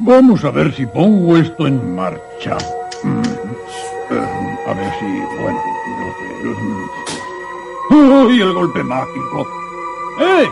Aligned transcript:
Vamos 0.00 0.44
a 0.44 0.50
ver 0.50 0.72
si 0.74 0.86
pongo 0.86 1.36
esto 1.36 1.66
en 1.66 1.94
marcha. 1.94 2.56
Mm, 3.02 3.22
eh, 4.10 4.64
A 4.66 4.72
ver 4.74 4.92
si, 4.98 5.06
bueno, 5.42 5.60
no 5.98 6.12
sé. 6.14 7.94
¡Uy, 7.94 8.40
el 8.42 8.52
golpe 8.52 8.82
mágico! 8.84 9.46
¡Eh! 10.20 10.48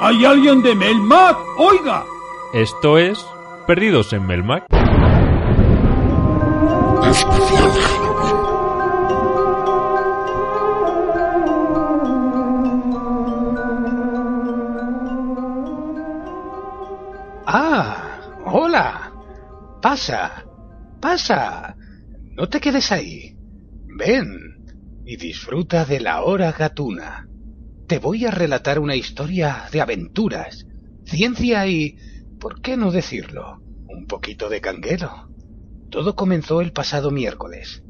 ¿Hay 0.00 0.24
alguien 0.24 0.62
de 0.62 0.74
Melmac? 0.74 1.36
¡Oiga! 1.58 2.04
Esto 2.52 2.98
es 2.98 3.24
Perdidos 3.66 4.12
en 4.12 4.26
Melmac. 4.26 4.64
Pasa, 20.10 20.44
pasa. 21.00 21.76
No 22.32 22.48
te 22.48 22.60
quedes 22.60 22.90
ahí. 22.90 23.36
Ven 23.96 24.56
y 25.06 25.16
disfruta 25.16 25.84
de 25.84 26.00
la 26.00 26.22
hora 26.22 26.50
gatuna. 26.50 27.28
Te 27.86 28.00
voy 28.00 28.26
a 28.26 28.32
relatar 28.32 28.80
una 28.80 28.96
historia 28.96 29.66
de 29.70 29.80
aventuras, 29.80 30.66
ciencia 31.04 31.64
y, 31.68 31.96
¿por 32.40 32.60
qué 32.60 32.76
no 32.76 32.90
decirlo? 32.90 33.60
Un 33.86 34.06
poquito 34.08 34.48
de 34.48 34.60
canguelo. 34.60 35.30
Todo 35.90 36.16
comenzó 36.16 36.60
el 36.60 36.72
pasado 36.72 37.12
miércoles. 37.12 37.84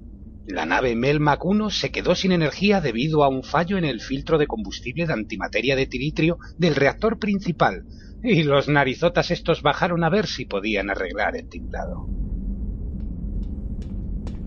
La 0.47 0.66
nave 0.66 0.97
Melmac 0.97 1.42
1 1.42 1.70
se 1.70 1.91
quedó 1.91 2.14
sin 2.14 2.33
energía 2.33 2.83
debido 2.83 3.25
a 3.25 3.28
un 3.28 3.45
fallo 3.45 3.78
en 3.78 3.87
el 3.87 4.02
filtro 4.02 4.37
de 4.37 4.47
combustible 4.47 5.06
de 5.06 5.14
antimateria 5.14 5.75
de 5.75 5.87
tiritrio 5.87 6.37
del 6.59 6.75
reactor 6.75 7.19
principal, 7.19 7.84
y 8.23 8.42
los 8.42 8.69
narizotas 8.69 9.30
estos 9.30 9.62
bajaron 9.62 10.05
a 10.05 10.11
ver 10.11 10.27
si 10.27 10.45
podían 10.45 10.91
arreglar 10.91 11.34
el 11.37 11.48
tinglado. 11.48 12.19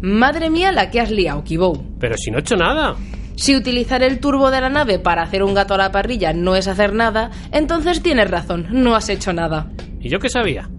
Madre 0.04 0.50
mía, 0.50 0.73
la 0.73 0.92
que 0.92 1.00
has 1.00 1.09
liado, 1.09 1.46
Kibou. 1.46 1.98
Pero 1.98 2.18
si 2.18 2.30
no 2.30 2.38
he 2.38 2.42
hecho 2.42 2.58
nada. 2.58 2.98
Si 3.38 3.56
utilizar 3.56 4.04
el 4.04 4.20
turbo 4.20 4.52
de 4.52 4.59
la 4.59 4.68
nave 4.68 5.00
para 5.00 5.22
hacer 5.22 5.44
un 5.44 5.54
gato 5.54 5.76
a 5.76 5.78
la 5.78 5.94
parrilla 5.94 6.34
no 6.34 6.58
es 6.58 6.68
hacer 6.68 6.94
nada, 6.94 7.32
entonces 7.54 8.04
tienes 8.04 8.30
razón, 8.30 8.68
no 8.72 8.96
has 8.96 9.08
hecho 9.08 9.31
nada. 9.31 9.72
¿Y 10.02 10.09
yo 10.09 10.20
qué 10.20 10.28
sabía? 10.28 10.70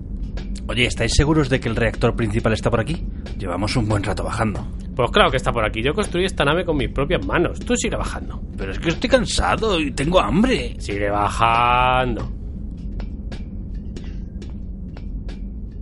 Oye, 0.68 0.84
¿estáis 0.84 1.14
seguros 1.14 1.48
de 1.48 1.58
que 1.58 1.70
el 1.70 1.76
reactor 1.76 2.14
principal 2.14 2.52
está 2.52 2.70
por 2.70 2.80
aquí? 2.80 3.02
Llevamos 3.38 3.74
un 3.76 3.88
buen 3.88 4.02
rato 4.02 4.24
bajando. 4.24 4.68
Pues 4.94 5.10
claro 5.10 5.30
que 5.30 5.38
está 5.38 5.52
por 5.52 5.64
aquí. 5.64 5.82
Yo 5.82 5.94
construí 5.94 6.26
esta 6.26 6.44
nave 6.44 6.66
con 6.66 6.76
mis 6.76 6.90
propias 6.90 7.24
manos. 7.24 7.60
Tú 7.60 7.74
sigue 7.76 7.96
bajando. 7.96 8.42
Pero 8.58 8.72
es 8.72 8.78
que 8.78 8.90
estoy 8.90 9.08
cansado 9.08 9.80
y 9.80 9.90
tengo 9.92 10.20
hambre. 10.20 10.76
Sigue 10.80 11.08
bajando. 11.08 12.30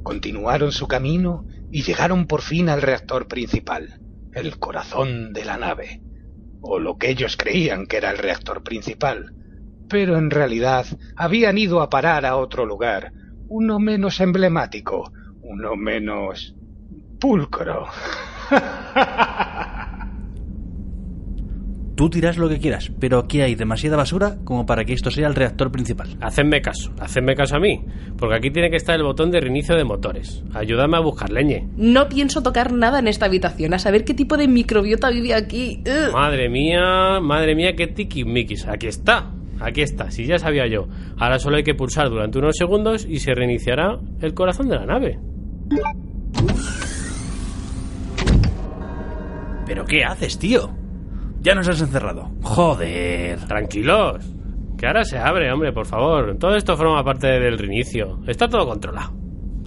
Continuaron 0.04 0.70
su 0.70 0.86
camino 0.86 1.44
y 1.72 1.82
llegaron 1.82 2.26
por 2.26 2.42
fin 2.42 2.68
al 2.68 2.82
reactor 2.82 3.26
principal, 3.26 3.98
el 4.34 4.58
corazón 4.58 5.32
de 5.32 5.46
la 5.46 5.56
nave, 5.56 6.02
o 6.60 6.78
lo 6.78 6.98
que 6.98 7.08
ellos 7.08 7.38
creían 7.38 7.86
que 7.86 7.96
era 7.96 8.10
el 8.10 8.18
reactor 8.18 8.62
principal, 8.62 9.34
pero 9.88 10.18
en 10.18 10.30
realidad 10.30 10.86
habían 11.16 11.56
ido 11.56 11.80
a 11.80 11.88
parar 11.88 12.26
a 12.26 12.36
otro 12.36 12.66
lugar, 12.66 13.14
uno 13.48 13.78
menos 13.78 14.20
emblemático, 14.20 15.10
uno 15.40 15.74
menos 15.74 16.54
pulcro. 17.18 17.86
Tú 22.02 22.08
dirás 22.08 22.36
lo 22.36 22.48
que 22.48 22.58
quieras, 22.58 22.90
pero 22.98 23.20
aquí 23.20 23.42
hay 23.42 23.54
demasiada 23.54 23.96
basura 23.96 24.38
como 24.42 24.66
para 24.66 24.84
que 24.84 24.92
esto 24.92 25.12
sea 25.12 25.28
el 25.28 25.36
reactor 25.36 25.70
principal. 25.70 26.08
Hacedme 26.20 26.60
caso, 26.60 26.92
hacedme 26.98 27.36
caso 27.36 27.54
a 27.54 27.60
mí. 27.60 27.80
Porque 28.18 28.34
aquí 28.34 28.50
tiene 28.50 28.70
que 28.70 28.76
estar 28.76 28.96
el 28.96 29.04
botón 29.04 29.30
de 29.30 29.40
reinicio 29.40 29.76
de 29.76 29.84
motores. 29.84 30.42
Ayúdame 30.52 30.96
a 30.96 31.00
buscar 31.00 31.30
leñe. 31.30 31.68
No 31.76 32.08
pienso 32.08 32.42
tocar 32.42 32.72
nada 32.72 32.98
en 32.98 33.06
esta 33.06 33.26
habitación, 33.26 33.72
a 33.72 33.78
saber 33.78 34.04
qué 34.04 34.14
tipo 34.14 34.36
de 34.36 34.48
microbiota 34.48 35.10
vive 35.10 35.32
aquí. 35.32 35.80
Ugh. 35.86 36.12
Madre 36.12 36.48
mía, 36.48 37.20
madre 37.20 37.54
mía, 37.54 37.76
qué 37.76 37.86
tiquismiquis. 37.86 38.66
Aquí 38.66 38.88
está. 38.88 39.30
Aquí 39.60 39.82
está, 39.82 40.10
si 40.10 40.26
ya 40.26 40.40
sabía 40.40 40.66
yo. 40.66 40.88
Ahora 41.18 41.38
solo 41.38 41.58
hay 41.58 41.62
que 41.62 41.76
pulsar 41.76 42.10
durante 42.10 42.36
unos 42.36 42.56
segundos 42.56 43.06
y 43.08 43.20
se 43.20 43.32
reiniciará 43.32 44.00
el 44.20 44.34
corazón 44.34 44.68
de 44.68 44.74
la 44.74 44.86
nave. 44.86 45.20
¿Pero 49.66 49.84
qué 49.84 50.02
haces, 50.02 50.36
tío? 50.36 50.81
Ya 51.42 51.56
nos 51.56 51.68
has 51.68 51.80
encerrado. 51.80 52.30
Joder. 52.42 53.40
Tranquilos. 53.46 54.24
Que 54.78 54.86
ahora 54.86 55.04
se 55.04 55.18
abre, 55.18 55.52
hombre, 55.52 55.72
por 55.72 55.86
favor. 55.86 56.36
Todo 56.38 56.54
esto 56.56 56.76
forma 56.76 57.04
parte 57.04 57.26
del 57.26 57.58
reinicio. 57.58 58.20
Está 58.28 58.48
todo 58.48 58.64
controlado. 58.66 59.12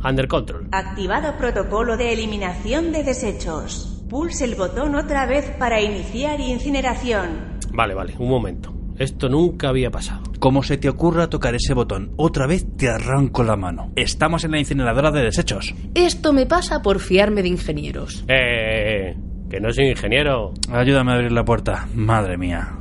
Under 0.03 0.27
control. 0.27 0.69
Activado 0.71 1.37
protocolo 1.37 1.97
de 1.97 2.13
eliminación 2.13 2.93
de 2.93 3.03
desechos. 3.03 4.03
Pulse 4.09 4.45
el 4.45 4.55
botón 4.55 4.95
otra 4.95 5.25
vez 5.25 5.51
para 5.59 5.81
iniciar 5.81 6.39
incineración. 6.39 7.57
Vale, 7.73 7.93
vale, 7.93 8.15
un 8.19 8.29
momento. 8.29 8.73
Esto 8.97 9.27
nunca 9.27 9.67
había 9.69 9.91
pasado. 9.91 10.23
Como 10.39 10.63
se 10.63 10.77
te 10.77 10.87
ocurra 10.87 11.29
tocar 11.29 11.55
ese 11.55 11.73
botón, 11.73 12.13
otra 12.15 12.47
vez 12.47 12.65
te 12.77 12.87
arranco 12.87 13.43
la 13.43 13.57
mano. 13.57 13.91
Estamos 13.97 14.45
en 14.45 14.51
la 14.51 14.59
incineradora 14.59 15.11
de 15.11 15.23
desechos. 15.23 15.75
Esto 15.93 16.31
me 16.31 16.45
pasa 16.45 16.81
por 16.81 16.99
fiarme 16.99 17.41
de 17.41 17.49
ingenieros. 17.49 18.23
Eh, 18.29 19.17
que 19.49 19.59
no 19.59 19.71
soy 19.71 19.89
ingeniero. 19.89 20.53
Ayúdame 20.71 21.11
a 21.11 21.15
abrir 21.15 21.31
la 21.31 21.45
puerta. 21.45 21.87
Madre 21.93 22.37
mía. 22.37 22.77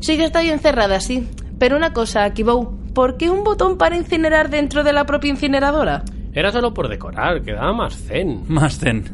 Sí 0.00 0.16
que 0.16 0.24
está 0.24 0.42
bien 0.42 0.58
cerrada, 0.60 1.00
sí. 1.00 1.28
Pero 1.58 1.76
una 1.76 1.92
cosa, 1.92 2.32
Kibou, 2.32 2.92
¿por 2.94 3.16
qué 3.16 3.30
un 3.30 3.44
botón 3.44 3.78
para 3.78 3.96
incinerar 3.96 4.48
dentro 4.50 4.84
de 4.84 4.92
la 4.92 5.06
propia 5.06 5.30
incineradora? 5.30 6.04
Era 6.32 6.52
solo 6.52 6.72
por 6.72 6.88
decorar, 6.88 7.42
quedaba 7.42 7.72
más 7.72 7.96
zen. 7.96 8.44
Más 8.48 8.78
zen. 8.78 9.04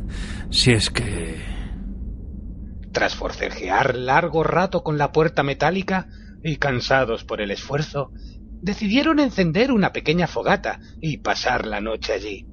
Si 0.51 0.73
es 0.73 0.91
que... 0.91 1.37
Tras 2.93 3.15
forcejear 3.15 3.97
largo 3.97 4.45
rato 4.45 4.83
con 4.83 4.99
la 4.99 5.11
puerta 5.11 5.43
metálica 5.43 6.09
y 6.43 6.57
cansados 6.57 7.25
por 7.25 7.41
el 7.41 7.51
esfuerzo, 7.51 8.13
decidieron 8.61 9.21
encender 9.21 9.73
una 9.73 9.93
pequeña 9.93 10.27
fogata 10.27 10.81
y 11.01 11.19
pasar 11.19 11.67
la 11.67 11.81
noche 11.81 12.13
allí. 12.13 12.47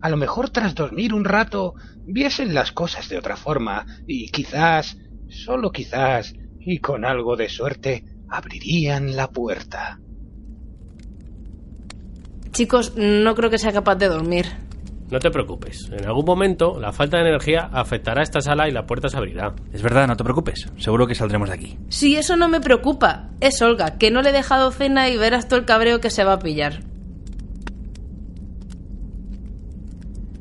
A 0.00 0.10
lo 0.10 0.16
mejor 0.16 0.50
tras 0.50 0.74
dormir 0.74 1.12
un 1.12 1.24
rato 1.24 1.74
viesen 2.04 2.54
las 2.54 2.72
cosas 2.72 3.08
de 3.08 3.18
otra 3.18 3.36
forma 3.36 3.86
y 4.06 4.30
quizás, 4.30 4.96
solo 5.28 5.70
quizás, 5.72 6.34
y 6.60 6.78
con 6.78 7.04
algo 7.04 7.36
de 7.36 7.48
suerte, 7.48 8.04
abrirían 8.28 9.16
la 9.16 9.30
puerta. 9.30 10.00
Chicos, 12.52 12.94
no 12.96 13.34
creo 13.34 13.50
que 13.50 13.58
sea 13.58 13.72
capaz 13.72 13.96
de 13.96 14.08
dormir. 14.08 14.46
No 15.10 15.18
te 15.20 15.30
preocupes. 15.30 15.88
En 15.90 16.06
algún 16.06 16.26
momento 16.26 16.78
la 16.78 16.92
falta 16.92 17.16
de 17.16 17.28
energía 17.28 17.70
afectará 17.72 18.20
a 18.20 18.24
esta 18.24 18.40
sala 18.40 18.68
y 18.68 18.72
la 18.72 18.84
puerta 18.84 19.08
se 19.08 19.16
abrirá. 19.16 19.54
Es 19.72 19.80
verdad, 19.82 20.06
no 20.06 20.16
te 20.16 20.24
preocupes. 20.24 20.66
Seguro 20.76 21.06
que 21.06 21.14
saldremos 21.14 21.48
de 21.48 21.54
aquí. 21.54 21.78
Si 21.88 22.16
eso 22.16 22.36
no 22.36 22.48
me 22.48 22.60
preocupa, 22.60 23.30
es 23.40 23.62
Olga, 23.62 23.96
que 23.96 24.10
no 24.10 24.20
le 24.20 24.30
he 24.30 24.32
dejado 24.32 24.70
cena 24.70 25.08
y 25.08 25.16
verás 25.16 25.48
todo 25.48 25.58
el 25.58 25.64
cabreo 25.64 26.00
que 26.00 26.10
se 26.10 26.24
va 26.24 26.34
a 26.34 26.38
pillar. 26.38 26.80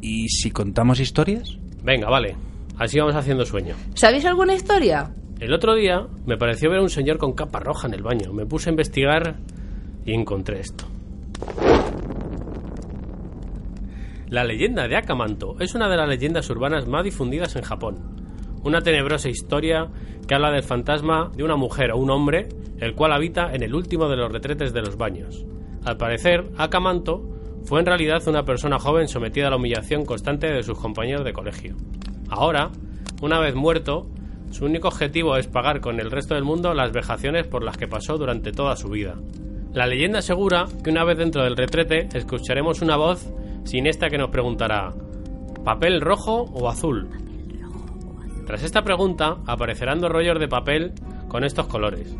¿Y 0.07 0.29
si 0.29 0.51
contamos 0.51 1.01
historias? 1.01 1.57
Venga, 1.83 2.09
vale. 2.09 2.37
Así 2.77 2.97
vamos 2.97 3.13
haciendo 3.13 3.45
sueño. 3.45 3.75
¿Sabéis 3.93 4.23
alguna 4.23 4.53
historia? 4.55 5.11
El 5.41 5.53
otro 5.53 5.75
día 5.75 6.07
me 6.25 6.37
pareció 6.37 6.69
ver 6.69 6.79
a 6.79 6.81
un 6.81 6.89
señor 6.89 7.17
con 7.17 7.33
capa 7.33 7.59
roja 7.59 7.87
en 7.87 7.93
el 7.93 8.03
baño. 8.03 8.31
Me 8.31 8.45
puse 8.45 8.69
a 8.69 8.71
investigar 8.71 9.35
y 10.05 10.13
encontré 10.13 10.61
esto. 10.61 10.85
La 14.29 14.45
leyenda 14.45 14.87
de 14.87 14.95
Akamanto 14.95 15.57
es 15.59 15.75
una 15.75 15.89
de 15.89 15.97
las 15.97 16.07
leyendas 16.07 16.49
urbanas 16.49 16.87
más 16.87 17.03
difundidas 17.03 17.57
en 17.57 17.63
Japón. 17.63 17.97
Una 18.63 18.79
tenebrosa 18.79 19.27
historia 19.27 19.89
que 20.25 20.35
habla 20.35 20.51
del 20.51 20.63
fantasma 20.63 21.31
de 21.35 21.43
una 21.43 21.57
mujer 21.57 21.91
o 21.91 21.97
un 21.97 22.11
hombre, 22.11 22.47
el 22.79 22.95
cual 22.95 23.11
habita 23.11 23.53
en 23.53 23.61
el 23.61 23.75
último 23.75 24.07
de 24.07 24.15
los 24.15 24.31
retretes 24.31 24.71
de 24.71 24.81
los 24.83 24.95
baños. 24.95 25.45
Al 25.83 25.97
parecer, 25.97 26.45
Akamanto 26.57 27.36
fue 27.67 27.81
en 27.81 27.85
realidad 27.85 28.25
una 28.27 28.45
persona 28.45 28.79
joven 28.79 29.09
sometida 29.09 29.47
a 29.47 29.49
la 29.49 29.57
humillación 29.57 30.05
constante 30.05 30.47
de 30.47 30.63
sus 30.63 30.79
compañeros 30.79 31.25
de 31.25 31.33
colegio. 31.33 31.75
Ahora, 32.29 32.71
una 33.21 33.41
vez 33.41 33.55
muerto, 33.55 34.07
su 34.51 34.63
único 34.63 34.87
objetivo 34.87 35.35
es 35.35 35.47
pagar 35.47 35.81
con 35.81 35.99
el 35.99 36.09
resto 36.09 36.33
del 36.35 36.45
mundo 36.45 36.73
las 36.73 36.93
vejaciones 36.93 37.45
por 37.45 37.65
las 37.65 37.75
que 37.75 37.89
pasó 37.89 38.17
durante 38.17 38.53
toda 38.53 38.77
su 38.77 38.87
vida. 38.87 39.15
La 39.73 39.85
leyenda 39.85 40.19
asegura 40.19 40.65
que 40.81 40.91
una 40.91 41.03
vez 41.03 41.17
dentro 41.17 41.43
del 41.43 41.57
retrete 41.57 42.07
escucharemos 42.13 42.81
una 42.81 42.95
voz 42.95 43.27
sin 43.65 43.85
esta 43.85 44.09
que 44.09 44.17
nos 44.17 44.29
preguntará 44.29 44.93
¿papel 45.65 45.99
rojo 45.99 46.43
o 46.53 46.69
azul? 46.69 47.09
Tras 48.45 48.63
esta 48.63 48.81
pregunta 48.83 49.39
aparecerán 49.45 49.99
dos 49.99 50.09
rollos 50.09 50.39
de 50.39 50.47
papel 50.47 50.93
con 51.27 51.43
estos 51.43 51.67
colores. 51.67 52.15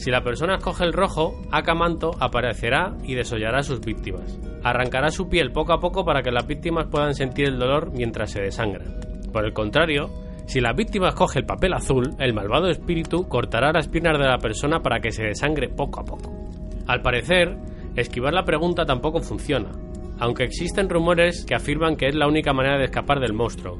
Si 0.00 0.10
la 0.10 0.22
persona 0.22 0.54
escoge 0.54 0.84
el 0.84 0.94
rojo, 0.94 1.42
Akamanto 1.50 2.12
aparecerá 2.20 2.96
y 3.04 3.14
desollará 3.16 3.58
a 3.58 3.62
sus 3.62 3.82
víctimas. 3.82 4.40
Arrancará 4.64 5.10
su 5.10 5.28
piel 5.28 5.52
poco 5.52 5.74
a 5.74 5.78
poco 5.78 6.06
para 6.06 6.22
que 6.22 6.30
las 6.30 6.46
víctimas 6.46 6.86
puedan 6.86 7.14
sentir 7.14 7.48
el 7.48 7.58
dolor 7.58 7.92
mientras 7.92 8.30
se 8.30 8.40
desangran. 8.40 8.94
Por 9.30 9.44
el 9.44 9.52
contrario, 9.52 10.08
si 10.46 10.62
la 10.62 10.72
víctima 10.72 11.10
escoge 11.10 11.40
el 11.40 11.44
papel 11.44 11.74
azul, 11.74 12.14
el 12.18 12.32
malvado 12.32 12.70
espíritu 12.70 13.28
cortará 13.28 13.72
las 13.74 13.88
piernas 13.88 14.18
de 14.18 14.24
la 14.24 14.38
persona 14.38 14.80
para 14.80 15.00
que 15.00 15.12
se 15.12 15.22
desangre 15.22 15.68
poco 15.68 16.00
a 16.00 16.04
poco. 16.06 16.32
Al 16.86 17.02
parecer, 17.02 17.58
esquivar 17.94 18.32
la 18.32 18.46
pregunta 18.46 18.86
tampoco 18.86 19.20
funciona. 19.20 19.70
aunque 20.18 20.44
existen 20.44 20.88
rumores 20.88 21.44
que 21.44 21.54
afirman 21.54 21.96
que 21.96 22.06
es 22.06 22.14
la 22.14 22.26
única 22.26 22.54
manera 22.54 22.78
de 22.78 22.84
escapar 22.84 23.20
del 23.20 23.34
monstruo. 23.34 23.78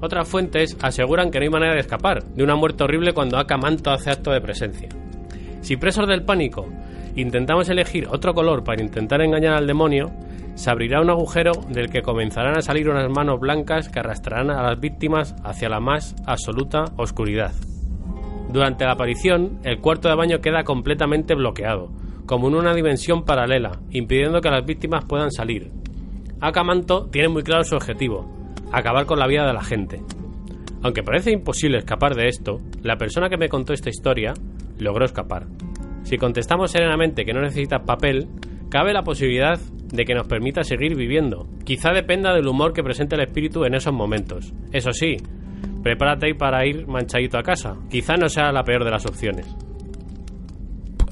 Otras 0.00 0.26
fuentes 0.26 0.76
aseguran 0.80 1.30
que 1.30 1.38
no 1.38 1.44
hay 1.44 1.50
manera 1.50 1.74
de 1.74 1.80
escapar 1.80 2.24
de 2.24 2.42
una 2.42 2.56
muerte 2.56 2.84
horrible 2.84 3.12
cuando 3.12 3.38
Akamanto 3.38 3.90
hace 3.90 4.10
acto 4.10 4.30
de 4.30 4.40
presencia. 4.40 4.88
Si 5.64 5.78
presos 5.78 6.06
del 6.06 6.26
pánico 6.26 6.66
intentamos 7.16 7.70
elegir 7.70 8.06
otro 8.10 8.34
color 8.34 8.64
para 8.64 8.82
intentar 8.82 9.22
engañar 9.22 9.54
al 9.54 9.66
demonio, 9.66 10.10
se 10.56 10.70
abrirá 10.70 11.00
un 11.00 11.08
agujero 11.08 11.52
del 11.70 11.88
que 11.88 12.02
comenzarán 12.02 12.58
a 12.58 12.60
salir 12.60 12.90
unas 12.90 13.08
manos 13.08 13.40
blancas 13.40 13.88
que 13.88 13.98
arrastrarán 13.98 14.50
a 14.50 14.62
las 14.62 14.78
víctimas 14.78 15.34
hacia 15.42 15.70
la 15.70 15.80
más 15.80 16.14
absoluta 16.26 16.84
oscuridad. 16.98 17.54
Durante 18.52 18.84
la 18.84 18.92
aparición, 18.92 19.58
el 19.64 19.80
cuarto 19.80 20.10
de 20.10 20.16
baño 20.16 20.42
queda 20.42 20.64
completamente 20.64 21.34
bloqueado, 21.34 21.88
como 22.26 22.48
en 22.48 22.56
una 22.56 22.74
dimensión 22.74 23.24
paralela, 23.24 23.80
impidiendo 23.90 24.42
que 24.42 24.50
las 24.50 24.66
víctimas 24.66 25.06
puedan 25.06 25.32
salir. 25.32 25.72
Akamanto 26.42 27.06
tiene 27.06 27.30
muy 27.30 27.42
claro 27.42 27.64
su 27.64 27.74
objetivo, 27.74 28.30
acabar 28.70 29.06
con 29.06 29.18
la 29.18 29.26
vida 29.26 29.46
de 29.46 29.54
la 29.54 29.64
gente. 29.64 30.02
Aunque 30.82 31.02
parece 31.02 31.32
imposible 31.32 31.78
escapar 31.78 32.14
de 32.14 32.28
esto, 32.28 32.60
la 32.82 32.98
persona 32.98 33.30
que 33.30 33.38
me 33.38 33.48
contó 33.48 33.72
esta 33.72 33.88
historia 33.88 34.34
logró 34.78 35.04
escapar. 35.04 35.46
Si 36.02 36.16
contestamos 36.18 36.70
serenamente 36.70 37.24
que 37.24 37.32
no 37.32 37.40
necesita 37.40 37.84
papel, 37.84 38.28
cabe 38.68 38.92
la 38.92 39.02
posibilidad 39.02 39.58
de 39.92 40.04
que 40.04 40.14
nos 40.14 40.26
permita 40.26 40.64
seguir 40.64 40.96
viviendo. 40.96 41.48
Quizá 41.64 41.92
dependa 41.92 42.34
del 42.34 42.48
humor 42.48 42.72
que 42.72 42.82
presente 42.82 43.14
el 43.14 43.22
espíritu 43.22 43.64
en 43.64 43.74
esos 43.74 43.92
momentos. 43.92 44.52
Eso 44.72 44.92
sí, 44.92 45.16
prepárate 45.82 46.34
para 46.34 46.66
ir 46.66 46.86
manchadito 46.86 47.38
a 47.38 47.42
casa. 47.42 47.76
Quizá 47.90 48.16
no 48.16 48.28
sea 48.28 48.52
la 48.52 48.64
peor 48.64 48.84
de 48.84 48.90
las 48.90 49.06
opciones. 49.06 49.46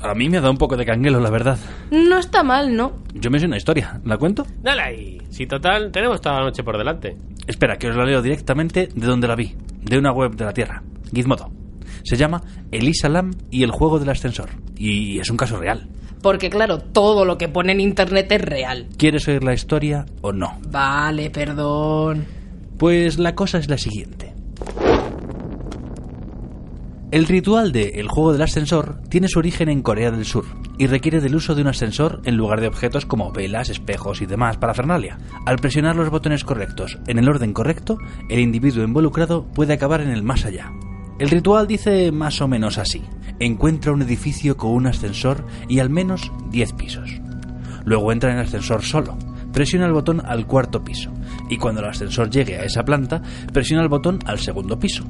A 0.03 0.15
mí 0.15 0.29
me 0.29 0.39
ha 0.39 0.41
dado 0.41 0.51
un 0.51 0.59
poco 0.59 0.77
de 0.77 0.85
canguelo, 0.85 1.21
la 1.21 1.31
verdad. 1.31 1.59
No 1.93 2.19
está 2.19 2.43
mal, 2.43 2.75
¿no? 2.75 3.05
Yo 3.15 3.31
me 3.31 3.39
sé 3.39 3.47
una 3.47 3.57
historia. 3.57 4.01
¿La 4.05 4.19
cuento? 4.19 4.45
Dale 4.61 4.83
ahí. 4.83 5.19
Si 5.31 5.47
total, 5.47 5.93
tenemos 5.93 6.21
toda 6.21 6.41
la 6.41 6.47
noche 6.47 6.65
por 6.65 6.77
delante. 6.77 7.17
Espera, 7.47 7.77
que 7.77 7.89
os 7.89 7.97
la 7.97 8.05
leo 8.05 8.21
directamente 8.21 8.89
de 8.93 9.07
donde 9.07 9.29
la 9.29 9.37
vi. 9.37 9.55
De 9.81 9.97
una 9.97 10.11
web 10.11 10.35
de 10.35 10.45
la 10.45 10.53
Tierra. 10.53 10.83
Gizmodo. 11.15 11.62
Se 12.05 12.17
llama 12.17 12.43
Elisa 12.71 13.09
Lam 13.09 13.33
y 13.51 13.63
el 13.63 13.71
juego 13.71 13.99
del 13.99 14.11
ascensor. 14.11 14.51
Y 14.77 15.19
es 15.19 15.31
un 15.31 15.37
caso 15.37 15.59
real. 15.59 15.89
Porque 16.23 16.51
claro, 16.51 16.79
todo 16.79 17.25
lo 17.25 17.37
que 17.37 17.49
pone 17.49 17.73
en 17.73 17.81
internet 17.81 18.31
es 18.31 18.41
real. 18.41 18.89
¿Quieres 18.97 19.27
oír 19.29 19.43
la 19.43 19.55
historia 19.55 20.07
o 20.21 20.33
no? 20.33 20.59
Vale, 20.71 21.31
perdón. 21.31 22.25
Pues 22.79 23.19
la 23.19 23.35
cosa 23.35 23.59
es 23.59 23.69
la 23.69 23.79
siguiente. 23.79 24.33
El 27.11 27.27
ritual 27.27 27.73
de 27.73 28.01
El 28.01 28.09
juego 28.09 28.33
del 28.33 28.41
ascensor 28.41 29.03
tiene 29.11 29.29
su 29.29 29.39
origen 29.39 29.69
en 29.69 29.83
Corea 29.83 30.11
del 30.11 30.25
Sur 30.25 30.47
y 30.79 30.87
requiere 30.87 31.21
del 31.21 31.35
uso 31.35 31.55
de 31.55 31.61
un 31.61 31.69
ascensor 31.69 32.23
en 32.25 32.37
lugar 32.37 32.63
de 32.63 32.69
objetos 32.69 33.05
como 33.05 33.33
velas, 33.33 33.69
espejos 33.69 34.23
y 34.23 34.27
demás 34.27 34.57
para 34.57 34.73
Fernalia. 34.73 35.19
Al 35.45 35.59
presionar 35.59 35.95
los 35.95 36.09
botones 36.09 36.43
correctos 36.43 36.99
en 37.07 37.19
el 37.19 37.29
orden 37.29 37.53
correcto, 37.53 37.99
el 38.31 38.39
individuo 38.39 38.83
involucrado 38.83 39.45
puede 39.45 39.75
acabar 39.75 40.01
en 40.01 40.09
el 40.09 40.23
más 40.23 40.47
allá. 40.47 40.73
El 41.23 41.31
ritual 41.31 41.69
dice 41.69 42.11
más 42.11 42.41
o 42.41 42.49
menos 42.49 42.79
así. 42.79 43.01
Encuentra 43.39 43.93
un 43.93 44.03
edificio 44.03 44.57
con 44.57 44.73
un 44.73 44.89
ascensor 44.89 45.47
y 45.69 45.79
al 45.79 45.89
menos 45.89 46.33
10 46.51 46.73
pisos. 46.73 47.21
Luego 47.85 48.11
entra 48.11 48.33
en 48.33 48.39
el 48.39 48.47
ascensor 48.47 48.83
solo. 48.83 49.17
Presiona 49.53 49.87
el 49.87 49.93
botón 49.93 50.21
al 50.27 50.49
cuarto 50.49 50.83
piso 50.83 51.13
y 51.49 51.59
cuando 51.59 51.81
el 51.81 51.91
ascensor 51.91 52.29
llegue 52.29 52.57
a 52.57 52.65
esa 52.65 52.83
planta, 52.83 53.23
presiona 53.53 53.85
el 53.85 53.89
botón 53.89 54.19
al 54.27 54.41
segundo 54.41 54.81
piso. 54.81 55.05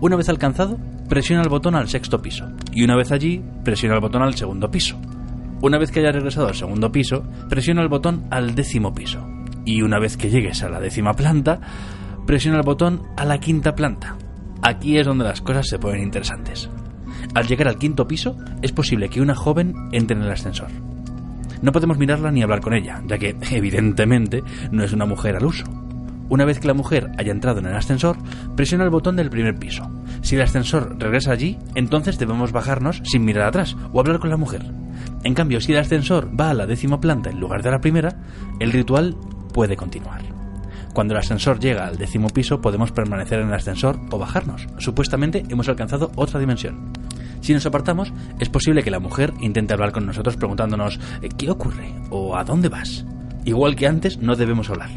Una 0.00 0.16
vez 0.16 0.30
alcanzado, 0.30 0.78
presiona 1.06 1.42
el 1.42 1.50
botón 1.50 1.74
al 1.74 1.90
sexto 1.90 2.22
piso 2.22 2.50
y 2.72 2.82
una 2.82 2.96
vez 2.96 3.12
allí, 3.12 3.44
presiona 3.62 3.94
el 3.94 4.00
botón 4.00 4.22
al 4.22 4.36
segundo 4.36 4.70
piso. 4.70 4.98
Una 5.60 5.76
vez 5.76 5.90
que 5.90 6.00
haya 6.00 6.12
regresado 6.12 6.48
al 6.48 6.54
segundo 6.54 6.90
piso, 6.90 7.24
presiona 7.50 7.82
el 7.82 7.88
botón 7.88 8.24
al 8.30 8.54
décimo 8.54 8.94
piso 8.94 9.22
y 9.66 9.82
una 9.82 9.98
vez 9.98 10.16
que 10.16 10.30
llegues 10.30 10.62
a 10.62 10.70
la 10.70 10.80
décima 10.80 11.12
planta, 11.12 11.60
presiona 12.26 12.56
el 12.56 12.64
botón 12.64 13.02
a 13.18 13.26
la 13.26 13.38
quinta 13.38 13.74
planta. 13.74 14.16
Aquí 14.68 14.98
es 14.98 15.06
donde 15.06 15.24
las 15.24 15.40
cosas 15.40 15.66
se 15.66 15.78
ponen 15.78 16.02
interesantes. 16.02 16.68
Al 17.34 17.46
llegar 17.46 17.68
al 17.68 17.78
quinto 17.78 18.06
piso, 18.06 18.36
es 18.60 18.70
posible 18.70 19.08
que 19.08 19.22
una 19.22 19.34
joven 19.34 19.72
entre 19.92 20.14
en 20.14 20.22
el 20.22 20.30
ascensor. 20.30 20.68
No 21.62 21.72
podemos 21.72 21.96
mirarla 21.96 22.30
ni 22.30 22.42
hablar 22.42 22.60
con 22.60 22.74
ella, 22.74 23.02
ya 23.06 23.16
que, 23.16 23.34
evidentemente, 23.50 24.44
no 24.70 24.84
es 24.84 24.92
una 24.92 25.06
mujer 25.06 25.36
al 25.36 25.46
uso. 25.46 25.64
Una 26.28 26.44
vez 26.44 26.58
que 26.58 26.66
la 26.66 26.74
mujer 26.74 27.10
haya 27.16 27.32
entrado 27.32 27.60
en 27.60 27.66
el 27.66 27.76
ascensor, 27.76 28.18
presiona 28.56 28.84
el 28.84 28.90
botón 28.90 29.16
del 29.16 29.30
primer 29.30 29.56
piso. 29.56 29.90
Si 30.20 30.36
el 30.36 30.42
ascensor 30.42 30.96
regresa 30.98 31.32
allí, 31.32 31.56
entonces 31.74 32.18
debemos 32.18 32.52
bajarnos 32.52 33.00
sin 33.04 33.24
mirar 33.24 33.48
atrás 33.48 33.74
o 33.94 34.00
hablar 34.00 34.18
con 34.18 34.28
la 34.28 34.36
mujer. 34.36 34.70
En 35.24 35.32
cambio, 35.32 35.62
si 35.62 35.72
el 35.72 35.78
ascensor 35.78 36.38
va 36.38 36.50
a 36.50 36.54
la 36.54 36.66
décima 36.66 37.00
planta 37.00 37.30
en 37.30 37.40
lugar 37.40 37.62
de 37.62 37.70
la 37.70 37.80
primera, 37.80 38.20
el 38.60 38.70
ritual 38.70 39.16
puede 39.54 39.76
continuar. 39.76 40.37
Cuando 40.98 41.14
el 41.14 41.20
ascensor 41.20 41.60
llega 41.60 41.86
al 41.86 41.96
décimo 41.96 42.28
piso, 42.28 42.60
podemos 42.60 42.90
permanecer 42.90 43.38
en 43.38 43.46
el 43.46 43.54
ascensor 43.54 44.00
o 44.10 44.18
bajarnos. 44.18 44.66
Supuestamente 44.78 45.44
hemos 45.48 45.68
alcanzado 45.68 46.10
otra 46.16 46.40
dimensión. 46.40 46.90
Si 47.40 47.54
nos 47.54 47.64
apartamos, 47.66 48.12
es 48.40 48.48
posible 48.48 48.82
que 48.82 48.90
la 48.90 48.98
mujer 48.98 49.32
intente 49.40 49.72
hablar 49.72 49.92
con 49.92 50.06
nosotros 50.06 50.36
preguntándonos 50.36 50.98
"Eh, 51.22 51.28
¿qué 51.38 51.52
ocurre? 51.52 51.94
o 52.10 52.36
¿a 52.36 52.42
dónde 52.42 52.68
vas? 52.68 53.06
Igual 53.44 53.76
que 53.76 53.86
antes, 53.86 54.18
no 54.18 54.34
debemos 54.34 54.70
hablar. 54.70 54.90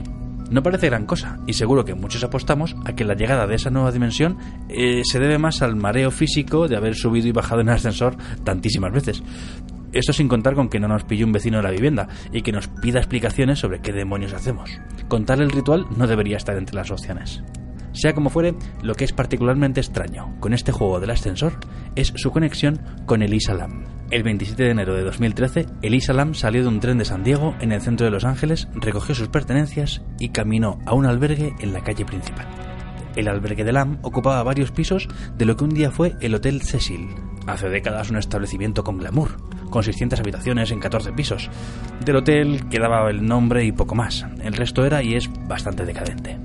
No 0.49 0.63
parece 0.63 0.87
gran 0.87 1.05
cosa, 1.05 1.37
y 1.45 1.53
seguro 1.53 1.85
que 1.85 1.93
muchos 1.93 2.23
apostamos 2.23 2.75
a 2.83 2.93
que 2.93 3.05
la 3.05 3.13
llegada 3.13 3.45
de 3.45 3.53
esa 3.53 3.69
nueva 3.69 3.91
dimensión 3.91 4.39
eh, 4.69 5.03
se 5.05 5.19
debe 5.19 5.37
más 5.37 5.61
al 5.61 5.75
mareo 5.75 6.09
físico 6.09 6.67
de 6.67 6.77
haber 6.77 6.95
subido 6.95 7.27
y 7.27 7.31
bajado 7.31 7.61
en 7.61 7.69
el 7.69 7.75
ascensor 7.75 8.15
tantísimas 8.43 8.91
veces. 8.91 9.21
Esto 9.93 10.13
sin 10.13 10.27
contar 10.27 10.55
con 10.55 10.69
que 10.69 10.79
no 10.79 10.87
nos 10.87 11.03
pille 11.03 11.25
un 11.25 11.31
vecino 11.31 11.57
de 11.57 11.63
la 11.63 11.71
vivienda 11.71 12.07
y 12.31 12.41
que 12.41 12.51
nos 12.51 12.67
pida 12.67 12.99
explicaciones 12.99 13.59
sobre 13.59 13.79
qué 13.81 13.91
demonios 13.91 14.33
hacemos. 14.33 14.71
Contar 15.07 15.41
el 15.41 15.49
ritual 15.49 15.85
no 15.97 16.07
debería 16.07 16.37
estar 16.37 16.57
entre 16.57 16.75
las 16.75 16.91
opciones. 16.91 17.43
Sea 17.93 18.13
como 18.13 18.29
fuere, 18.29 18.55
lo 18.81 18.95
que 18.95 19.03
es 19.03 19.11
particularmente 19.11 19.81
extraño 19.81 20.33
con 20.39 20.53
este 20.53 20.71
juego 20.71 20.99
del 21.01 21.09
ascensor 21.09 21.53
es 21.95 22.13
su 22.15 22.31
conexión 22.31 22.79
con 23.05 23.21
Elisa 23.21 23.53
Lam. 23.53 23.83
El 24.11 24.23
27 24.23 24.63
de 24.63 24.71
enero 24.71 24.95
de 24.95 25.03
2013, 25.03 25.65
Elisa 25.81 26.13
Lam 26.13 26.33
salió 26.33 26.61
de 26.61 26.69
un 26.69 26.79
tren 26.79 26.97
de 26.97 27.05
San 27.05 27.23
Diego 27.23 27.55
en 27.59 27.73
el 27.73 27.81
centro 27.81 28.05
de 28.05 28.11
Los 28.11 28.23
Ángeles, 28.23 28.69
recogió 28.73 29.13
sus 29.13 29.27
pertenencias 29.27 30.01
y 30.19 30.29
caminó 30.29 30.79
a 30.85 30.93
un 30.93 31.05
albergue 31.05 31.53
en 31.59 31.73
la 31.73 31.83
calle 31.83 32.05
principal. 32.05 32.47
El 33.15 33.27
albergue 33.27 33.65
de 33.65 33.73
Lam 33.73 33.99
ocupaba 34.03 34.43
varios 34.43 34.71
pisos 34.71 35.09
de 35.37 35.45
lo 35.45 35.57
que 35.57 35.65
un 35.65 35.71
día 35.71 35.91
fue 35.91 36.15
el 36.21 36.35
Hotel 36.35 36.61
Cecil, 36.61 37.09
hace 37.45 37.67
décadas 37.67 38.09
un 38.09 38.17
establecimiento 38.17 38.83
con 38.83 38.97
glamour, 38.97 39.31
con 39.71 39.81
600 39.81 40.19
habitaciones 40.19 40.69
en 40.69 40.79
14 40.79 41.13
pisos. 41.13 41.49
Del 42.05 42.17
hotel 42.17 42.69
quedaba 42.69 43.09
el 43.09 43.25
nombre 43.25 43.65
y 43.65 43.71
poco 43.71 43.95
más, 43.95 44.27
el 44.43 44.53
resto 44.53 44.85
era 44.85 45.01
y 45.01 45.15
es 45.15 45.27
bastante 45.47 45.85
decadente. 45.85 46.37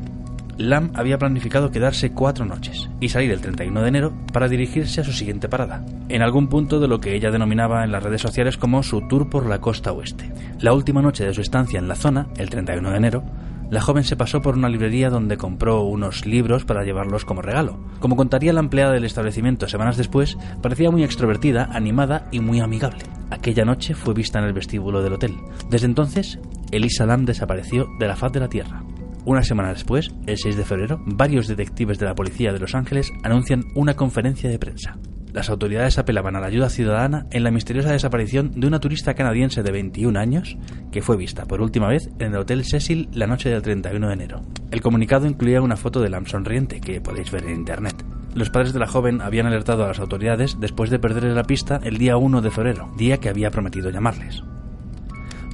Lam 0.58 0.90
había 0.94 1.18
planificado 1.18 1.70
quedarse 1.70 2.12
cuatro 2.12 2.46
noches 2.46 2.88
y 2.98 3.10
salir 3.10 3.30
el 3.30 3.42
31 3.42 3.82
de 3.82 3.88
enero 3.88 4.12
para 4.32 4.48
dirigirse 4.48 5.02
a 5.02 5.04
su 5.04 5.12
siguiente 5.12 5.50
parada, 5.50 5.84
en 6.08 6.22
algún 6.22 6.48
punto 6.48 6.80
de 6.80 6.88
lo 6.88 6.98
que 6.98 7.14
ella 7.14 7.30
denominaba 7.30 7.84
en 7.84 7.92
las 7.92 8.02
redes 8.02 8.22
sociales 8.22 8.56
como 8.56 8.82
su 8.82 9.06
tour 9.06 9.28
por 9.28 9.46
la 9.46 9.60
costa 9.60 9.92
oeste. 9.92 10.32
La 10.60 10.72
última 10.72 11.02
noche 11.02 11.26
de 11.26 11.34
su 11.34 11.42
estancia 11.42 11.78
en 11.78 11.88
la 11.88 11.94
zona, 11.94 12.28
el 12.38 12.48
31 12.48 12.90
de 12.90 12.96
enero, 12.96 13.24
la 13.70 13.80
joven 13.80 14.04
se 14.04 14.16
pasó 14.16 14.40
por 14.40 14.56
una 14.56 14.68
librería 14.68 15.10
donde 15.10 15.36
compró 15.36 15.82
unos 15.82 16.24
libros 16.24 16.64
para 16.64 16.84
llevarlos 16.84 17.24
como 17.24 17.42
regalo. 17.42 17.80
Como 17.98 18.14
contaría 18.14 18.52
la 18.52 18.60
empleada 18.60 18.92
del 18.92 19.04
establecimiento 19.04 19.66
semanas 19.68 19.96
después, 19.96 20.38
parecía 20.62 20.90
muy 20.90 21.02
extrovertida, 21.02 21.68
animada 21.72 22.28
y 22.30 22.40
muy 22.40 22.60
amigable. 22.60 23.04
Aquella 23.30 23.64
noche 23.64 23.94
fue 23.94 24.14
vista 24.14 24.38
en 24.38 24.44
el 24.44 24.52
vestíbulo 24.52 25.02
del 25.02 25.14
hotel. 25.14 25.34
Desde 25.68 25.86
entonces, 25.86 26.38
Elisa 26.70 27.06
Lam 27.06 27.24
desapareció 27.24 27.86
de 27.98 28.06
la 28.06 28.14
faz 28.14 28.32
de 28.32 28.40
la 28.40 28.48
Tierra. 28.48 28.84
Una 29.24 29.42
semana 29.42 29.70
después, 29.70 30.10
el 30.26 30.38
6 30.38 30.56
de 30.56 30.64
febrero, 30.64 31.02
varios 31.04 31.48
detectives 31.48 31.98
de 31.98 32.06
la 32.06 32.14
policía 32.14 32.52
de 32.52 32.60
Los 32.60 32.76
Ángeles 32.76 33.10
anuncian 33.24 33.64
una 33.74 33.94
conferencia 33.94 34.48
de 34.48 34.60
prensa. 34.60 34.96
Las 35.36 35.50
autoridades 35.50 35.98
apelaban 35.98 36.34
a 36.34 36.40
la 36.40 36.46
ayuda 36.46 36.70
ciudadana 36.70 37.26
en 37.30 37.44
la 37.44 37.50
misteriosa 37.50 37.92
desaparición 37.92 38.52
de 38.58 38.66
una 38.66 38.80
turista 38.80 39.12
canadiense 39.12 39.62
de 39.62 39.70
21 39.70 40.18
años 40.18 40.56
que 40.90 41.02
fue 41.02 41.18
vista 41.18 41.44
por 41.44 41.60
última 41.60 41.88
vez 41.88 42.08
en 42.18 42.32
el 42.32 42.38
Hotel 42.38 42.64
Cecil 42.64 43.10
la 43.12 43.26
noche 43.26 43.50
del 43.50 43.60
31 43.60 44.06
de 44.06 44.14
enero. 44.14 44.40
El 44.70 44.80
comunicado 44.80 45.26
incluía 45.26 45.60
una 45.60 45.76
foto 45.76 46.00
de 46.00 46.08
Lam 46.08 46.24
sonriente 46.24 46.80
que 46.80 47.02
podéis 47.02 47.30
ver 47.30 47.44
en 47.44 47.56
internet. 47.56 48.02
Los 48.34 48.48
padres 48.48 48.72
de 48.72 48.78
la 48.78 48.86
joven 48.86 49.20
habían 49.20 49.44
alertado 49.44 49.84
a 49.84 49.88
las 49.88 49.98
autoridades 49.98 50.58
después 50.58 50.88
de 50.88 50.98
perder 50.98 51.24
la 51.24 51.42
pista 51.42 51.80
el 51.84 51.98
día 51.98 52.16
1 52.16 52.40
de 52.40 52.50
febrero, 52.50 52.90
día 52.96 53.18
que 53.18 53.28
había 53.28 53.50
prometido 53.50 53.90
llamarles. 53.90 54.42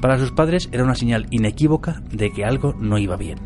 Para 0.01 0.17
sus 0.17 0.31
padres 0.31 0.69
era 0.71 0.85
una 0.85 0.95
señal 0.95 1.27
inequívoca 1.31 2.03
de 2.09 2.31
que 2.31 2.45
algo 2.45 2.73
no 2.79 2.99
iba 2.99 3.17
bien. 3.17 3.41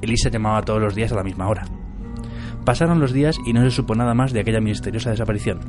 Elisa 0.00 0.28
llamaba 0.28 0.62
todos 0.62 0.80
los 0.80 0.96
días 0.96 1.12
a 1.12 1.16
la 1.16 1.22
misma 1.22 1.46
hora. 1.46 1.62
Pasaron 2.64 3.00
los 3.00 3.12
días 3.12 3.36
y 3.44 3.52
no 3.52 3.62
se 3.62 3.72
supo 3.72 3.94
nada 3.94 4.14
más 4.14 4.32
de 4.32 4.40
aquella 4.40 4.60
misteriosa 4.60 5.10
desaparición. 5.10 5.60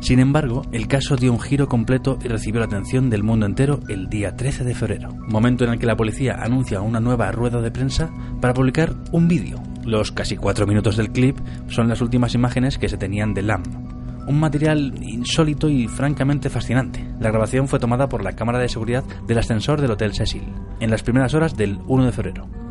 Sin 0.00 0.18
embargo, 0.18 0.62
el 0.72 0.88
caso 0.88 1.16
dio 1.16 1.32
un 1.32 1.40
giro 1.40 1.68
completo 1.68 2.18
y 2.22 2.28
recibió 2.28 2.60
la 2.60 2.66
atención 2.66 3.10
del 3.10 3.22
mundo 3.22 3.44
entero 3.44 3.80
el 3.88 4.08
día 4.08 4.34
13 4.34 4.64
de 4.64 4.74
febrero, 4.74 5.10
momento 5.28 5.64
en 5.64 5.72
el 5.72 5.78
que 5.78 5.86
la 5.86 5.96
policía 5.96 6.38
anuncia 6.40 6.80
una 6.80 7.00
nueva 7.00 7.30
rueda 7.32 7.60
de 7.60 7.70
prensa 7.70 8.10
para 8.40 8.54
publicar 8.54 8.94
un 9.12 9.28
vídeo. 9.28 9.62
Los 9.84 10.10
casi 10.10 10.36
cuatro 10.36 10.66
minutos 10.66 10.96
del 10.96 11.12
clip 11.12 11.38
son 11.68 11.88
las 11.88 12.00
últimas 12.00 12.34
imágenes 12.34 12.78
que 12.78 12.88
se 12.88 12.96
tenían 12.96 13.34
de 13.34 13.42
Lam, 13.42 13.62
un 14.26 14.40
material 14.40 14.94
insólito 15.02 15.68
y 15.68 15.86
francamente 15.86 16.50
fascinante. 16.50 17.06
La 17.20 17.30
grabación 17.30 17.68
fue 17.68 17.78
tomada 17.78 18.08
por 18.08 18.22
la 18.22 18.32
cámara 18.32 18.58
de 18.58 18.68
seguridad 18.68 19.04
del 19.26 19.38
ascensor 19.38 19.80
del 19.80 19.90
Hotel 19.90 20.14
Cecil, 20.14 20.44
en 20.80 20.90
las 20.90 21.02
primeras 21.02 21.34
horas 21.34 21.56
del 21.56 21.78
1 21.86 22.06
de 22.06 22.12
febrero. 22.12 22.67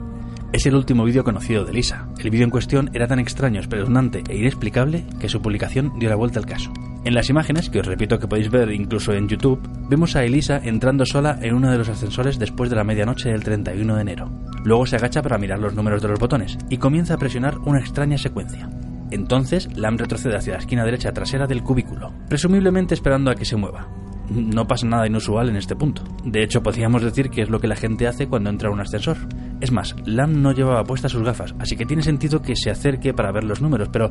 Es 0.54 0.66
el 0.66 0.76
último 0.76 1.04
vídeo 1.04 1.26
conocido 1.26 1.66
de 1.66 1.74
Lisa. 1.74 2.08
El 2.20 2.30
vídeo 2.30 2.46
en 2.46 2.50
cuestión 2.50 2.90
era 2.94 3.06
tan 3.06 3.20
extraño, 3.20 3.60
espeluznante 3.60 4.24
e 4.30 4.38
inexplicable 4.38 5.06
que 5.20 5.28
su 5.28 5.42
publicación 5.42 6.00
dio 6.00 6.10
la 6.10 6.16
vuelta 6.16 6.40
al 6.40 6.46
caso. 6.46 6.72
En 7.04 7.14
las 7.14 7.30
imágenes, 7.30 7.70
que 7.70 7.80
os 7.80 7.86
repito 7.86 8.18
que 8.18 8.28
podéis 8.28 8.50
ver 8.50 8.72
incluso 8.72 9.14
en 9.14 9.28
YouTube, 9.28 9.62
vemos 9.90 10.16
a 10.16 10.24
Elisa 10.24 10.62
entrando 10.64 11.06
sola 11.06 11.38
en 11.42 11.54
uno 11.54 11.70
de 11.70 11.78
los 11.78 11.90
ascensores 11.90 12.40
después 12.40 12.70
de 12.70 12.78
la 12.78 12.86
medianoche 12.86 13.30
del 13.30 13.44
31 13.44 13.96
de 13.96 14.02
enero. 14.02 14.32
Luego 14.64 14.86
se 14.86 14.96
agacha 14.96 15.22
para 15.22 15.38
mirar 15.38 15.60
los 15.60 15.76
números 15.76 16.02
de 16.02 16.08
los 16.08 16.20
botones 16.20 16.58
y 16.70 16.78
comienza 16.78 17.16
a 17.16 17.18
presionar 17.18 17.58
una 17.60 17.80
extraña 17.80 18.18
secuencia. 18.18 18.70
Entonces, 19.12 19.70
Lam 19.76 19.98
retrocede 19.98 20.38
hacia 20.38 20.54
la 20.54 20.60
esquina 20.60 20.86
derecha 20.86 21.12
trasera 21.12 21.46
del 21.46 21.64
cubículo, 21.64 22.14
presumiblemente 22.30 22.94
esperando 22.94 23.32
a 23.32 23.36
que 23.36 23.46
se 23.46 23.58
mueva. 23.58 23.88
No 24.30 24.68
pasa 24.68 24.86
nada 24.86 25.08
inusual 25.08 25.50
en 25.50 25.56
este 25.56 25.76
punto. 25.76 26.04
De 26.26 26.44
hecho, 26.44 26.62
podríamos 26.62 27.02
decir 27.02 27.30
que 27.30 27.42
es 27.42 27.50
lo 27.50 27.60
que 27.60 27.68
la 27.68 27.76
gente 27.76 28.08
hace 28.08 28.28
cuando 28.28 28.50
entra 28.50 28.70
a 28.70 28.74
un 28.74 28.82
ascensor. 28.82 29.18
Es 29.62 29.72
más, 29.72 29.96
Lam 30.06 30.42
no 30.42 30.52
llevaba 30.52 30.84
puestas 30.84 31.14
sus 31.14 31.24
gafas, 31.24 31.56
así 31.60 31.76
que 31.76 31.86
tiene 31.86 32.04
sentido 32.04 32.42
que 32.42 32.56
se 32.56 32.70
acerque 32.70 33.14
para 33.14 33.32
ver 33.32 33.46
los 33.46 33.62
números, 33.62 33.90
pero 33.92 34.10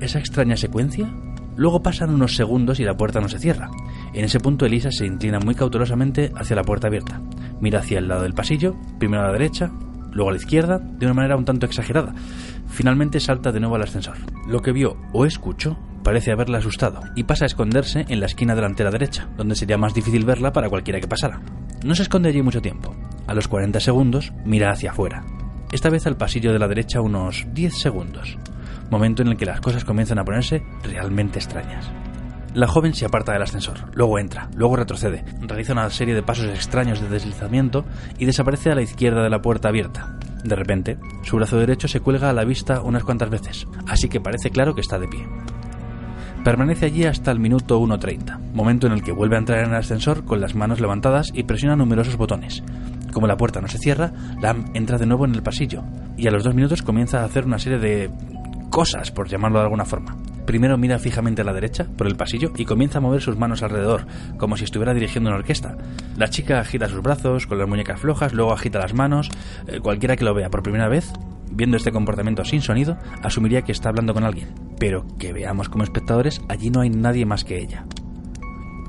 ¿esa 0.00 0.18
extraña 0.18 0.56
secuencia? 0.56 1.08
Luego 1.56 1.82
pasan 1.82 2.10
unos 2.10 2.36
segundos 2.36 2.80
y 2.80 2.84
la 2.84 2.96
puerta 2.96 3.20
no 3.20 3.28
se 3.28 3.38
cierra. 3.38 3.70
En 4.12 4.24
ese 4.24 4.40
punto 4.40 4.66
Elisa 4.66 4.90
se 4.90 5.06
inclina 5.06 5.38
muy 5.38 5.54
cautelosamente 5.54 6.30
hacia 6.34 6.56
la 6.56 6.64
puerta 6.64 6.88
abierta. 6.88 7.22
Mira 7.60 7.78
hacia 7.78 7.98
el 7.98 8.08
lado 8.08 8.24
del 8.24 8.34
pasillo, 8.34 8.76
primero 8.98 9.22
a 9.22 9.26
la 9.26 9.32
derecha, 9.32 9.70
luego 10.12 10.30
a 10.30 10.32
la 10.32 10.38
izquierda, 10.38 10.78
de 10.78 11.06
una 11.06 11.14
manera 11.14 11.36
un 11.36 11.46
tanto 11.46 11.64
exagerada. 11.64 12.14
Finalmente 12.68 13.20
salta 13.20 13.52
de 13.52 13.60
nuevo 13.60 13.76
al 13.76 13.82
ascensor. 13.82 14.16
Lo 14.46 14.60
que 14.60 14.72
vio 14.72 14.96
o 15.12 15.24
escuchó 15.24 15.78
parece 16.06 16.30
haberla 16.30 16.58
asustado 16.58 17.00
y 17.16 17.24
pasa 17.24 17.46
a 17.46 17.48
esconderse 17.48 18.04
en 18.08 18.20
la 18.20 18.26
esquina 18.26 18.54
delantera 18.54 18.92
derecha, 18.92 19.28
donde 19.36 19.56
sería 19.56 19.76
más 19.76 19.92
difícil 19.92 20.24
verla 20.24 20.52
para 20.52 20.68
cualquiera 20.68 21.00
que 21.00 21.08
pasara. 21.08 21.40
No 21.84 21.96
se 21.96 22.04
esconde 22.04 22.28
allí 22.28 22.42
mucho 22.42 22.62
tiempo. 22.62 22.94
A 23.26 23.34
los 23.34 23.48
40 23.48 23.80
segundos 23.80 24.32
mira 24.44 24.70
hacia 24.70 24.92
afuera. 24.92 25.24
Esta 25.72 25.90
vez 25.90 26.06
al 26.06 26.16
pasillo 26.16 26.52
de 26.52 26.60
la 26.60 26.68
derecha 26.68 27.00
unos 27.00 27.44
10 27.52 27.76
segundos, 27.76 28.38
momento 28.88 29.22
en 29.22 29.28
el 29.30 29.36
que 29.36 29.46
las 29.46 29.60
cosas 29.60 29.84
comienzan 29.84 30.20
a 30.20 30.24
ponerse 30.24 30.62
realmente 30.84 31.40
extrañas. 31.40 31.90
La 32.54 32.68
joven 32.68 32.94
se 32.94 33.04
aparta 33.04 33.32
del 33.32 33.42
ascensor, 33.42 33.90
luego 33.92 34.20
entra, 34.20 34.48
luego 34.54 34.76
retrocede, 34.76 35.24
realiza 35.40 35.72
una 35.72 35.90
serie 35.90 36.14
de 36.14 36.22
pasos 36.22 36.46
extraños 36.46 37.00
de 37.00 37.08
deslizamiento 37.08 37.84
y 38.16 38.26
desaparece 38.26 38.70
a 38.70 38.76
la 38.76 38.82
izquierda 38.82 39.24
de 39.24 39.30
la 39.30 39.42
puerta 39.42 39.70
abierta. 39.70 40.16
De 40.44 40.54
repente, 40.54 40.98
su 41.24 41.34
brazo 41.34 41.58
derecho 41.58 41.88
se 41.88 41.98
cuelga 41.98 42.30
a 42.30 42.32
la 42.32 42.44
vista 42.44 42.80
unas 42.82 43.02
cuantas 43.02 43.28
veces, 43.28 43.66
así 43.88 44.08
que 44.08 44.20
parece 44.20 44.50
claro 44.50 44.76
que 44.76 44.82
está 44.82 45.00
de 45.00 45.08
pie. 45.08 45.26
Permanece 46.46 46.86
allí 46.86 47.02
hasta 47.02 47.32
el 47.32 47.40
minuto 47.40 47.80
1.30, 47.80 48.52
momento 48.54 48.86
en 48.86 48.92
el 48.92 49.02
que 49.02 49.10
vuelve 49.10 49.34
a 49.34 49.40
entrar 49.40 49.64
en 49.64 49.70
el 49.70 49.74
ascensor 49.74 50.24
con 50.24 50.40
las 50.40 50.54
manos 50.54 50.78
levantadas 50.78 51.32
y 51.34 51.42
presiona 51.42 51.74
numerosos 51.74 52.16
botones. 52.16 52.62
Como 53.12 53.26
la 53.26 53.36
puerta 53.36 53.60
no 53.60 53.66
se 53.66 53.78
cierra, 53.78 54.12
Lam 54.40 54.66
entra 54.72 54.96
de 54.96 55.06
nuevo 55.06 55.24
en 55.24 55.34
el 55.34 55.42
pasillo 55.42 55.82
y 56.16 56.28
a 56.28 56.30
los 56.30 56.44
dos 56.44 56.54
minutos 56.54 56.82
comienza 56.82 57.20
a 57.20 57.24
hacer 57.24 57.46
una 57.46 57.58
serie 57.58 57.80
de 57.80 58.12
cosas, 58.70 59.10
por 59.10 59.26
llamarlo 59.28 59.58
de 59.58 59.64
alguna 59.64 59.84
forma. 59.86 60.18
Primero 60.46 60.78
mira 60.78 61.00
fijamente 61.00 61.42
a 61.42 61.44
la 61.44 61.52
derecha, 61.52 61.88
por 61.96 62.06
el 62.06 62.14
pasillo, 62.14 62.52
y 62.56 62.64
comienza 62.64 62.98
a 62.98 63.00
mover 63.00 63.22
sus 63.22 63.36
manos 63.36 63.64
alrededor, 63.64 64.06
como 64.38 64.56
si 64.56 64.62
estuviera 64.62 64.94
dirigiendo 64.94 65.30
una 65.30 65.40
orquesta. 65.40 65.76
La 66.16 66.28
chica 66.28 66.60
agita 66.60 66.88
sus 66.88 67.02
brazos, 67.02 67.48
con 67.48 67.58
las 67.58 67.68
muñecas 67.68 67.98
flojas, 67.98 68.32
luego 68.32 68.52
agita 68.52 68.78
las 68.78 68.94
manos. 68.94 69.30
Eh, 69.66 69.80
cualquiera 69.80 70.14
que 70.14 70.24
lo 70.24 70.32
vea 70.32 70.48
por 70.48 70.62
primera 70.62 70.88
vez, 70.88 71.12
viendo 71.50 71.76
este 71.76 71.90
comportamiento 71.90 72.44
sin 72.44 72.62
sonido, 72.62 72.96
asumiría 73.24 73.62
que 73.62 73.72
está 73.72 73.88
hablando 73.88 74.14
con 74.14 74.22
alguien. 74.22 74.65
Pero 74.78 75.06
que 75.18 75.32
veamos 75.32 75.68
como 75.68 75.84
espectadores, 75.84 76.40
allí 76.48 76.70
no 76.70 76.80
hay 76.80 76.90
nadie 76.90 77.24
más 77.24 77.44
que 77.44 77.58
ella. 77.58 77.86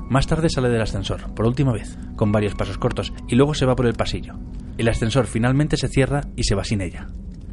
Más 0.08 0.26
tarde 0.26 0.48
sale 0.48 0.70
del 0.70 0.80
ascensor, 0.80 1.34
por 1.34 1.46
última 1.46 1.72
vez, 1.72 1.98
con 2.16 2.32
varios 2.32 2.54
pasos 2.54 2.78
cortos, 2.78 3.12
y 3.28 3.34
luego 3.34 3.54
se 3.54 3.66
va 3.66 3.76
por 3.76 3.86
el 3.86 3.94
pasillo. 3.94 4.34
El 4.78 4.88
ascensor 4.88 5.26
finalmente 5.26 5.76
se 5.76 5.88
cierra 5.88 6.22
y 6.36 6.44
se 6.44 6.54
va 6.54 6.64
sin 6.64 6.80
ella. 6.80 7.08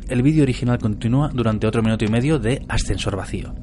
El 0.07 0.21
vídeo 0.21 0.43
original 0.43 0.77
continúa 0.77 1.31
durante 1.33 1.67
otro 1.67 1.81
minuto 1.81 2.05
y 2.05 2.09
medio 2.09 2.39
de 2.39 2.63
ascensor 2.69 3.17
vacío. 3.17 3.53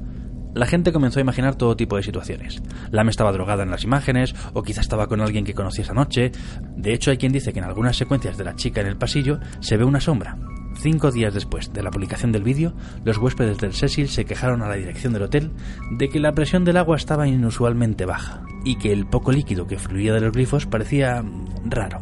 La 0.53 0.67
gente 0.67 0.93
comenzó 0.93 1.19
a 1.19 1.21
imaginar 1.21 1.55
todo 1.55 1.75
tipo 1.75 1.95
de 1.95 2.03
situaciones. 2.03 2.61
Lam 2.91 3.09
estaba 3.09 3.31
drogada 3.31 3.63
en 3.63 3.71
las 3.71 3.83
imágenes, 3.83 4.35
o 4.53 4.61
quizá 4.61 4.81
estaba 4.81 5.07
con 5.07 5.21
alguien 5.21 5.45
que 5.45 5.55
conocía 5.55 5.83
esa 5.83 5.93
noche. 5.93 6.31
De 6.75 6.93
hecho, 6.93 7.09
hay 7.09 7.17
quien 7.17 7.31
dice 7.31 7.53
que 7.53 7.59
en 7.59 7.65
algunas 7.65 7.97
secuencias 7.97 8.37
de 8.37 8.43
la 8.43 8.55
chica 8.55 8.81
en 8.81 8.87
el 8.87 8.97
pasillo 8.97 9.39
se 9.61 9.77
ve 9.77 9.85
una 9.85 9.99
sombra. 9.99 10.37
Cinco 10.75 11.11
días 11.11 11.33
después 11.33 11.71
de 11.71 11.83
la 11.83 11.91
publicación 11.91 12.31
del 12.31 12.43
vídeo, 12.43 12.73
los 13.05 13.17
huéspedes 13.17 13.57
del 13.59 13.73
Cecil 13.73 14.09
se 14.09 14.25
quejaron 14.25 14.61
a 14.61 14.67
la 14.67 14.75
dirección 14.75 15.13
del 15.13 15.23
hotel 15.23 15.51
de 15.91 16.09
que 16.09 16.19
la 16.19 16.33
presión 16.33 16.65
del 16.65 16.77
agua 16.77 16.97
estaba 16.97 17.27
inusualmente 17.27 18.05
baja 18.05 18.43
y 18.65 18.77
que 18.77 18.91
el 18.91 19.05
poco 19.05 19.31
líquido 19.31 19.67
que 19.67 19.77
fluía 19.77 20.13
de 20.13 20.21
los 20.21 20.31
grifos 20.31 20.65
parecía 20.65 21.23
raro. 21.65 22.01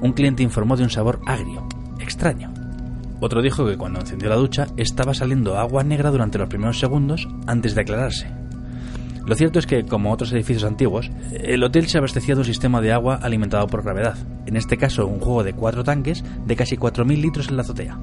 Un 0.00 0.12
cliente 0.12 0.42
informó 0.42 0.76
de 0.76 0.84
un 0.84 0.90
sabor 0.90 1.20
agrio, 1.26 1.66
extraño. 1.98 2.52
Otro 3.20 3.42
dijo 3.42 3.66
que 3.66 3.76
cuando 3.76 4.00
encendió 4.00 4.30
la 4.30 4.36
ducha 4.36 4.68
estaba 4.76 5.12
saliendo 5.12 5.58
agua 5.58 5.84
negra 5.84 6.10
durante 6.10 6.38
los 6.38 6.48
primeros 6.48 6.78
segundos 6.78 7.28
antes 7.46 7.74
de 7.74 7.82
aclararse. 7.82 8.39
Lo 9.30 9.36
cierto 9.36 9.60
es 9.60 9.66
que, 9.68 9.84
como 9.84 10.12
otros 10.12 10.32
edificios 10.32 10.64
antiguos, 10.64 11.08
el 11.30 11.62
hotel 11.62 11.86
se 11.86 11.98
abastecía 11.98 12.34
de 12.34 12.40
un 12.40 12.44
sistema 12.44 12.80
de 12.80 12.90
agua 12.90 13.14
alimentado 13.14 13.64
por 13.68 13.84
gravedad, 13.84 14.18
en 14.46 14.56
este 14.56 14.76
caso 14.76 15.06
un 15.06 15.20
juego 15.20 15.44
de 15.44 15.52
cuatro 15.52 15.84
tanques 15.84 16.24
de 16.46 16.56
casi 16.56 16.76
4.000 16.76 17.16
litros 17.16 17.48
en 17.48 17.54
la 17.54 17.62
azotea. 17.62 17.96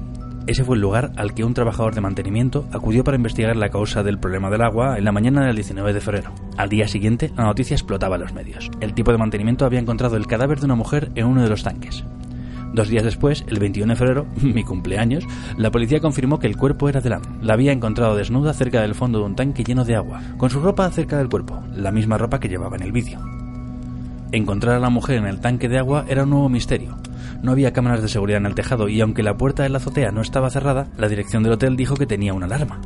Ese 0.46 0.64
fue 0.64 0.76
el 0.76 0.80
lugar 0.80 1.12
al 1.16 1.34
que 1.34 1.44
un 1.44 1.52
trabajador 1.52 1.94
de 1.94 2.00
mantenimiento 2.00 2.66
acudió 2.72 3.04
para 3.04 3.18
investigar 3.18 3.56
la 3.56 3.68
causa 3.68 4.02
del 4.02 4.18
problema 4.18 4.48
del 4.48 4.62
agua 4.62 4.96
en 4.96 5.04
la 5.04 5.12
mañana 5.12 5.44
del 5.44 5.56
19 5.56 5.92
de 5.92 6.00
febrero. 6.00 6.32
Al 6.56 6.70
día 6.70 6.88
siguiente, 6.88 7.30
la 7.36 7.44
noticia 7.44 7.74
explotaba 7.74 8.16
en 8.16 8.22
los 8.22 8.32
medios. 8.32 8.70
El 8.80 8.94
tipo 8.94 9.12
de 9.12 9.18
mantenimiento 9.18 9.66
había 9.66 9.80
encontrado 9.80 10.16
el 10.16 10.26
cadáver 10.26 10.60
de 10.60 10.64
una 10.64 10.76
mujer 10.76 11.10
en 11.14 11.26
uno 11.26 11.42
de 11.42 11.50
los 11.50 11.62
tanques. 11.62 12.06
Dos 12.72 12.88
días 12.88 13.04
después, 13.04 13.44
el 13.48 13.58
21 13.58 13.92
de 13.92 13.96
febrero, 13.96 14.26
mi 14.42 14.62
cumpleaños, 14.62 15.24
la 15.56 15.70
policía 15.70 16.00
confirmó 16.00 16.38
que 16.38 16.46
el 16.46 16.56
cuerpo 16.56 16.88
era 16.88 17.00
de 17.00 17.10
Lam. 17.10 17.22
La 17.42 17.54
había 17.54 17.72
encontrado 17.72 18.16
desnuda 18.16 18.52
cerca 18.52 18.82
del 18.82 18.94
fondo 18.94 19.20
de 19.20 19.24
un 19.24 19.36
tanque 19.36 19.64
lleno 19.64 19.84
de 19.84 19.96
agua, 19.96 20.20
con 20.36 20.50
su 20.50 20.60
ropa 20.60 20.90
cerca 20.90 21.18
del 21.18 21.28
cuerpo, 21.28 21.62
la 21.74 21.92
misma 21.92 22.18
ropa 22.18 22.40
que 22.40 22.48
llevaba 22.48 22.76
en 22.76 22.82
el 22.82 22.92
vídeo. 22.92 23.20
Encontrar 24.30 24.76
a 24.76 24.80
la 24.80 24.90
mujer 24.90 25.16
en 25.16 25.26
el 25.26 25.40
tanque 25.40 25.68
de 25.68 25.78
agua 25.78 26.04
era 26.06 26.24
un 26.24 26.30
nuevo 26.30 26.48
misterio. 26.50 26.98
No 27.42 27.52
había 27.52 27.72
cámaras 27.72 28.02
de 28.02 28.08
seguridad 28.08 28.40
en 28.40 28.46
el 28.46 28.54
tejado 28.54 28.88
y 28.88 29.00
aunque 29.00 29.22
la 29.22 29.38
puerta 29.38 29.62
de 29.62 29.70
la 29.70 29.78
azotea 29.78 30.10
no 30.10 30.20
estaba 30.20 30.50
cerrada, 30.50 30.88
la 30.98 31.08
dirección 31.08 31.42
del 31.42 31.52
hotel 31.52 31.76
dijo 31.76 31.96
que 31.96 32.06
tenía 32.06 32.34
una 32.34 32.46
alarma. 32.46 32.80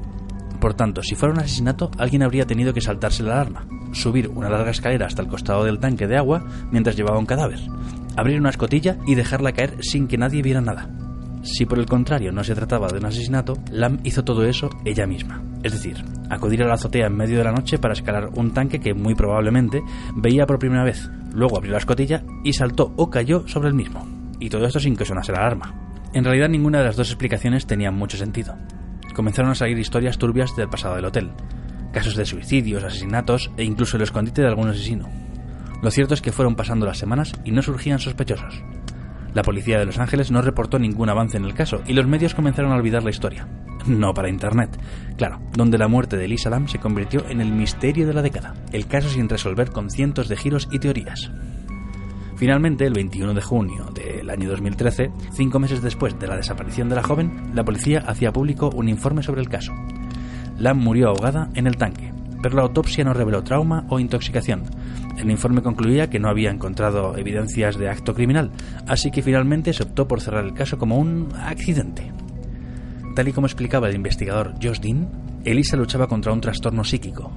Por 0.60 0.74
tanto, 0.74 1.02
si 1.02 1.16
fuera 1.16 1.34
un 1.34 1.40
asesinato, 1.40 1.90
alguien 1.98 2.22
habría 2.22 2.46
tenido 2.46 2.72
que 2.72 2.80
saltarse 2.80 3.24
la 3.24 3.32
alarma, 3.32 3.66
subir 3.92 4.28
una 4.28 4.48
larga 4.48 4.70
escalera 4.70 5.06
hasta 5.06 5.22
el 5.22 5.26
costado 5.26 5.64
del 5.64 5.80
tanque 5.80 6.06
de 6.06 6.16
agua 6.16 6.44
mientras 6.70 6.96
llevaba 6.96 7.18
un 7.18 7.26
cadáver, 7.26 7.58
abrir 8.16 8.38
una 8.38 8.50
escotilla 8.50 8.98
y 9.06 9.14
dejarla 9.14 9.52
caer 9.52 9.76
sin 9.80 10.08
que 10.08 10.18
nadie 10.18 10.42
viera 10.42 10.60
nada. 10.60 10.88
Si 11.42 11.66
por 11.66 11.80
el 11.80 11.86
contrario 11.86 12.30
no 12.30 12.44
se 12.44 12.54
trataba 12.54 12.88
de 12.88 12.98
un 12.98 13.06
asesinato, 13.06 13.54
Lam 13.70 13.98
hizo 14.04 14.22
todo 14.22 14.44
eso 14.44 14.70
ella 14.84 15.06
misma. 15.06 15.42
Es 15.64 15.72
decir, 15.72 16.04
acudir 16.30 16.62
a 16.62 16.66
la 16.66 16.74
azotea 16.74 17.06
en 17.06 17.16
medio 17.16 17.38
de 17.38 17.44
la 17.44 17.52
noche 17.52 17.78
para 17.78 17.94
escalar 17.94 18.30
un 18.36 18.52
tanque 18.52 18.78
que 18.78 18.94
muy 18.94 19.14
probablemente 19.14 19.82
veía 20.16 20.46
por 20.46 20.60
primera 20.60 20.84
vez. 20.84 21.10
Luego 21.34 21.56
abrió 21.56 21.72
la 21.72 21.78
escotilla 21.78 22.22
y 22.44 22.52
saltó 22.52 22.92
o 22.96 23.10
cayó 23.10 23.46
sobre 23.48 23.68
el 23.68 23.74
mismo. 23.74 24.06
Y 24.38 24.50
todo 24.50 24.66
esto 24.66 24.78
sin 24.78 24.96
que 24.96 25.04
sonase 25.04 25.32
la 25.32 25.38
alarma. 25.38 25.74
En 26.14 26.24
realidad 26.24 26.48
ninguna 26.48 26.78
de 26.78 26.84
las 26.84 26.96
dos 26.96 27.08
explicaciones 27.08 27.66
tenía 27.66 27.90
mucho 27.90 28.16
sentido. 28.16 28.54
Comenzaron 29.14 29.50
a 29.50 29.56
salir 29.56 29.78
historias 29.78 30.18
turbias 30.18 30.54
del 30.56 30.68
pasado 30.68 30.94
del 30.94 31.06
hotel. 31.06 31.32
Casos 31.92 32.14
de 32.14 32.24
suicidios, 32.24 32.84
asesinatos 32.84 33.50
e 33.56 33.64
incluso 33.64 33.96
el 33.96 34.04
escondite 34.04 34.42
de 34.42 34.48
algún 34.48 34.68
asesino. 34.68 35.21
Lo 35.82 35.90
cierto 35.90 36.14
es 36.14 36.22
que 36.22 36.32
fueron 36.32 36.54
pasando 36.54 36.86
las 36.86 36.98
semanas 36.98 37.32
y 37.44 37.50
no 37.50 37.60
surgían 37.60 37.98
sospechosos. 37.98 38.62
La 39.34 39.42
policía 39.42 39.78
de 39.78 39.86
Los 39.86 39.98
Ángeles 39.98 40.30
no 40.30 40.40
reportó 40.40 40.78
ningún 40.78 41.08
avance 41.08 41.36
en 41.36 41.44
el 41.44 41.54
caso 41.54 41.82
y 41.86 41.92
los 41.94 42.06
medios 42.06 42.34
comenzaron 42.34 42.70
a 42.70 42.76
olvidar 42.76 43.02
la 43.02 43.10
historia. 43.10 43.48
No 43.86 44.14
para 44.14 44.28
Internet, 44.28 44.78
claro, 45.16 45.40
donde 45.54 45.78
la 45.78 45.88
muerte 45.88 46.16
de 46.16 46.28
Lisa 46.28 46.50
Lam 46.50 46.68
se 46.68 46.78
convirtió 46.78 47.28
en 47.28 47.40
el 47.40 47.50
misterio 47.50 48.06
de 48.06 48.14
la 48.14 48.22
década, 48.22 48.54
el 48.72 48.86
caso 48.86 49.08
sin 49.08 49.28
resolver 49.28 49.70
con 49.72 49.90
cientos 49.90 50.28
de 50.28 50.36
giros 50.36 50.68
y 50.70 50.78
teorías. 50.78 51.32
Finalmente, 52.36 52.86
el 52.86 52.92
21 52.92 53.34
de 53.34 53.40
junio 53.42 53.86
del 53.94 54.28
año 54.30 54.50
2013, 54.50 55.10
cinco 55.32 55.58
meses 55.58 55.82
después 55.82 56.18
de 56.18 56.26
la 56.26 56.36
desaparición 56.36 56.88
de 56.88 56.96
la 56.96 57.02
joven, 57.02 57.52
la 57.54 57.64
policía 57.64 58.04
hacía 58.06 58.32
público 58.32 58.70
un 58.74 58.88
informe 58.88 59.22
sobre 59.22 59.40
el 59.40 59.48
caso. 59.48 59.72
Lam 60.58 60.78
murió 60.78 61.08
ahogada 61.08 61.50
en 61.54 61.66
el 61.66 61.76
tanque, 61.76 62.12
pero 62.42 62.56
la 62.56 62.62
autopsia 62.62 63.04
no 63.04 63.14
reveló 63.14 63.42
trauma 63.42 63.84
o 63.88 63.98
intoxicación. 63.98 64.64
El 65.16 65.30
informe 65.30 65.62
concluía 65.62 66.10
que 66.10 66.18
no 66.18 66.28
había 66.28 66.50
encontrado 66.50 67.16
evidencias 67.16 67.76
de 67.76 67.88
acto 67.88 68.14
criminal, 68.14 68.50
así 68.86 69.10
que 69.10 69.22
finalmente 69.22 69.72
se 69.72 69.82
optó 69.82 70.08
por 70.08 70.20
cerrar 70.20 70.44
el 70.44 70.54
caso 70.54 70.78
como 70.78 70.98
un 70.98 71.28
accidente. 71.34 72.10
Tal 73.14 73.28
y 73.28 73.32
como 73.32 73.46
explicaba 73.46 73.88
el 73.88 73.96
investigador 73.96 74.54
Josh 74.62 74.80
Dean, 74.80 75.08
Elisa 75.44 75.76
luchaba 75.76 76.08
contra 76.08 76.32
un 76.32 76.40
trastorno 76.40 76.82
psíquico, 76.82 77.30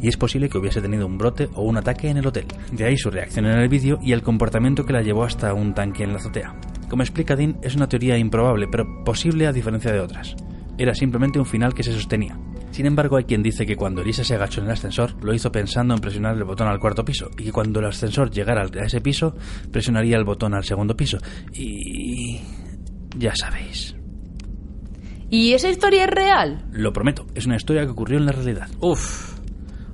y 0.00 0.08
es 0.08 0.16
posible 0.16 0.48
que 0.48 0.58
hubiese 0.58 0.80
tenido 0.80 1.06
un 1.06 1.18
brote 1.18 1.48
o 1.54 1.62
un 1.62 1.76
ataque 1.76 2.08
en 2.08 2.18
el 2.18 2.26
hotel. 2.26 2.46
De 2.72 2.84
ahí 2.84 2.96
su 2.96 3.10
reacción 3.10 3.46
en 3.46 3.58
el 3.58 3.68
vídeo 3.68 3.98
y 4.02 4.12
el 4.12 4.22
comportamiento 4.22 4.84
que 4.84 4.92
la 4.92 5.02
llevó 5.02 5.24
hasta 5.24 5.52
un 5.54 5.74
tanque 5.74 6.04
en 6.04 6.12
la 6.12 6.18
azotea. 6.18 6.54
Como 6.88 7.02
explica 7.02 7.36
Dean, 7.36 7.58
es 7.62 7.76
una 7.76 7.88
teoría 7.88 8.16
improbable, 8.16 8.66
pero 8.70 9.04
posible 9.04 9.46
a 9.46 9.52
diferencia 9.52 9.92
de 9.92 10.00
otras. 10.00 10.36
Era 10.78 10.94
simplemente 10.94 11.38
un 11.38 11.46
final 11.46 11.74
que 11.74 11.82
se 11.82 11.92
sostenía. 11.92 12.38
Sin 12.70 12.86
embargo, 12.86 13.16
hay 13.16 13.24
quien 13.24 13.42
dice 13.42 13.66
que 13.66 13.76
cuando 13.76 14.02
Elisa 14.02 14.22
se 14.24 14.34
agachó 14.34 14.60
en 14.60 14.66
el 14.66 14.72
ascensor, 14.72 15.22
lo 15.22 15.34
hizo 15.34 15.50
pensando 15.50 15.94
en 15.94 16.00
presionar 16.00 16.36
el 16.36 16.44
botón 16.44 16.68
al 16.68 16.78
cuarto 16.78 17.04
piso, 17.04 17.30
y 17.36 17.44
que 17.44 17.52
cuando 17.52 17.80
el 17.80 17.86
ascensor 17.86 18.30
llegara 18.30 18.62
a 18.62 18.84
ese 18.84 19.00
piso, 19.00 19.34
presionaría 19.72 20.16
el 20.16 20.24
botón 20.24 20.54
al 20.54 20.64
segundo 20.64 20.96
piso. 20.96 21.18
Y... 21.52 22.40
ya 23.16 23.34
sabéis. 23.34 23.96
¿Y 25.30 25.52
esa 25.52 25.68
historia 25.68 26.04
es 26.04 26.10
real? 26.10 26.64
Lo 26.72 26.92
prometo, 26.92 27.26
es 27.34 27.46
una 27.46 27.56
historia 27.56 27.84
que 27.84 27.90
ocurrió 27.90 28.18
en 28.18 28.26
la 28.26 28.32
realidad. 28.32 28.68
Uf. 28.80 29.34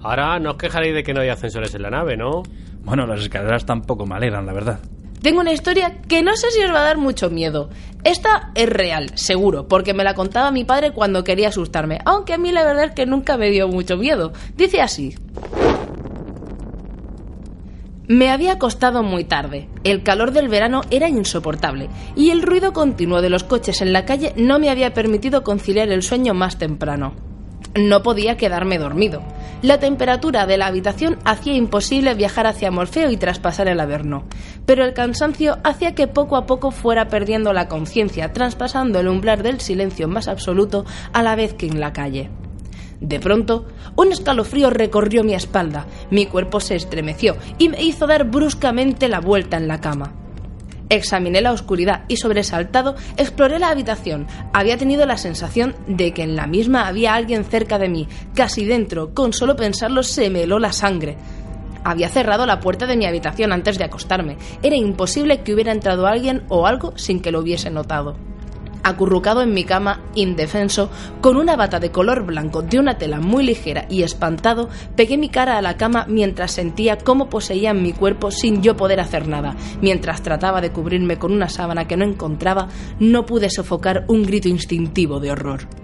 Ahora 0.01 0.39
no 0.39 0.51
os 0.51 0.57
quejaréis 0.57 0.95
de 0.95 1.03
que 1.03 1.15
no 1.15 1.23
hay 1.23 1.31
ascensores 1.31 1.75
en 1.75 1.83
la 1.83 1.91
nave, 1.91 2.17
¿no? 2.17 2.43
Bueno, 2.85 3.07
las 3.07 3.21
escaleras 3.21 3.65
tampoco 3.65 4.07
me 4.07 4.15
alegran, 4.15 4.45
la 4.45 4.53
verdad. 4.53 4.81
Tengo 5.25 5.41
una 5.41 5.55
historia 5.55 6.03
que 6.07 6.23
no 6.23 6.37
sé 6.37 6.51
si 6.51 6.63
os 6.63 6.71
va 6.71 6.81
a 6.81 6.85
dar 6.85 6.99
mucho 6.99 7.31
miedo. 7.31 7.71
Esta 8.05 8.51
es 8.55 8.69
real, 8.69 9.13
seguro, 9.15 9.67
porque 9.69 9.95
me 9.95 10.05
la 10.05 10.13
contaba 10.13 10.51
mi 10.51 10.65
padre 10.65 10.93
cuando 10.93 11.25
quería 11.25 11.49
asustarme, 11.49 11.99
aunque 12.05 12.35
a 12.35 12.39
mí 12.39 12.53
la 12.53 12.63
verdad 12.63 12.85
es 12.85 12.91
que 12.91 13.07
nunca 13.07 13.39
me 13.39 13.49
dio 13.49 13.67
mucho 13.67 13.97
miedo. 13.97 14.35
Dice 14.55 14.83
así. 14.83 15.15
Me 18.07 18.29
había 18.29 18.53
acostado 18.53 19.03
muy 19.03 19.25
tarde. 19.25 19.71
El 19.83 20.03
calor 20.03 20.33
del 20.33 20.51
verano 20.51 20.83
era 20.91 21.09
insoportable 21.09 21.89
y 22.15 22.29
el 22.29 22.43
ruido 22.43 22.75
continuo 22.75 23.23
de 23.23 23.31
los 23.31 23.45
coches 23.45 23.81
en 23.81 23.95
la 23.95 24.05
calle 24.05 24.35
no 24.37 24.59
me 24.59 24.69
había 24.69 24.93
permitido 24.93 25.43
conciliar 25.43 25.89
el 25.89 26.03
sueño 26.03 26.35
más 26.35 26.59
temprano. 26.59 27.34
No 27.77 28.05
podía 28.05 28.37
quedarme 28.37 28.79
dormido. 28.79 29.23
La 29.61 29.81
temperatura 29.81 30.47
de 30.47 30.59
la 30.59 30.67
habitación 30.67 31.19
hacía 31.25 31.55
imposible 31.55 32.15
viajar 32.15 32.47
hacia 32.47 32.71
Morfeo 32.71 33.11
y 33.11 33.17
traspasar 33.17 33.67
el 33.67 33.81
Averno, 33.81 34.25
pero 34.65 34.85
el 34.85 34.95
cansancio 34.95 35.59
hacía 35.65 35.95
que 35.95 36.07
poco 36.07 36.37
a 36.37 36.47
poco 36.47 36.71
fuera 36.71 37.09
perdiendo 37.09 37.53
la 37.53 37.67
conciencia, 37.67 38.33
traspasando 38.33 39.01
el 39.01 39.09
umbral 39.09 39.43
del 39.43 39.61
silencio 39.61 40.07
más 40.07 40.29
absoluto 40.29 40.85
a 41.13 41.23
la 41.25 41.35
vez 41.35 41.55
que 41.55 41.67
en 41.67 41.81
la 41.81 41.93
calle. 41.93 42.31
De 43.01 43.19
pronto, 43.19 43.67
un 43.97 44.13
escalofrío 44.13 44.71
recorrió 44.71 45.25
mi 45.25 45.35
espalda, 45.35 45.87
mi 46.11 46.27
cuerpo 46.27 46.61
se 46.61 46.77
estremeció 46.77 47.37
y 47.59 47.71
me 47.71 47.83
hizo 47.83 48.07
dar 48.07 48.25
bruscamente 48.25 49.09
la 49.09 49.21
vuelta 49.21 49.57
en 49.57 49.67
la 49.67 49.81
cama. 49.81 50.13
Examiné 50.89 51.41
la 51.41 51.53
oscuridad 51.53 52.05
y 52.09 52.17
sobresaltado 52.17 52.95
exploré 53.17 53.59
la 53.59 53.71
habitación. 53.71 54.27
Había 54.53 54.77
tenido 54.77 55.07
la 55.07 55.17
sensación 55.17 55.75
de 55.87 56.13
que 56.13 56.23
en 56.23 56.37
la 56.37 56.47
misma 56.47 56.87
había 56.87 57.15
alguien 57.15 57.45
cerca 57.45 57.79
de 57.79 57.89
mí, 57.89 58.09
casi 58.35 58.65
dentro. 58.65 59.15
Con 59.15 59.33
solo 59.33 59.57
pensarlo 59.57 60.03
se 60.03 60.31
me 60.31 60.43
heló 60.43 60.59
la 60.59 60.73
sangre. 60.73 61.17
Había 61.85 62.09
cerrado 62.09 62.47
la 62.47 62.61
puerta 62.61 62.87
de 62.87 62.97
mi 62.97 63.07
habitación 63.07 63.53
antes 63.53 63.79
de 63.79 63.85
acostarme. 63.85 64.37
Era 64.63 64.77
imposible 64.77 65.43
que 65.43 65.55
hubiera 65.55 65.73
entrado 65.73 66.07
alguien 66.07 66.45
o 66.49 66.67
algo 66.67 66.97
sin 66.97 67.21
que 67.21 67.31
lo 67.31 67.41
hubiese 67.41 67.71
notado 67.71 68.17
acurrucado 68.85 69.43
en 69.43 69.53
mi 69.53 69.65
cama, 69.65 70.03
indefenso, 70.15 70.91
con 71.21 71.37
una 71.37 71.57
bata 71.57 71.81
de 71.81 71.91
color 71.91 72.25
blanco 72.25 72.63
de 72.63 72.79
una 72.79 72.99
tela 72.99 73.21
muy 73.21 73.45
ligera 73.45 73.87
y 73.91 74.03
espantado, 74.03 74.69
pegué 74.95 75.19
mi 75.19 75.29
cara 75.29 75.59
a 75.59 75.63
la 75.63 75.77
cama 75.77 76.07
mientras 76.09 76.53
sentía 76.53 76.99
cómo 76.99 77.29
poseían 77.29 77.83
mi 77.83 77.93
cuerpo 77.93 78.31
sin 78.31 78.63
yo 78.63 78.77
poder 78.77 79.01
hacer 79.01 79.27
nada. 79.27 79.57
Mientras 79.81 80.23
trataba 80.23 80.61
de 80.61 80.71
cubrirme 80.71 81.19
con 81.19 81.33
una 81.33 81.49
sábana 81.49 81.89
que 81.89 81.97
no 81.97 82.05
encontraba, 82.05 82.69
no 83.01 83.27
pude 83.27 83.51
sofocar 83.51 84.05
un 84.09 84.23
grito 84.23 84.49
instintivo 84.49 85.19
de 85.19 85.33
horror. 85.33 85.84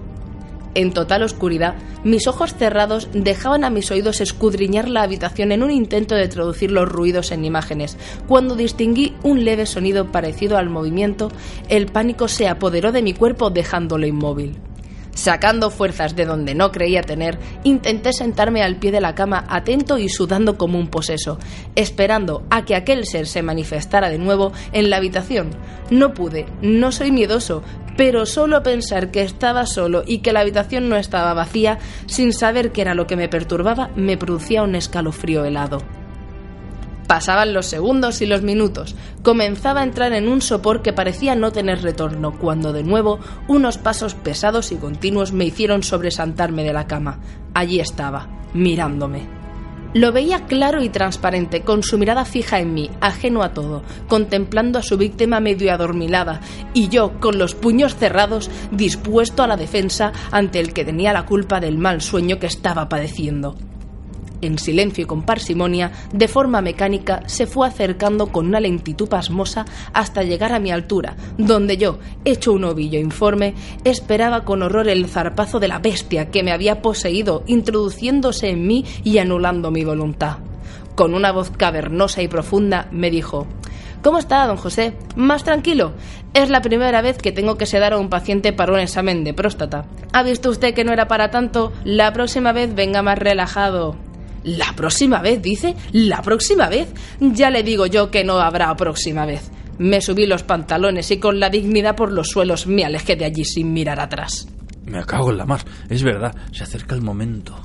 En 0.75 0.93
total 0.93 1.25
oscuridad, 1.25 1.75
mis 2.05 2.29
ojos 2.29 2.55
cerrados 2.55 3.09
dejaban 3.13 3.65
a 3.65 3.71
mis 3.71 3.91
oídos 3.91 4.21
escudriñar 4.21 4.89
la 4.89 5.03
habitación 5.03 5.51
en 5.51 5.65
un 5.65 5.71
intento 5.71 6.15
de 6.15 6.29
traducir 6.29 6.71
los 6.71 6.89
ruidos 6.89 7.33
en 7.33 7.45
imágenes. 7.45 7.97
Cuando 8.29 8.55
distinguí 8.55 9.15
un 9.25 9.45
leve 9.45 9.67
sonido 9.67 10.13
parecido 10.13 10.59
al 10.59 10.71
movimiento, 10.71 11.31
el 11.69 11.87
pánico 11.87 12.29
se 12.29 12.49
apoderó 12.49 12.93
de 12.93 13.03
mi 13.03 13.15
cuerpo 13.15 13.51
dejándolo 13.51 14.07
inmóvil. 14.07 14.59
Sacando 15.15 15.71
fuerzas 15.71 16.15
de 16.15 16.25
donde 16.25 16.55
no 16.55 16.71
creía 16.71 17.03
tener, 17.03 17.39
intenté 17.65 18.13
sentarme 18.13 18.63
al 18.63 18.77
pie 18.77 18.93
de 18.93 19.01
la 19.01 19.15
cama 19.15 19.45
atento 19.49 19.99
y 19.99 20.09
sudando 20.09 20.57
como 20.57 20.79
un 20.79 20.87
poseso, 20.87 21.39
esperando 21.75 22.45
a 22.49 22.65
que 22.65 22.77
aquel 22.77 23.05
ser 23.05 23.27
se 23.27 23.43
manifestara 23.43 24.09
de 24.09 24.19
nuevo 24.19 24.53
en 24.73 24.89
la 24.89 24.97
habitación. 24.97 25.51
No 25.91 26.15
pude, 26.15 26.47
no 26.63 26.93
soy 26.93 27.11
miedoso, 27.11 27.63
pero 28.01 28.25
solo 28.25 28.63
pensar 28.63 29.11
que 29.11 29.21
estaba 29.21 29.67
solo 29.67 30.05
y 30.07 30.21
que 30.21 30.33
la 30.33 30.41
habitación 30.41 30.89
no 30.89 30.97
estaba 30.97 31.35
vacía, 31.35 31.79
sin 32.07 32.33
saber 32.33 32.73
qué 32.73 32.81
era 32.81 32.95
lo 32.95 33.07
que 33.07 33.15
me 33.15 33.29
perturbaba, 33.29 33.91
me 33.95 34.17
producía 34.17 34.63
un 34.63 34.75
escalofrío 34.75 35.45
helado. 35.45 35.83
Pasaban 37.07 37.53
los 37.53 37.67
segundos 37.67 38.23
y 38.23 38.27
los 38.27 38.41
minutos. 38.41 38.97
Comenzaba 39.23 39.81
a 39.81 39.85
entrar 39.85 40.15
en 40.15 40.29
un 40.29 40.41
sopor 40.41 40.81
que 40.81 40.95
parecía 40.95 41.35
no 41.35 41.53
tener 41.53 41.83
retorno, 41.83 42.39
cuando 42.39 42.73
de 42.73 42.85
nuevo 42.85 43.21
unos 43.49 43.77
pasos 43.77 44.15
pesados 44.15 44.73
y 44.73 44.77
continuos 44.77 45.33
me 45.35 45.45
hicieron 45.45 45.83
sobresaltarme 45.83 46.65
de 46.65 46.73
la 46.73 46.87
cama. 46.87 47.19
Allí 47.53 47.81
estaba, 47.81 48.31
mirándome. 48.55 49.40
Lo 49.93 50.13
veía 50.13 50.47
claro 50.47 50.83
y 50.83 50.89
transparente, 50.89 51.63
con 51.63 51.83
su 51.83 51.99
mirada 51.99 52.25
fija 52.25 52.61
en 52.61 52.75
mí, 52.75 52.91
ajeno 53.01 53.43
a 53.43 53.53
todo, 53.53 53.83
contemplando 54.07 54.79
a 54.79 54.83
su 54.83 54.97
víctima 54.97 55.41
medio 55.41 55.73
adormilada, 55.73 56.41
y 56.75 56.89
yo, 56.89 57.19
con 57.19 57.39
los 57.39 57.57
puños 57.57 57.97
cerrados, 57.97 58.51
dispuesto 58.71 59.43
a 59.43 59.49
la 59.49 59.57
defensa 59.57 60.13
ante 60.31 60.61
el 60.61 60.73
que 60.73 60.85
tenía 60.85 61.13
la 61.13 61.27
culpa 61.27 61.59
del 61.59 61.77
mal 61.77 62.01
sueño 62.03 62.39
que 62.39 62.47
estaba 62.47 62.89
padeciendo 62.89 63.57
en 64.41 64.59
silencio 64.59 65.05
y 65.05 65.07
con 65.07 65.23
parsimonia, 65.23 65.93
de 66.13 66.29
forma 66.29 66.61
mecánica, 66.61 67.23
se 67.27 67.47
fue 67.47 67.67
acercando 67.67 68.29
con 68.29 68.47
una 68.47 68.61
lentitud 68.61 69.09
pasmosa 69.09 69.65
hasta 69.93 70.23
llegar 70.23 70.53
a 70.53 70.59
mi 70.59 70.71
altura, 70.71 71.17
donde 71.39 71.77
yo, 71.77 71.99
hecho 72.25 72.53
un 72.53 72.65
ovillo 72.65 72.99
informe, 72.99 73.55
esperaba 73.85 74.45
con 74.45 74.63
horror 74.63 74.89
el 74.89 75.07
zarpazo 75.07 75.61
de 75.61 75.69
la 75.69 75.79
bestia 75.79 76.31
que 76.31 76.43
me 76.43 76.53
había 76.53 76.83
poseído, 76.83 77.43
introduciéndose 77.47 78.51
en 78.51 78.67
mí 78.67 78.85
y 79.05 79.19
anulando 79.19 79.71
mi 79.71 79.85
voluntad. 79.85 80.39
Con 80.95 81.15
una 81.15 81.33
voz 81.33 81.51
cavernosa 81.51 82.23
y 82.23 82.29
profunda 82.29 82.89
me 82.91 83.11
dijo 83.11 83.47
¿Cómo 84.03 84.19
está, 84.19 84.47
don 84.47 84.57
José? 84.57 84.95
¿Más 85.15 85.45
tranquilo? 85.45 85.93
Es 86.33 86.49
la 86.49 86.63
primera 86.63 87.03
vez 87.03 87.19
que 87.19 87.33
tengo 87.33 87.59
que 87.59 87.67
sedar 87.67 87.93
a 87.93 87.99
un 87.99 88.09
paciente 88.09 88.55
para 88.55 88.73
un 88.73 88.79
examen 88.79 89.25
de 89.25 89.35
próstata. 89.35 89.85
¿Ha 90.13 90.23
visto 90.23 90.49
usted 90.49 90.73
que 90.73 90.85
no 90.85 90.93
era 90.93 91.07
para 91.07 91.31
tanto? 91.31 91.73
La 91.85 92.13
próxima 92.15 92.53
vez 92.53 92.75
venga 92.75 93.03
más 93.03 93.19
relajado. 93.19 93.97
La 94.45 94.73
próxima 94.75 95.21
vez, 95.21 95.43
dice. 95.43 95.75
La 95.93 96.23
próxima 96.23 96.69
vez. 96.69 96.93
Ya 97.21 97.51
le 97.51 97.63
digo 97.63 97.87
yo 97.87 98.11
que 98.11 98.25
no 98.25 98.39
habrá 98.39 98.75
próxima 98.77 99.27
vez. 99.27 99.51
Me 99.79 100.01
subí 100.01 100.27
los 100.27 100.43
pantalones 100.43 101.11
y 101.11 101.19
con 101.19 101.41
la 101.41 101.49
dignidad 101.49 101.97
por 101.97 102.13
los 102.13 102.29
suelos 102.29 102.67
me 102.67 102.85
alejé 102.85 103.17
de 103.17 103.25
allí 103.25 103.45
sin 103.45 103.73
mirar 103.73 104.01
atrás. 104.01 104.47
Me 104.85 105.05
cago 105.05 105.31
en 105.31 105.39
la 105.39 105.47
mar. 105.47 105.61
Es 105.89 106.03
verdad, 106.03 106.35
se 106.53 106.65
acerca 106.65 106.95
el 106.95 107.03
momento. 107.03 107.57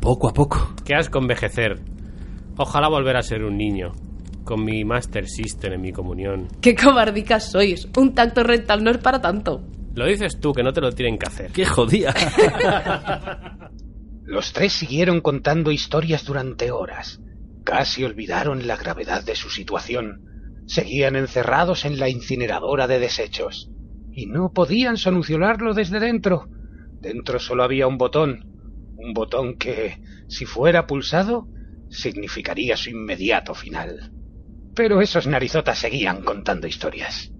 Poco 0.00 0.28
a 0.28 0.32
poco. 0.32 0.74
Qué 0.84 0.94
asco 0.94 1.18
envejecer. 1.18 1.80
Ojalá 2.56 2.88
volver 2.88 3.16
a 3.16 3.22
ser 3.22 3.42
un 3.42 3.56
niño. 3.56 3.92
Con 4.44 4.64
mi 4.64 4.84
Master 4.84 5.26
System 5.26 5.72
en 5.72 5.80
mi 5.80 5.92
comunión. 5.92 6.46
¡Qué 6.60 6.76
cobardicas 6.76 7.50
sois! 7.50 7.88
Un 7.96 8.14
tacto 8.14 8.44
rectal 8.44 8.84
no 8.84 8.92
es 8.92 8.98
para 8.98 9.20
tanto. 9.20 9.62
Lo 9.94 10.06
dices 10.06 10.38
tú, 10.38 10.52
que 10.52 10.62
no 10.62 10.72
te 10.72 10.80
lo 10.80 10.92
tienen 10.92 11.18
que 11.18 11.26
hacer. 11.26 11.50
¡Qué 11.50 11.64
jodía! 11.64 12.14
Los 14.26 14.52
tres 14.52 14.72
siguieron 14.72 15.20
contando 15.20 15.70
historias 15.70 16.24
durante 16.24 16.72
horas. 16.72 17.20
Casi 17.64 18.02
olvidaron 18.02 18.66
la 18.66 18.76
gravedad 18.76 19.24
de 19.24 19.36
su 19.36 19.50
situación. 19.50 20.64
Seguían 20.66 21.14
encerrados 21.14 21.84
en 21.84 22.00
la 22.00 22.08
incineradora 22.08 22.88
de 22.88 22.98
desechos. 22.98 23.70
Y 24.12 24.26
no 24.26 24.52
podían 24.52 24.96
solucionarlo 24.96 25.74
desde 25.74 26.00
dentro. 26.00 26.48
Dentro 27.00 27.38
solo 27.38 27.62
había 27.62 27.86
un 27.86 27.98
botón. 27.98 28.52
Un 28.96 29.12
botón 29.12 29.56
que, 29.58 30.02
si 30.26 30.44
fuera 30.44 30.88
pulsado, 30.88 31.46
significaría 31.88 32.76
su 32.76 32.90
inmediato 32.90 33.54
final. 33.54 34.12
Pero 34.74 35.00
esos 35.00 35.28
narizotas 35.28 35.78
seguían 35.78 36.22
contando 36.22 36.66
historias 36.66 37.32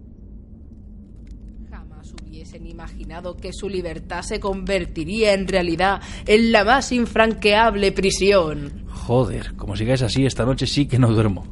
imaginado 2.64 3.36
que 3.36 3.52
su 3.52 3.68
libertad 3.68 4.22
se 4.22 4.38
convertiría 4.38 5.34
en 5.34 5.48
realidad 5.48 6.00
en 6.26 6.52
la 6.52 6.64
más 6.64 6.92
infranqueable 6.92 7.92
prisión. 7.92 8.86
Joder, 8.88 9.54
como 9.56 9.76
sigáis 9.76 10.02
así, 10.02 10.24
esta 10.24 10.44
noche 10.44 10.66
sí 10.66 10.86
que 10.86 10.98
no 10.98 11.10
duermo. 11.10 11.44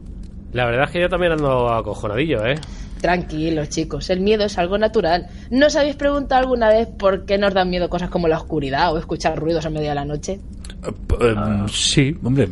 La 0.53 0.67
verdad 0.67 0.85
es 0.85 0.91
que 0.93 1.01
yo 1.01 1.09
también 1.09 1.33
ando 1.33 1.69
acojonadillo, 1.69 2.47
¿eh? 2.47 2.55
Tranquilos, 3.01 3.69
chicos, 3.69 4.09
el 4.09 4.21
miedo 4.21 4.45
es 4.45 4.57
algo 4.57 4.79
natural. 4.79 5.27
¿No 5.51 5.67
os 5.67 5.77
habéis 5.77 5.97
preguntado 5.97 6.43
alguna 6.43 6.69
vez 6.69 6.89
por 6.97 7.27
qué 7.27 7.37
nos 7.37 7.53
dan 7.53 7.69
miedo 7.69 7.91
cosas 7.91 8.09
como 8.09 8.29
la 8.29 8.39
oscuridad 8.39 8.95
o 8.95 8.99
escuchar 8.99 9.39
ruidos 9.39 9.67
a 9.67 9.71
medio 9.71 9.89
de 9.89 9.95
la 9.95 10.05
noche? 10.05 10.41
Eh, 10.85 10.91
em, 11.21 11.69
sí, 11.69 12.17
hombre, 12.23 12.49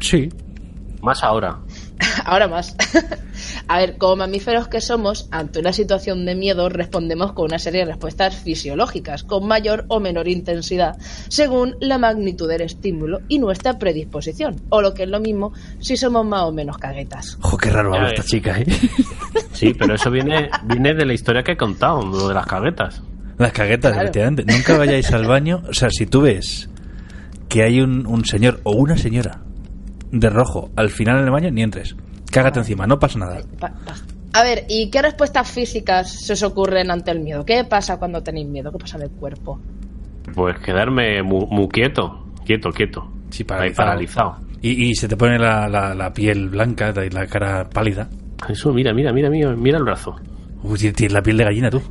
sí. 0.00 0.28
Más 1.02 1.22
ahora. 1.22 1.58
Ahora 2.24 2.48
más. 2.48 2.76
a 3.68 3.78
ver, 3.78 3.96
como 3.96 4.16
mamíferos 4.16 4.68
que 4.68 4.80
somos, 4.80 5.28
ante 5.30 5.60
una 5.60 5.72
situación 5.72 6.24
de 6.24 6.34
miedo 6.34 6.68
respondemos 6.68 7.32
con 7.32 7.46
una 7.46 7.58
serie 7.58 7.80
de 7.80 7.86
respuestas 7.86 8.36
fisiológicas, 8.36 9.22
con 9.22 9.46
mayor 9.46 9.84
o 9.88 10.00
menor 10.00 10.28
intensidad, 10.28 10.96
según 11.28 11.76
la 11.80 11.98
magnitud 11.98 12.48
del 12.48 12.62
estímulo 12.62 13.20
y 13.28 13.38
nuestra 13.38 13.78
predisposición. 13.78 14.60
O 14.70 14.80
lo 14.80 14.94
que 14.94 15.04
es 15.04 15.08
lo 15.08 15.20
mismo, 15.20 15.52
si 15.80 15.96
somos 15.96 16.26
más 16.26 16.42
o 16.42 16.52
menos 16.52 16.78
caguetas. 16.78 17.38
Ojo, 17.42 17.56
qué 17.56 17.70
raro 17.70 17.94
habla 17.94 18.08
esta 18.08 18.24
chica, 18.24 18.58
¿eh? 18.58 18.66
Sí, 19.52 19.74
pero 19.78 19.94
eso 19.94 20.10
viene, 20.10 20.50
viene 20.64 20.94
de 20.94 21.04
la 21.04 21.12
historia 21.12 21.42
que 21.42 21.52
he 21.52 21.56
contado, 21.56 22.02
lo 22.04 22.28
de 22.28 22.34
las 22.34 22.46
caguetas. 22.46 23.02
Las 23.38 23.52
caguetas, 23.52 23.96
efectivamente. 23.96 24.44
Nunca 24.44 24.76
vayáis 24.76 25.10
al 25.12 25.26
baño. 25.26 25.62
O 25.68 25.74
sea, 25.74 25.88
si 25.90 26.06
tú 26.06 26.22
ves 26.22 26.68
que 27.48 27.62
hay 27.62 27.80
un, 27.80 28.06
un 28.06 28.24
señor 28.24 28.60
o 28.64 28.72
una 28.72 28.96
señora 28.96 29.42
de 30.12 30.30
rojo 30.30 30.70
al 30.76 30.90
final 30.90 31.18
en 31.18 31.24
el 31.24 31.30
baño, 31.30 31.50
ni 31.50 31.62
entres. 31.62 31.96
Cágate 32.30 32.60
encima, 32.60 32.86
no 32.86 32.98
pasa 32.98 33.18
nada. 33.18 33.40
A 34.34 34.42
ver, 34.42 34.64
¿y 34.68 34.88
qué 34.90 35.02
respuestas 35.02 35.50
físicas 35.50 36.10
se 36.24 36.32
os 36.34 36.42
ocurren 36.42 36.90
ante 36.90 37.10
el 37.10 37.20
miedo? 37.20 37.44
¿Qué 37.44 37.64
pasa 37.64 37.98
cuando 37.98 38.22
tenéis 38.22 38.46
miedo? 38.48 38.70
¿Qué 38.72 38.78
pasa 38.78 38.96
en 38.96 39.02
el 39.04 39.10
cuerpo? 39.10 39.58
Pues 40.34 40.58
quedarme 40.60 41.22
muy, 41.22 41.46
muy 41.50 41.68
quieto, 41.68 42.24
quieto, 42.46 42.70
quieto. 42.70 43.10
Sí, 43.30 43.44
paralizado. 43.44 44.36
Y, 44.62 44.90
y 44.90 44.94
se 44.94 45.08
te 45.08 45.16
pone 45.16 45.38
la, 45.38 45.68
la- 45.68 45.94
la 45.94 46.12
piel 46.12 46.48
blanca 46.48 46.94
y 47.04 47.10
la 47.10 47.26
cara 47.26 47.68
pálida. 47.68 48.08
Eso, 48.48 48.72
mira, 48.72 48.94
mira, 48.94 49.12
mira, 49.12 49.28
mira, 49.28 49.54
mira 49.56 49.78
el 49.78 49.84
brazo. 49.84 50.14
Uy, 50.62 50.78
tienes- 50.78 50.94
tienes 50.96 51.12
la 51.12 51.22
piel 51.22 51.36
de 51.36 51.44
gallina 51.44 51.68
tú. 51.70 51.82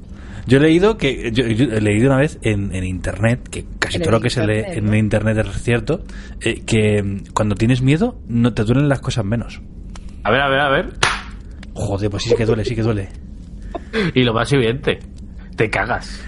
Yo 0.47 0.57
he 0.57 0.61
leído 0.61 0.97
que 0.97 1.31
yo, 1.31 1.45
yo 1.47 1.65
he 1.75 1.81
leído 1.81 2.07
una 2.07 2.17
vez 2.17 2.39
en, 2.41 2.73
en 2.73 2.83
internet 2.83 3.47
que 3.49 3.65
casi 3.79 3.97
En 3.97 4.03
todo 4.03 4.11
lo 4.11 4.21
que 4.21 4.29
se 4.29 4.45
lee 4.45 4.63
en 4.67 4.93
internet 4.93 5.37
es 5.37 5.61
cierto 5.61 6.01
eh, 6.41 6.61
que 6.65 7.21
cuando 7.33 7.55
tienes 7.55 7.81
miedo 7.81 8.19
no 8.27 8.53
te 8.53 8.63
duelen 8.63 8.89
las 8.89 9.01
cosas 9.01 9.25
menos. 9.25 9.61
A 10.23 10.31
ver, 10.31 10.41
a 10.41 10.49
ver, 10.49 10.59
a 10.59 10.69
ver. 10.69 10.89
Joder, 11.73 12.09
pues 12.09 12.23
sí 12.23 12.35
que 12.35 12.45
duele, 12.45 12.65
sí 12.65 12.75
que 12.75 12.83
duele. 12.83 13.09
Y 14.15 14.23
lo 14.23 14.33
más 14.33 14.51
evidente, 14.53 14.99
te 15.55 15.69
cagas. 15.69 16.23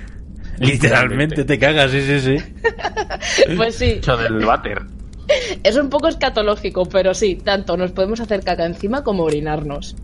Literalmente 0.60 1.44
te 1.46 1.58
cagas, 1.58 1.92
sí, 1.92 2.02
sí, 2.02 2.20
sí. 2.20 2.36
Pues 3.58 3.76
sí, 3.76 3.92
Hecho 3.92 4.18
del 4.18 4.46
váter. 4.46 4.80
es 5.64 5.76
un 5.78 5.90
poco 5.90 6.08
escatológico, 6.08 6.86
pero 6.86 7.14
sí, 7.14 7.36
tanto 7.36 7.76
nos 7.78 7.92
podemos 7.92 8.20
hacer 8.20 8.44
caca 8.44 8.66
encima 8.66 9.04
como 9.04 9.24
orinarnos. 9.24 9.96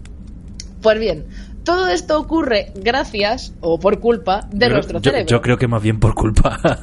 Pues 0.82 1.00
bien, 1.00 1.26
todo 1.70 1.88
esto 1.90 2.20
ocurre 2.20 2.72
gracias 2.76 3.54
o 3.62 3.80
por 3.80 4.00
culpa 4.00 4.48
de 4.52 4.68
Yo- 4.68 4.74
nuestro 4.74 5.00
yo, 5.00 5.12
cerebro. 5.12 5.28
yo 5.30 5.42
creo 5.42 5.58
que 5.58 5.68
más 5.68 5.82
bien 5.84 6.00
por 6.00 6.14
culpa. 6.16 6.58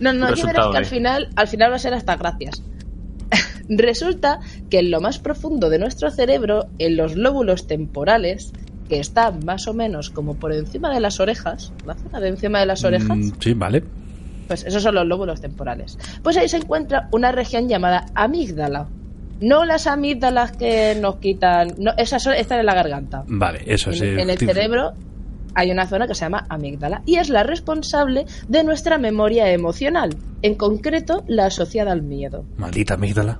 No, 0.00 0.12
no, 0.12 0.32
ya 0.34 0.46
verás 0.46 0.68
que 0.70 0.76
al 0.76 0.84
final, 0.86 1.28
al 1.34 1.48
final 1.48 1.72
va 1.72 1.76
a 1.76 1.80
ser 1.80 1.92
hasta 1.92 2.14
gracias. 2.16 2.62
Resulta 3.68 4.38
que 4.70 4.78
en 4.78 4.92
lo 4.92 5.00
más 5.00 5.18
profundo 5.18 5.68
de 5.70 5.80
nuestro 5.80 6.10
cerebro, 6.12 6.66
en 6.78 6.96
los 6.96 7.16
lóbulos 7.16 7.66
temporales, 7.66 8.52
que 8.88 9.00
están 9.00 9.44
más 9.44 9.66
o 9.66 9.74
menos 9.74 10.10
como 10.10 10.34
por 10.36 10.52
encima 10.52 10.94
de 10.94 11.00
las 11.00 11.18
orejas, 11.18 11.72
la 11.84 11.94
zona 11.94 12.20
de 12.20 12.28
encima 12.28 12.60
de 12.60 12.66
las 12.66 12.84
orejas, 12.84 13.16
Mm, 13.16 13.30
sí, 13.40 13.54
vale. 13.54 13.82
pues 14.46 14.64
esos 14.64 14.82
son 14.82 14.94
los 14.94 15.06
lóbulos 15.06 15.40
temporales. 15.40 15.98
Pues 16.22 16.36
ahí 16.36 16.48
se 16.48 16.58
encuentra 16.58 17.08
una 17.10 17.32
región 17.32 17.68
llamada 17.68 18.06
amígdala. 18.14 18.86
No 19.40 19.64
las 19.64 19.86
amígdalas 19.86 20.52
que 20.52 20.96
nos 21.00 21.16
quitan, 21.16 21.74
no, 21.78 21.92
esas 21.96 22.22
son- 22.22 22.34
están 22.34 22.58
en 22.60 22.66
la 22.66 22.74
garganta. 22.74 23.24
Vale, 23.28 23.60
eso 23.66 23.90
En, 23.90 23.96
sí. 23.96 24.04
en 24.06 24.30
el 24.30 24.38
cerebro 24.38 24.92
hay 25.54 25.70
una 25.70 25.86
zona 25.86 26.06
que 26.06 26.14
se 26.14 26.24
llama 26.24 26.44
amígdala 26.48 27.02
y 27.06 27.16
es 27.16 27.28
la 27.30 27.42
responsable 27.42 28.26
de 28.48 28.64
nuestra 28.64 28.98
memoria 28.98 29.50
emocional, 29.52 30.16
en 30.42 30.54
concreto 30.54 31.24
la 31.28 31.46
asociada 31.46 31.92
al 31.92 32.02
miedo. 32.02 32.44
Maldita 32.56 32.94
amígdala. 32.94 33.38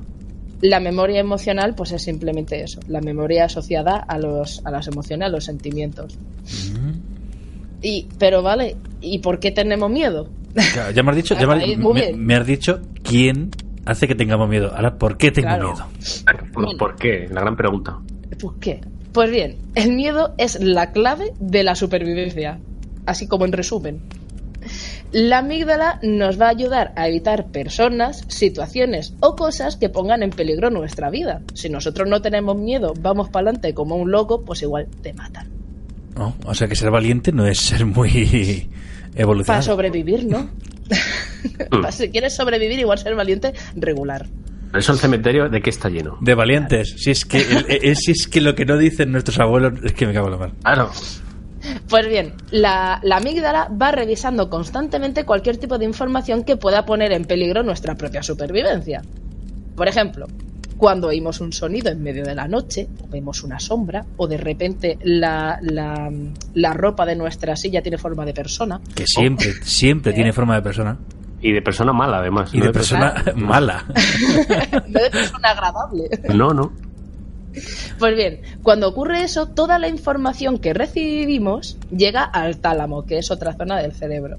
La 0.61 0.81
memoria 0.81 1.21
emocional 1.21 1.75
pues 1.77 1.93
es 1.93 2.03
simplemente 2.03 2.61
eso, 2.63 2.81
la 2.89 3.01
memoria 3.01 3.45
asociada 3.45 3.97
a 3.97 4.19
los 4.19 4.61
a 4.65 4.71
las 4.73 4.89
emociones, 4.89 5.27
a 5.27 5.31
los 5.31 5.45
sentimientos. 5.45 6.19
Y 7.83 8.07
pero 8.19 8.43
vale, 8.43 8.77
¿y 9.01 9.19
por 9.19 9.39
qué 9.39 9.51
tenemos 9.53 9.91
miedo? 9.91 10.29
Ya, 10.75 10.91
ya 10.91 11.03
me 11.03 11.11
has 11.11 11.17
dicho, 11.17 11.35
ya 11.39 11.47
me, 11.47 12.13
me 12.17 12.35
has 12.35 12.47
dicho 12.47 12.81
quién 13.05 13.51
hace 13.91 14.07
que 14.09 14.15
tengamos 14.15 14.49
miedo. 14.49 14.73
Ahora, 14.75 14.97
¿por 14.99 15.17
qué 15.17 15.31
tengo 15.31 15.49
Claro. 15.49 15.73
miedo? 15.73 15.87
¿Por, 16.53 16.77
por 16.77 16.97
qué? 16.97 17.27
La 17.31 17.41
gran 17.41 17.57
pregunta. 17.57 17.99
¿Por 18.41 18.59
qué? 18.59 18.81
Pues 19.13 19.31
bien, 19.31 19.57
el 19.75 19.93
miedo 19.95 20.35
es 20.39 20.61
la 20.61 20.93
clave 20.93 21.33
de 21.41 21.65
la 21.65 21.75
supervivencia, 21.75 22.59
así 23.07 23.27
como 23.27 23.45
en 23.47 23.53
resumen. 23.53 24.01
La 25.11 25.39
amígdala 25.39 25.99
nos 26.03 26.39
va 26.39 26.47
a 26.47 26.51
ayudar 26.51 26.93
a 26.95 27.09
evitar 27.09 27.47
personas, 27.47 28.25
situaciones 28.29 29.15
o 29.21 29.35
cosas 29.37 29.77
que 29.77 29.89
pongan 29.89 30.23
en 30.23 30.31
peligro 30.31 30.69
nuestra 30.71 31.09
vida. 31.09 31.41
Si 31.55 31.71
nosotros 31.71 32.07
no 32.09 32.21
tenemos 32.21 32.57
miedo, 32.59 32.93
vamos 33.01 33.31
para 33.31 33.45
adelante 33.49 33.73
como 33.73 33.97
un 33.97 34.11
loco, 34.11 34.43
pues 34.45 34.61
igual 34.63 34.87
te 35.03 35.15
matan. 35.15 35.49
¿No? 36.15 36.35
O 36.45 36.55
sea 36.55 36.69
que 36.69 36.77
ser 36.77 36.91
valiente 36.91 37.33
no 37.33 37.47
es 37.47 37.59
ser 37.59 37.87
muy 37.87 38.11
Para 39.13 39.23
evolucionado. 39.23 39.63
sobrevivir, 39.63 40.27
¿no? 40.27 40.49
Pa- 41.83 41.93
si 41.93 42.11
quieres 42.11 42.35
sobrevivir, 42.35 42.79
igual 42.79 42.99
ser 42.99 43.15
valiente, 43.15 43.53
regular. 43.77 44.27
Eso 44.75 44.93
el 44.93 44.99
cementerio, 44.99 45.49
¿de 45.49 45.63
qué 45.63 45.71
está 45.71 45.89
lleno? 45.89 46.19
De 46.21 46.35
valientes. 46.35 46.95
Si 46.99 47.11
es 47.11 47.25
que 47.25 47.39
el- 47.69 47.97
si 47.97 48.13
es 48.13 48.29
que 48.29 48.41
lo 48.41 48.55
que 48.55 48.67
no 48.67 48.77
dicen 48.77 49.11
nuestros 49.13 49.39
abuelos 49.39 49.75
es 49.85 49.93
que 49.95 50.07
me 50.07 50.13
cago 50.13 50.27
en 50.27 50.33
la 50.33 50.39
mar. 50.39 50.53
Claro. 50.63 50.91
Pues 51.89 52.07
bien, 52.09 52.35
la, 52.51 53.01
la 53.03 53.17
amígdala 53.17 53.69
va 53.81 53.91
revisando 53.91 54.49
constantemente 54.49 55.25
cualquier 55.25 55.57
tipo 55.57 55.77
de 55.79 55.85
información 55.87 56.45
que 56.45 56.57
pueda 56.57 56.85
poner 56.87 57.13
en 57.13 57.25
peligro 57.25 57.63
nuestra 57.63 57.97
propia 57.97 58.23
supervivencia. 58.23 59.03
Por 59.75 59.89
ejemplo, 59.89 60.27
cuando 60.79 61.09
oímos 61.09 61.41
un 61.41 61.53
sonido 61.53 61.91
en 61.91 62.03
medio 62.03 62.25
de 62.25 62.35
la 62.35 62.49
noche, 62.49 62.89
o 63.05 63.09
vemos 63.09 63.43
una 63.43 63.61
sombra, 63.61 64.07
o 64.17 64.27
de 64.27 64.37
repente 64.39 64.97
la, 65.03 65.59
la- 65.61 66.11
la 66.55 66.73
ropa 66.73 67.05
de 67.05 67.17
nuestra 67.17 67.57
silla 67.57 67.83
tiene 67.83 67.99
forma 67.99 68.25
de 68.25 68.33
persona. 68.33 68.81
Que 68.95 69.05
siempre, 69.07 69.53
siempre 69.63 70.13
¿Eh? 70.13 70.15
tiene 70.15 70.33
forma 70.33 70.55
de 70.55 70.63
persona. 70.63 70.97
Y 71.43 71.53
de 71.53 71.63
persona 71.63 71.93
mala, 71.93 72.19
además. 72.19 72.53
Y 72.55 72.59
no 72.59 72.67
de 72.67 72.73
persona 72.73 73.15
mala. 73.37 73.85
No 74.89 75.01
de 75.01 75.11
persona 75.11 75.51
agradable. 75.51 76.09
No, 76.35 76.53
no. 76.55 76.73
Pues 77.99 78.15
bien, 78.17 78.41
cuando 78.63 78.89
ocurre 78.89 79.23
eso, 79.25 79.49
toda 79.49 79.79
la 79.79 79.89
información 79.89 80.59
que 80.59 80.75
recibimos 80.75 81.77
llega 81.91 82.23
al 82.25 82.59
tálamo, 82.59 83.05
que 83.05 83.19
es 83.19 83.31
otra 83.31 83.53
zona 83.55 83.79
del 83.79 83.93
cerebro. 83.93 84.39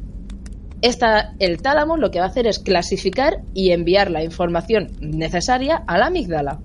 Esta, 0.82 1.34
el 1.40 1.62
tálamo 1.62 1.98
lo 1.98 2.10
que 2.12 2.20
va 2.20 2.26
a 2.26 2.30
hacer 2.30 2.48
es 2.48 2.60
clasificar 2.60 3.40
y 3.54 3.72
enviar 3.72 4.10
la 4.12 4.24
información 4.24 4.88
necesaria 5.02 5.84
a 5.88 5.98
la 5.98 6.08
amígdala. 6.08 6.60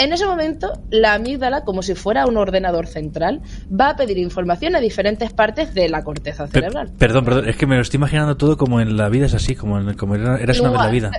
En 0.00 0.12
ese 0.12 0.26
momento, 0.26 0.70
la 0.90 1.14
amígdala, 1.14 1.62
como 1.62 1.82
si 1.82 1.96
fuera 1.96 2.26
un 2.26 2.36
ordenador 2.36 2.86
central, 2.86 3.40
va 3.68 3.90
a 3.90 3.96
pedir 3.96 4.16
información 4.18 4.76
a 4.76 4.80
diferentes 4.80 5.32
partes 5.32 5.74
de 5.74 5.88
la 5.88 6.04
corteza 6.04 6.44
Per- 6.46 6.62
cerebral. 6.62 6.92
perdón, 6.96 7.24
perdón, 7.24 7.48
es 7.48 7.56
que 7.56 7.66
me 7.66 7.74
lo 7.74 7.82
estoy 7.82 7.98
imaginando 7.98 8.36
todo 8.36 8.56
como 8.56 8.80
en 8.80 8.96
la 8.96 9.08
vida 9.08 9.26
es 9.26 9.34
así, 9.34 9.56
como, 9.56 9.76
en, 9.80 9.94
como 9.94 10.14
era, 10.14 10.38
eras 10.38 10.60
una 10.60 10.70
vez 10.70 10.80
la 10.80 10.90
vida. 10.90 11.10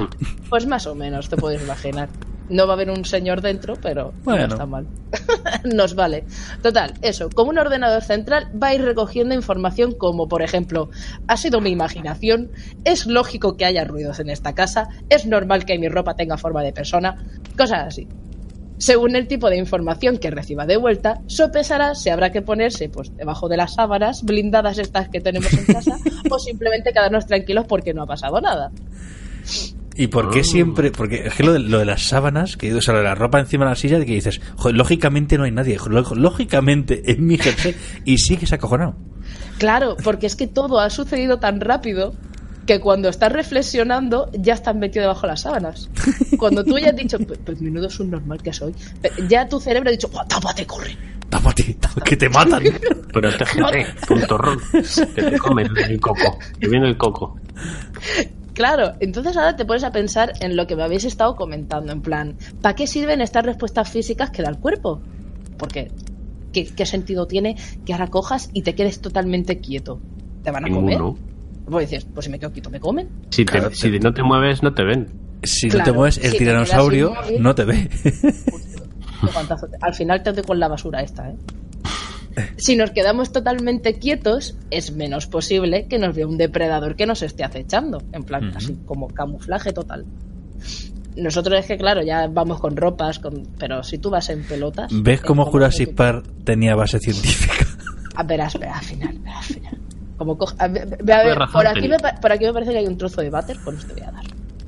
Pues 0.50 0.66
más 0.66 0.88
o 0.88 0.96
menos, 0.96 1.28
te 1.28 1.36
puedes 1.36 1.62
imaginar. 1.62 2.08
No 2.50 2.66
va 2.66 2.74
a 2.74 2.76
haber 2.76 2.90
un 2.90 3.06
señor 3.06 3.42
dentro, 3.42 3.76
pero 3.82 4.14
Bueno. 4.24 4.48
no 4.48 4.54
está 4.54 4.66
mal. 4.66 4.88
Nos 5.64 5.96
vale. 5.96 6.26
Total, 6.62 6.94
eso, 7.02 7.30
como 7.30 7.52
un 7.52 7.58
ordenador 7.60 8.02
central 8.04 8.50
va 8.62 8.68
a 8.68 8.76
ir 8.76 8.82
recogiendo 8.82 9.36
información 9.36 9.94
como, 9.94 10.28
por 10.28 10.42
ejemplo, 10.42 10.90
ha 11.28 11.38
sido 11.38 11.62
mi 11.62 11.70
imaginación, 11.70 12.52
es 12.86 13.06
lógico 13.06 13.56
que 13.56 13.66
haya 13.66 13.84
ruidos 13.84 14.20
en 14.20 14.30
esta 14.30 14.54
casa, 14.54 14.90
es 15.10 15.26
normal 15.26 15.66
que 15.66 15.78
mi 15.78 15.90
ropa 15.90 16.16
tenga 16.16 16.38
forma 16.38 16.64
de 16.64 16.74
persona, 16.74 17.24
cosas 17.58 17.88
así. 17.88 18.08
Según 18.78 19.18
el 19.18 19.28
tipo 19.28 19.50
de 19.50 19.58
información 19.58 20.18
que 20.18 20.32
reciba 20.32 20.66
de 20.66 20.78
vuelta, 20.78 21.20
sopesará 21.28 21.96
si 21.96 22.10
habrá 22.10 22.32
que 22.32 22.42
ponerse 22.42 22.88
pues 22.88 23.14
debajo 23.16 23.50
de 23.50 23.58
las 23.58 23.74
sábanas 23.74 24.24
blindadas 24.24 24.78
estas 24.78 25.10
que 25.10 25.20
tenemos 25.20 25.52
en 25.52 25.66
casa 25.66 25.98
o 26.32 26.40
simplemente 26.40 26.94
quedarnos 26.94 27.26
tranquilos 27.26 27.66
porque 27.68 27.94
no 27.94 28.04
ha 28.04 28.08
pasado 28.08 28.40
nada. 28.40 28.72
¿Y 30.02 30.08
por 30.08 30.30
qué 30.30 30.40
Oh. 30.40 30.44
siempre? 30.44 30.92
Porque 30.92 31.28
es 31.28 31.34
que 31.34 31.44
lo 31.44 31.52
de, 31.54 31.60
lo 31.60 31.78
de 31.80 31.86
las 31.86 32.04
sábanas, 32.04 32.56
que, 32.58 32.74
o 32.74 32.82
sea, 32.82 32.94
lo 32.94 33.00
de 33.02 33.06
la 33.06 33.16
ropa 33.16 33.40
encima 33.40 33.66
de 33.66 33.72
la 33.72 33.76
silla, 33.76 34.00
de 34.00 34.06
que 34.06 34.14
dices, 34.14 34.40
"Joder, 34.56 34.78
lógicamente 34.78 35.38
no 35.38 35.44
hay 35.44 35.52
nadie, 35.52 35.78
lógicamente 36.16 37.02
es 37.12 37.20
mi 37.20 37.38
jersey, 37.38 37.76
y 38.06 38.18
sigues 38.18 38.54
acojonado. 38.54 38.96
Claro, 39.58 39.98
porque 40.04 40.26
es 40.28 40.36
que 40.38 40.48
todo 40.48 40.80
ha 40.80 40.90
sucedido 40.90 41.40
tan 41.40 41.60
rápido 41.60 42.14
que 42.66 42.80
cuando 42.80 43.10
estás 43.10 43.32
reflexionando 43.32 44.30
ya 44.34 44.54
estás 44.54 44.76
metido 44.76 45.02
debajo 45.04 45.22
de 45.24 45.28
las 45.30 45.42
sábanas. 45.42 45.90
Cuando 46.38 46.64
tú 46.64 46.78
ya 46.78 46.92
has 46.92 46.96
dicho, 46.96 47.18
pues, 47.20 47.40
pues 47.44 47.60
menudo 47.62 47.88
es 47.88 48.00
un 48.00 48.12
normal 48.12 48.42
que 48.42 48.54
soy, 48.54 48.74
ya 49.28 49.50
tu 49.50 49.60
cerebro 49.60 49.90
ha 49.90 49.92
dicho, 49.92 50.08
"Buah, 50.08 50.26
tápate, 50.28 50.66
corre. 50.66 50.96
Tápate, 51.30 51.78
que 52.06 52.16
te 52.16 52.30
matan. 52.30 52.64
Pero 53.14 53.30
tégete, 53.38 53.86
puntorrón. 54.08 54.60
Que 55.14 55.24
te 55.24 55.38
comes 55.38 55.68
el 55.90 56.00
coco. 56.00 56.40
Que 56.60 56.68
viene 56.70 56.88
el 56.88 56.98
coco. 56.98 57.36
Claro, 58.60 58.92
entonces 59.00 59.38
ahora 59.38 59.56
te 59.56 59.64
pones 59.64 59.86
a 59.86 59.92
pensar 59.94 60.34
en 60.42 60.58
lo 60.58 60.68
que 60.68 60.76
me 60.76 60.84
habéis 60.84 61.06
estado 61.06 61.38
comentando, 61.38 61.94
en 61.94 62.02
plan, 62.02 62.36
¿para 62.62 62.76
qué 62.76 62.88
sirven 62.88 63.22
estas 63.22 63.46
respuestas 63.46 63.90
físicas 63.90 64.32
que 64.32 64.42
da 64.44 64.50
el 64.50 64.58
cuerpo? 64.58 65.00
Porque, 65.58 65.90
¿qué, 66.52 66.66
qué 66.66 66.86
sentido 66.86 67.26
tiene 67.26 67.56
que 67.86 67.94
ahora 67.94 68.08
cojas 68.08 68.50
y 68.52 68.64
te 68.64 68.76
quedes 68.76 69.00
totalmente 69.00 69.60
quieto? 69.62 70.02
¿Te 70.44 70.52
van 70.52 70.66
a 70.66 70.70
comer? 70.70 70.98
Ninguno. 71.00 71.18
Pues 71.72 71.90
dices, 71.90 72.06
pues 72.14 72.26
si 72.26 72.32
me 72.34 72.38
quedo 72.38 72.52
quieto, 72.52 72.70
¿me 72.70 72.82
comen? 72.82 73.08
Si, 73.30 73.46
te- 73.46 73.52
Claro, 73.54 73.70
si 73.74 73.98
no 73.98 74.14
te 74.14 74.24
mueves, 74.24 74.62
no 74.62 74.74
te 74.74 74.84
ven. 74.84 75.08
Si 75.42 75.68
no 75.70 75.82
te 75.82 75.94
mueves, 75.94 76.18
el 76.18 76.36
tiranosaurio 76.38 77.14
no 77.40 77.56
te 77.56 77.64
ve. 77.64 77.90
Guantazo. 79.34 79.68
Al 79.80 79.94
final 79.94 80.22
te 80.22 80.34
doy 80.34 80.44
con 80.44 80.60
la 80.60 80.68
basura 80.68 81.02
esta, 81.02 81.30
¿eh? 81.30 81.36
Si 82.58 82.76
nos 82.76 82.92
quedamos 82.92 83.32
totalmente 83.32 83.96
quietos, 84.00 84.56
es 84.72 84.92
menos 84.92 85.28
posible 85.28 85.88
que 85.88 85.98
nos 86.00 86.16
vea 86.16 86.28
un 86.28 86.38
depredador 86.38 86.96
que 86.96 87.06
nos 87.06 87.22
esté 87.22 87.44
acechando. 87.44 88.02
En 88.14 88.24
plan, 88.24 88.52
así 88.56 88.78
como 88.86 89.08
camuflaje 89.10 89.72
total. 89.74 90.06
Nosotros 91.16 91.60
es 91.60 91.66
que, 91.66 91.78
claro, 91.78 92.02
ya 92.04 92.28
vamos 92.28 92.60
con 92.62 92.78
ropas, 92.78 93.20
con... 93.20 93.48
pero 93.58 93.84
si 93.84 93.98
tú 93.98 94.10
vas 94.10 94.30
en 94.30 94.44
pelotas... 94.44 94.90
¿Ves 94.94 95.20
es 95.20 95.26
cómo 95.26 95.46
Jurassic 95.46 95.94
Park 95.96 96.26
tenía 96.44 96.76
base 96.76 97.00
científica? 97.00 97.66
Ah, 98.16 98.24
verás, 98.24 98.60
verás, 98.60 98.80
al 98.80 98.84
final, 98.84 99.18
verás, 99.20 99.38
al 99.48 99.56
final. 99.56 99.78
Como 100.18 100.38
coge- 100.38 100.56
a 100.58 100.68
ver, 100.68 100.84
a 100.84 101.24
ver, 101.24 101.38
por, 101.54 101.66
aquí 101.66 101.88
me, 101.88 101.98
por 102.22 102.32
aquí 102.34 102.44
me 102.46 102.52
parece 102.52 102.72
que 102.74 102.78
hay 102.80 102.88
un 102.88 102.98
trozo 102.98 103.22
de 103.22 103.30
váter, 103.30 103.58
pues 103.64 103.86
te 103.88 103.94
voy 103.94 104.02
a 104.02 104.12
dar. 104.12 104.24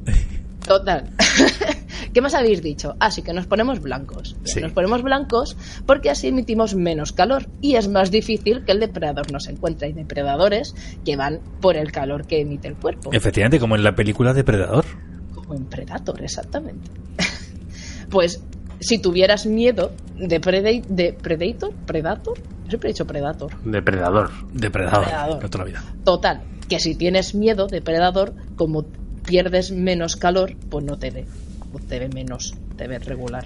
Total. 0.66 1.10
¿Qué 2.14 2.22
más 2.22 2.34
habéis 2.34 2.62
dicho? 2.62 2.96
Así 3.00 3.22
que 3.22 3.32
nos 3.34 3.46
ponemos 3.48 3.80
blancos. 3.82 4.36
Sí. 4.44 4.60
Nos 4.60 4.72
ponemos 4.74 5.02
blancos 5.02 5.56
porque 5.86 6.10
así 6.10 6.28
emitimos 6.28 6.76
menos 6.76 7.12
calor 7.14 7.48
y 7.62 7.76
es 7.76 7.88
más 7.88 8.12
difícil 8.12 8.64
que 8.66 8.74
el 8.74 8.80
depredador 8.80 9.32
nos 9.32 9.48
encuentre. 9.48 9.88
Hay 9.88 9.94
depredadores 9.94 10.76
que 11.06 11.16
van 11.16 11.40
por 11.62 11.78
el 11.78 11.92
calor 11.92 12.26
que 12.28 12.42
emite 12.42 12.68
el 12.68 12.76
cuerpo. 12.76 13.12
Efectivamente, 13.14 13.60
como 13.60 13.76
en 13.76 13.84
la 13.84 13.96
película 13.96 14.34
Depredador. 14.34 14.86
Como 15.34 15.54
en 15.56 15.66
Predator, 15.66 16.22
exactamente. 16.22 16.90
pues 18.10 18.44
si 18.80 18.98
tuvieras 19.00 19.46
miedo 19.46 19.92
de, 20.18 20.42
Preda- 20.42 20.84
de 20.88 21.14
Predator, 21.14 21.72
Predator, 21.86 22.38
Yo 22.66 22.70
siempre 22.70 22.90
he 22.90 22.94
dicho 22.94 23.06
Predator. 23.06 23.52
Depredador. 23.64 24.32
Depredador. 24.54 25.06
Depredador. 25.06 25.42
de 25.42 25.50
toda 25.50 25.64
la 25.66 25.70
vida. 25.70 25.84
Total, 26.04 26.42
que 26.68 26.80
si 26.80 26.96
tienes 26.96 27.36
miedo 27.36 27.68
de 27.68 27.82
Predator, 27.82 28.34
como 28.56 28.86
pierdes 29.26 29.72
menos 29.72 30.16
calor, 30.16 30.56
pues 30.70 30.84
no 30.84 30.98
te 30.98 31.12
ve. 31.12 31.26
O 31.74 31.80
te 31.80 32.00
ve 32.00 32.10
menos, 32.10 32.56
te 32.76 32.88
ve 32.88 33.00
regular. 33.00 33.46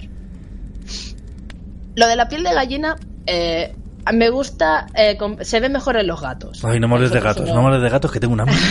Lo 1.94 2.06
de 2.06 2.16
la 2.16 2.28
piel 2.28 2.42
de 2.42 2.52
gallina, 2.52 2.96
eh, 3.26 3.74
me 4.12 4.30
gusta, 4.30 4.86
eh, 4.94 5.16
se 5.40 5.60
ve 5.60 5.68
mejor 5.68 5.96
en 5.96 6.06
los 6.06 6.20
gatos. 6.20 6.64
Ay, 6.64 6.78
no 6.80 6.94
hables 6.94 7.10
de 7.10 7.20
gatos, 7.20 7.48
no. 7.48 7.66
hables 7.66 7.82
de 7.82 7.88
gatos 7.88 8.12
que 8.12 8.20
tengo 8.20 8.34
una 8.34 8.44
hambre. 8.44 8.58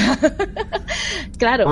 Claro, 1.38 1.66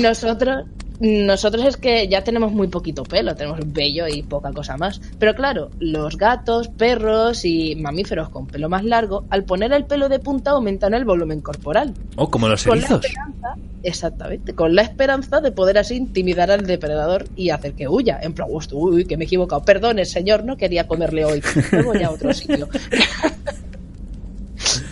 nosotros 0.00 0.64
nosotros 1.02 1.64
es 1.64 1.76
que 1.76 2.06
ya 2.06 2.22
tenemos 2.22 2.52
muy 2.52 2.68
poquito 2.68 3.02
pelo, 3.02 3.34
tenemos 3.34 3.58
vello 3.66 4.06
y 4.06 4.22
poca 4.22 4.52
cosa 4.52 4.76
más. 4.76 5.00
Pero 5.18 5.34
claro, 5.34 5.68
los 5.80 6.16
gatos, 6.16 6.68
perros 6.68 7.44
y 7.44 7.74
mamíferos 7.74 8.28
con 8.28 8.46
pelo 8.46 8.68
más 8.68 8.84
largo, 8.84 9.24
al 9.28 9.42
poner 9.42 9.72
el 9.72 9.84
pelo 9.84 10.08
de 10.08 10.20
punta 10.20 10.52
aumentan 10.52 10.94
el 10.94 11.04
volumen 11.04 11.40
corporal. 11.40 11.92
Oh, 12.14 12.30
como 12.30 12.46
los 12.48 12.62
Con 12.62 12.78
erizos. 12.78 13.04
esperanza, 13.04 13.56
exactamente, 13.82 14.54
con 14.54 14.76
la 14.76 14.82
esperanza 14.82 15.40
de 15.40 15.50
poder 15.50 15.78
así 15.78 15.96
intimidar 15.96 16.52
al 16.52 16.66
depredador 16.66 17.24
y 17.34 17.50
hacer 17.50 17.72
que 17.74 17.88
huya. 17.88 18.20
En 18.22 18.32
plan, 18.32 18.46
"Hostia, 18.52 18.78
uy, 18.78 19.04
que 19.04 19.16
me 19.16 19.24
he 19.24 19.26
equivocado. 19.26 19.62
Perdone, 19.64 20.04
señor, 20.04 20.44
no 20.44 20.56
quería 20.56 20.86
comerle 20.86 21.24
hoy. 21.24 21.42
Me 21.72 21.82
voy 21.82 22.02
a 22.04 22.10
otro 22.10 22.32
sitio. 22.32 22.68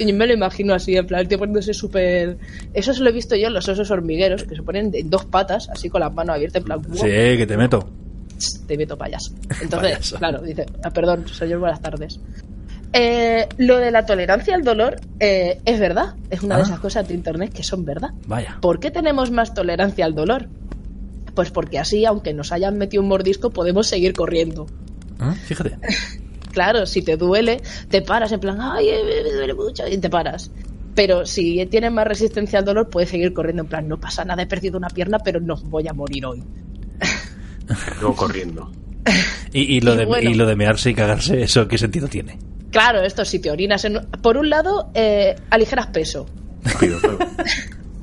Y 0.00 0.12
me 0.12 0.26
lo 0.26 0.32
imagino 0.34 0.74
así, 0.74 0.96
en 0.96 1.06
plan, 1.06 1.20
el 1.20 1.28
tío 1.28 1.38
poniéndose 1.38 1.72
súper... 1.74 2.38
Eso 2.74 2.92
se 2.94 3.02
lo 3.02 3.10
he 3.10 3.12
visto 3.12 3.36
yo 3.36 3.48
en 3.48 3.54
los 3.54 3.68
osos 3.68 3.90
hormigueros, 3.90 4.42
que 4.44 4.56
se 4.56 4.62
ponen 4.62 4.90
en 4.94 5.10
dos 5.10 5.26
patas, 5.26 5.68
así 5.68 5.88
con 5.90 6.00
las 6.00 6.12
manos 6.12 6.34
abiertas, 6.36 6.60
en 6.60 6.64
plan... 6.64 6.80
Sí, 6.94 7.00
que 7.38 7.46
te 7.46 7.56
meto. 7.56 7.88
Te 8.66 8.76
meto 8.78 8.96
payaso. 8.96 9.32
Entonces, 9.62 9.92
Payaso. 9.92 10.16
claro, 10.18 10.40
dice, 10.42 10.64
ah, 10.82 10.90
perdón, 10.90 11.26
señor, 11.28 11.58
buenas 11.60 11.80
tardes. 11.82 12.18
Eh, 12.92 13.46
lo 13.58 13.76
de 13.76 13.90
la 13.92 14.04
tolerancia 14.06 14.54
al 14.56 14.64
dolor 14.64 14.96
eh, 15.20 15.60
es 15.64 15.78
verdad, 15.78 16.14
es 16.30 16.42
una 16.42 16.56
de 16.56 16.62
Ah. 16.62 16.64
esas 16.64 16.80
cosas 16.80 17.06
de 17.06 17.14
internet 17.14 17.52
que 17.52 17.62
son 17.62 17.84
verdad. 17.84 18.10
Vaya. 18.26 18.58
¿Por 18.60 18.80
qué 18.80 18.90
tenemos 18.90 19.30
más 19.30 19.54
tolerancia 19.54 20.04
al 20.06 20.14
dolor? 20.14 20.48
Pues 21.34 21.50
porque 21.52 21.78
así, 21.78 22.04
aunque 22.04 22.32
nos 22.34 22.50
hayan 22.50 22.78
metido 22.78 23.02
un 23.02 23.08
mordisco, 23.10 23.50
podemos 23.50 23.86
seguir 23.86 24.12
corriendo. 24.14 24.66
Ah, 25.20 25.34
Fíjate. 25.44 25.76
Claro, 26.52 26.86
si 26.86 27.02
te 27.02 27.16
duele, 27.16 27.60
te 27.88 28.02
paras 28.02 28.32
en 28.32 28.40
plan, 28.40 28.58
ay, 28.60 28.88
eh, 28.88 29.22
me 29.24 29.32
duele 29.32 29.54
mucho, 29.54 29.86
y 29.86 29.98
te 29.98 30.10
paras. 30.10 30.50
Pero 30.94 31.24
si 31.24 31.64
tienes 31.66 31.92
más 31.92 32.06
resistencia 32.06 32.58
al 32.58 32.64
dolor, 32.64 32.90
puedes 32.90 33.10
seguir 33.10 33.32
corriendo 33.32 33.62
en 33.62 33.68
plan, 33.68 33.88
no 33.88 33.98
pasa 33.98 34.24
nada, 34.24 34.42
he 34.42 34.46
perdido 34.46 34.76
una 34.76 34.88
pierna, 34.88 35.18
pero 35.18 35.40
no 35.40 35.54
voy 35.56 35.86
a 35.88 35.92
morir 35.92 36.26
hoy. 36.26 36.42
Luego 38.00 38.16
corriendo. 38.16 38.70
Y, 39.52 39.78
y 39.78 39.80
lo 39.80 39.94
Y 39.94 39.96
de, 39.96 40.06
bueno. 40.06 40.30
y 40.30 40.34
lo 40.34 40.46
de 40.46 40.54
mearse 40.54 40.90
y 40.90 40.94
cagarse, 40.94 41.42
¿eso 41.42 41.66
qué 41.66 41.76
sentido 41.76 42.06
tiene? 42.06 42.38
Claro, 42.70 43.00
esto 43.02 43.24
si 43.24 43.40
te 43.40 43.50
orinas 43.50 43.84
en... 43.84 43.98
Por 44.22 44.36
un 44.36 44.48
lado, 44.48 44.90
eh, 44.94 45.34
aligeras 45.50 45.88
peso. 45.88 46.26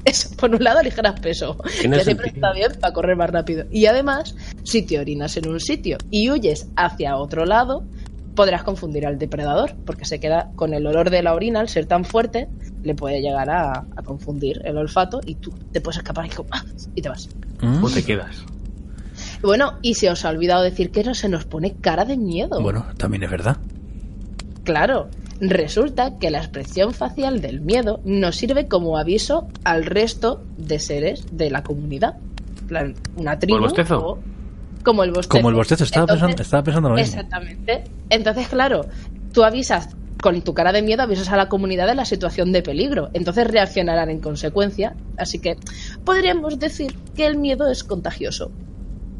Eso, 0.03 0.29
por 0.37 0.55
un 0.55 0.63
lado, 0.63 0.79
aligeras 0.79 1.19
peso. 1.19 1.57
Que 1.81 1.99
siempre 2.01 2.31
está 2.33 2.53
bien 2.53 2.71
para 2.79 2.93
correr 2.93 3.17
más 3.17 3.29
rápido. 3.29 3.65
Y 3.71 3.87
además, 3.87 4.35
si 4.63 4.81
te 4.81 4.99
orinas 4.99 5.35
en 5.35 5.49
un 5.49 5.59
sitio 5.59 5.97
y 6.09 6.29
huyes 6.29 6.67
hacia 6.77 7.17
otro 7.17 7.45
lado, 7.45 7.83
podrás 8.37 8.63
confundir 8.63 9.05
al 9.05 9.17
depredador, 9.19 9.75
porque 9.85 10.05
se 10.05 10.21
queda 10.21 10.51
con 10.55 10.73
el 10.73 10.87
olor 10.87 11.09
de 11.09 11.21
la 11.21 11.33
orina, 11.33 11.59
al 11.59 11.67
ser 11.67 11.87
tan 11.87 12.05
fuerte, 12.05 12.47
le 12.83 12.95
puede 12.95 13.19
llegar 13.21 13.49
a, 13.49 13.79
a 13.95 14.01
confundir 14.03 14.61
el 14.63 14.77
olfato 14.77 15.19
y 15.25 15.35
tú 15.35 15.51
te 15.73 15.81
puedes 15.81 15.97
escapar 15.97 16.27
y, 16.27 16.29
como, 16.29 16.47
¡ah! 16.53 16.63
y 16.95 17.01
te 17.01 17.09
vas. 17.09 17.27
¿Mm? 17.61 17.75
¿Cómo 17.81 17.89
te 17.89 18.05
quedas? 18.05 18.45
Bueno, 19.41 19.73
y 19.81 19.95
se 19.95 20.09
os 20.09 20.23
ha 20.23 20.29
olvidado 20.29 20.63
decir 20.63 20.91
que 20.91 21.03
no 21.03 21.13
se 21.15 21.27
nos 21.27 21.43
pone 21.45 21.73
cara 21.81 22.05
de 22.05 22.15
miedo. 22.15 22.61
Bueno, 22.61 22.85
también 22.97 23.23
es 23.23 23.31
verdad. 23.31 23.57
Claro, 24.63 25.07
resulta 25.39 26.17
que 26.19 26.29
la 26.29 26.37
expresión 26.39 26.93
facial 26.93 27.41
del 27.41 27.61
miedo 27.61 27.99
nos 28.05 28.35
sirve 28.35 28.67
como 28.67 28.97
aviso 28.97 29.47
al 29.63 29.85
resto 29.85 30.43
de 30.57 30.79
seres 30.79 31.25
de 31.31 31.49
la 31.49 31.63
comunidad. 31.63 32.15
Plan, 32.67 32.93
una 33.15 33.39
tribu. 33.39 33.59
bostezo? 33.59 33.97
o- 33.99 34.19
como 34.83 35.03
el 35.03 35.11
bostezo. 35.11 35.29
Como 35.29 35.49
el 35.49 35.55
bostezo, 35.55 35.83
estaba, 35.83 36.03
Entonces- 36.03 36.21
pensando, 36.23 36.41
estaba 36.43 36.63
pensando 36.63 36.89
lo 36.89 36.95
mismo. 36.95 37.13
Exactamente. 37.15 37.83
Entonces, 38.09 38.47
claro, 38.47 38.85
tú 39.33 39.43
avisas 39.43 39.89
con 40.21 40.41
tu 40.41 40.53
cara 40.53 40.71
de 40.71 40.81
miedo, 40.81 41.03
avisas 41.03 41.29
a 41.29 41.37
la 41.37 41.47
comunidad 41.47 41.85
de 41.87 41.93
la 41.95 42.05
situación 42.05 42.51
de 42.51 42.61
peligro. 42.63 43.09
Entonces 43.13 43.45
reaccionarán 43.47 44.09
en 44.09 44.19
consecuencia. 44.19 44.95
Así 45.17 45.39
que 45.39 45.57
podríamos 46.03 46.57
decir 46.59 46.95
que 47.15 47.25
el 47.27 47.37
miedo 47.37 47.69
es 47.69 47.83
contagioso. 47.83 48.51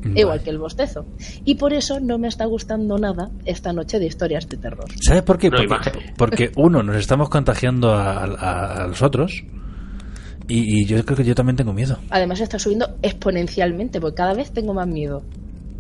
Vale. 0.04 0.20
Igual 0.22 0.42
que 0.42 0.50
el 0.52 0.58
bostezo. 0.58 1.06
Y 1.44 1.56
por 1.56 1.74
eso 1.74 2.00
no 2.00 2.18
me 2.18 2.28
está 2.28 2.46
gustando 2.46 2.98
nada 2.98 3.30
esta 3.46 3.74
noche 3.74 4.00
de 4.00 4.06
historias 4.06 4.48
de 4.48 4.58
terror. 4.58 4.86
¿Sabes 5.02 5.24
por 5.24 5.38
qué? 5.38 5.50
No, 5.50 5.58
Porque, 6.18 6.52
uno, 6.56 6.82
nos 6.82 6.96
estamos 6.96 7.30
contagiando 7.30 7.94
a, 7.94 8.24
a- 8.24 8.84
a 8.84 8.88
los 8.88 9.02
otros. 9.02 9.44
Y, 10.48 10.82
y 10.82 10.86
yo 10.86 11.04
creo 11.04 11.18
que 11.18 11.26
yo 11.26 11.36
también 11.36 11.58
tengo 11.58 11.74
miedo. 11.74 11.98
Además 12.10 12.40
está 12.40 12.58
subiendo 12.58 12.96
exponencialmente, 13.02 14.00
porque 14.00 14.16
cada 14.16 14.34
vez 14.34 14.52
tengo 14.52 14.74
más 14.74 14.88
miedo. 14.88 15.24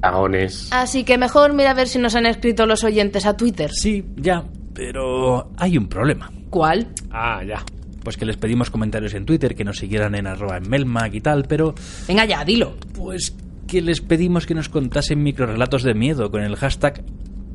Agones. 0.01 0.69
Así 0.71 1.03
que 1.03 1.17
mejor 1.17 1.53
mira 1.53 1.71
a 1.71 1.73
ver 1.73 1.87
si 1.87 1.99
nos 1.99 2.15
han 2.15 2.25
escrito 2.25 2.65
los 2.65 2.83
oyentes 2.83 3.25
a 3.25 3.35
Twitter. 3.35 3.71
Sí, 3.71 4.05
ya. 4.15 4.43
Pero 4.73 5.51
hay 5.57 5.77
un 5.77 5.87
problema. 5.87 6.31
¿Cuál? 6.49 6.87
Ah, 7.11 7.41
ya. 7.43 7.63
Pues 8.03 8.15
que 8.15 8.25
les 8.25 8.37
pedimos 8.37 8.69
comentarios 8.69 9.13
en 9.15 9.25
Twitter, 9.25 9.55
que 9.55 9.63
nos 9.65 9.77
siguieran 9.79 10.15
en 10.15 10.27
arroba 10.27 10.57
en 10.57 10.69
Melmac 10.69 11.13
y 11.15 11.19
tal, 11.21 11.43
pero 11.45 11.73
Venga 12.07 12.25
ya, 12.25 12.45
dilo. 12.45 12.75
pues 12.93 13.35
que 13.67 13.81
les 13.81 13.99
pedimos 14.01 14.45
que 14.45 14.53
nos 14.53 14.69
contasen 14.69 15.21
microrelatos 15.23 15.83
de 15.83 15.93
miedo 15.93 16.31
con 16.31 16.41
el 16.41 16.55
hashtag 16.55 17.03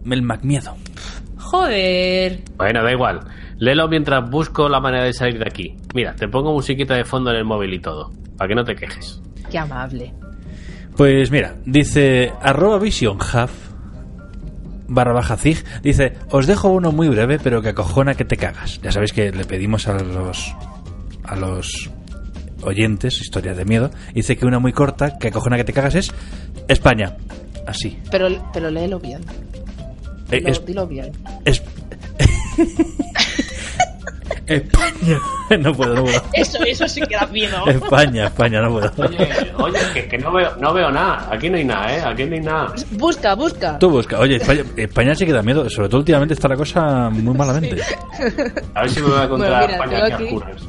MelmacMiedo. 0.04 0.76
Joder. 1.38 2.40
Bueno, 2.56 2.82
da 2.82 2.92
igual. 2.92 3.20
Léelo 3.58 3.88
mientras 3.88 4.28
busco 4.30 4.68
la 4.68 4.80
manera 4.80 5.04
de 5.04 5.12
salir 5.12 5.38
de 5.38 5.46
aquí. 5.46 5.76
Mira, 5.94 6.14
te 6.14 6.28
pongo 6.28 6.52
musiquita 6.52 6.94
de 6.96 7.04
fondo 7.04 7.30
en 7.30 7.36
el 7.36 7.44
móvil 7.44 7.72
y 7.74 7.80
todo. 7.80 8.10
Para 8.36 8.48
que 8.48 8.54
no 8.54 8.64
te 8.64 8.74
quejes. 8.74 9.20
Qué 9.50 9.58
amable. 9.58 10.12
Pues 10.96 11.30
mira, 11.30 11.56
dice 11.64 12.32
arroba 12.42 12.78
vision 12.78 13.18
barra 14.88 15.12
baja 15.14 15.36
zig, 15.38 15.64
dice, 15.82 16.12
os 16.30 16.46
dejo 16.46 16.68
uno 16.68 16.92
muy 16.92 17.08
breve 17.08 17.38
pero 17.42 17.62
que 17.62 17.70
acojona 17.70 18.14
que 18.14 18.24
te 18.26 18.36
cagas. 18.36 18.78
Ya 18.82 18.92
sabéis 18.92 19.12
que 19.12 19.32
le 19.32 19.44
pedimos 19.44 19.88
a 19.88 19.94
los 19.94 20.54
a 21.24 21.36
los 21.36 21.90
oyentes 22.62 23.20
historias 23.20 23.56
de 23.56 23.64
miedo. 23.64 23.90
Dice 24.14 24.36
que 24.36 24.44
una 24.46 24.58
muy 24.58 24.72
corta 24.72 25.18
que 25.18 25.28
acojona 25.28 25.56
que 25.56 25.64
te 25.64 25.72
cagas 25.72 25.94
es 25.94 26.12
España. 26.68 27.16
Así. 27.66 27.98
Pero, 28.10 28.28
pero 28.52 28.70
léelo 28.70 28.98
bien. 29.00 29.20
Eh, 30.30 30.40
Lo- 30.40 30.48
es- 30.50 30.66
Dilo 30.66 30.86
bien. 30.86 31.12
es- 31.44 31.62
España. 34.46 35.18
No 35.60 35.74
puedo, 35.74 35.94
no 35.94 36.04
puedo. 36.04 36.22
Eso, 36.32 36.58
eso 36.64 36.88
sí 36.88 37.02
que 37.02 37.14
da 37.14 37.26
miedo. 37.26 37.66
España, 37.66 38.26
España, 38.28 38.62
no 38.62 38.70
puedo. 38.70 38.90
Oye, 38.96 39.28
oye, 39.58 39.78
que, 39.92 40.08
que 40.08 40.16
no, 40.18 40.32
veo, 40.32 40.56
no 40.56 40.72
veo 40.72 40.90
nada. 40.90 41.28
Aquí 41.30 41.50
no 41.50 41.58
hay 41.58 41.64
nada, 41.64 41.94
¿eh? 41.94 42.00
Aquí 42.00 42.24
no 42.24 42.34
hay 42.36 42.40
nada. 42.40 42.74
Busca, 42.92 43.34
busca. 43.34 43.78
Tú 43.78 43.90
busca. 43.90 44.18
Oye, 44.18 44.36
España, 44.36 44.62
España 44.78 45.14
sí 45.14 45.26
que 45.26 45.32
da 45.32 45.42
miedo. 45.42 45.68
Sobre 45.68 45.88
todo 45.90 45.98
últimamente 45.98 46.32
está 46.32 46.48
la 46.48 46.56
cosa 46.56 47.10
muy 47.10 47.34
malamente. 47.36 47.82
A 48.74 48.80
ver 48.82 48.90
si 48.90 49.00
me 49.02 49.08
voy 49.08 49.18
a 49.18 49.24
encontrar 49.24 49.50
Bueno, 49.66 49.84
mira, 49.92 49.98
España 49.98 50.14
aquí 50.14 50.24
oscuras. 50.24 50.62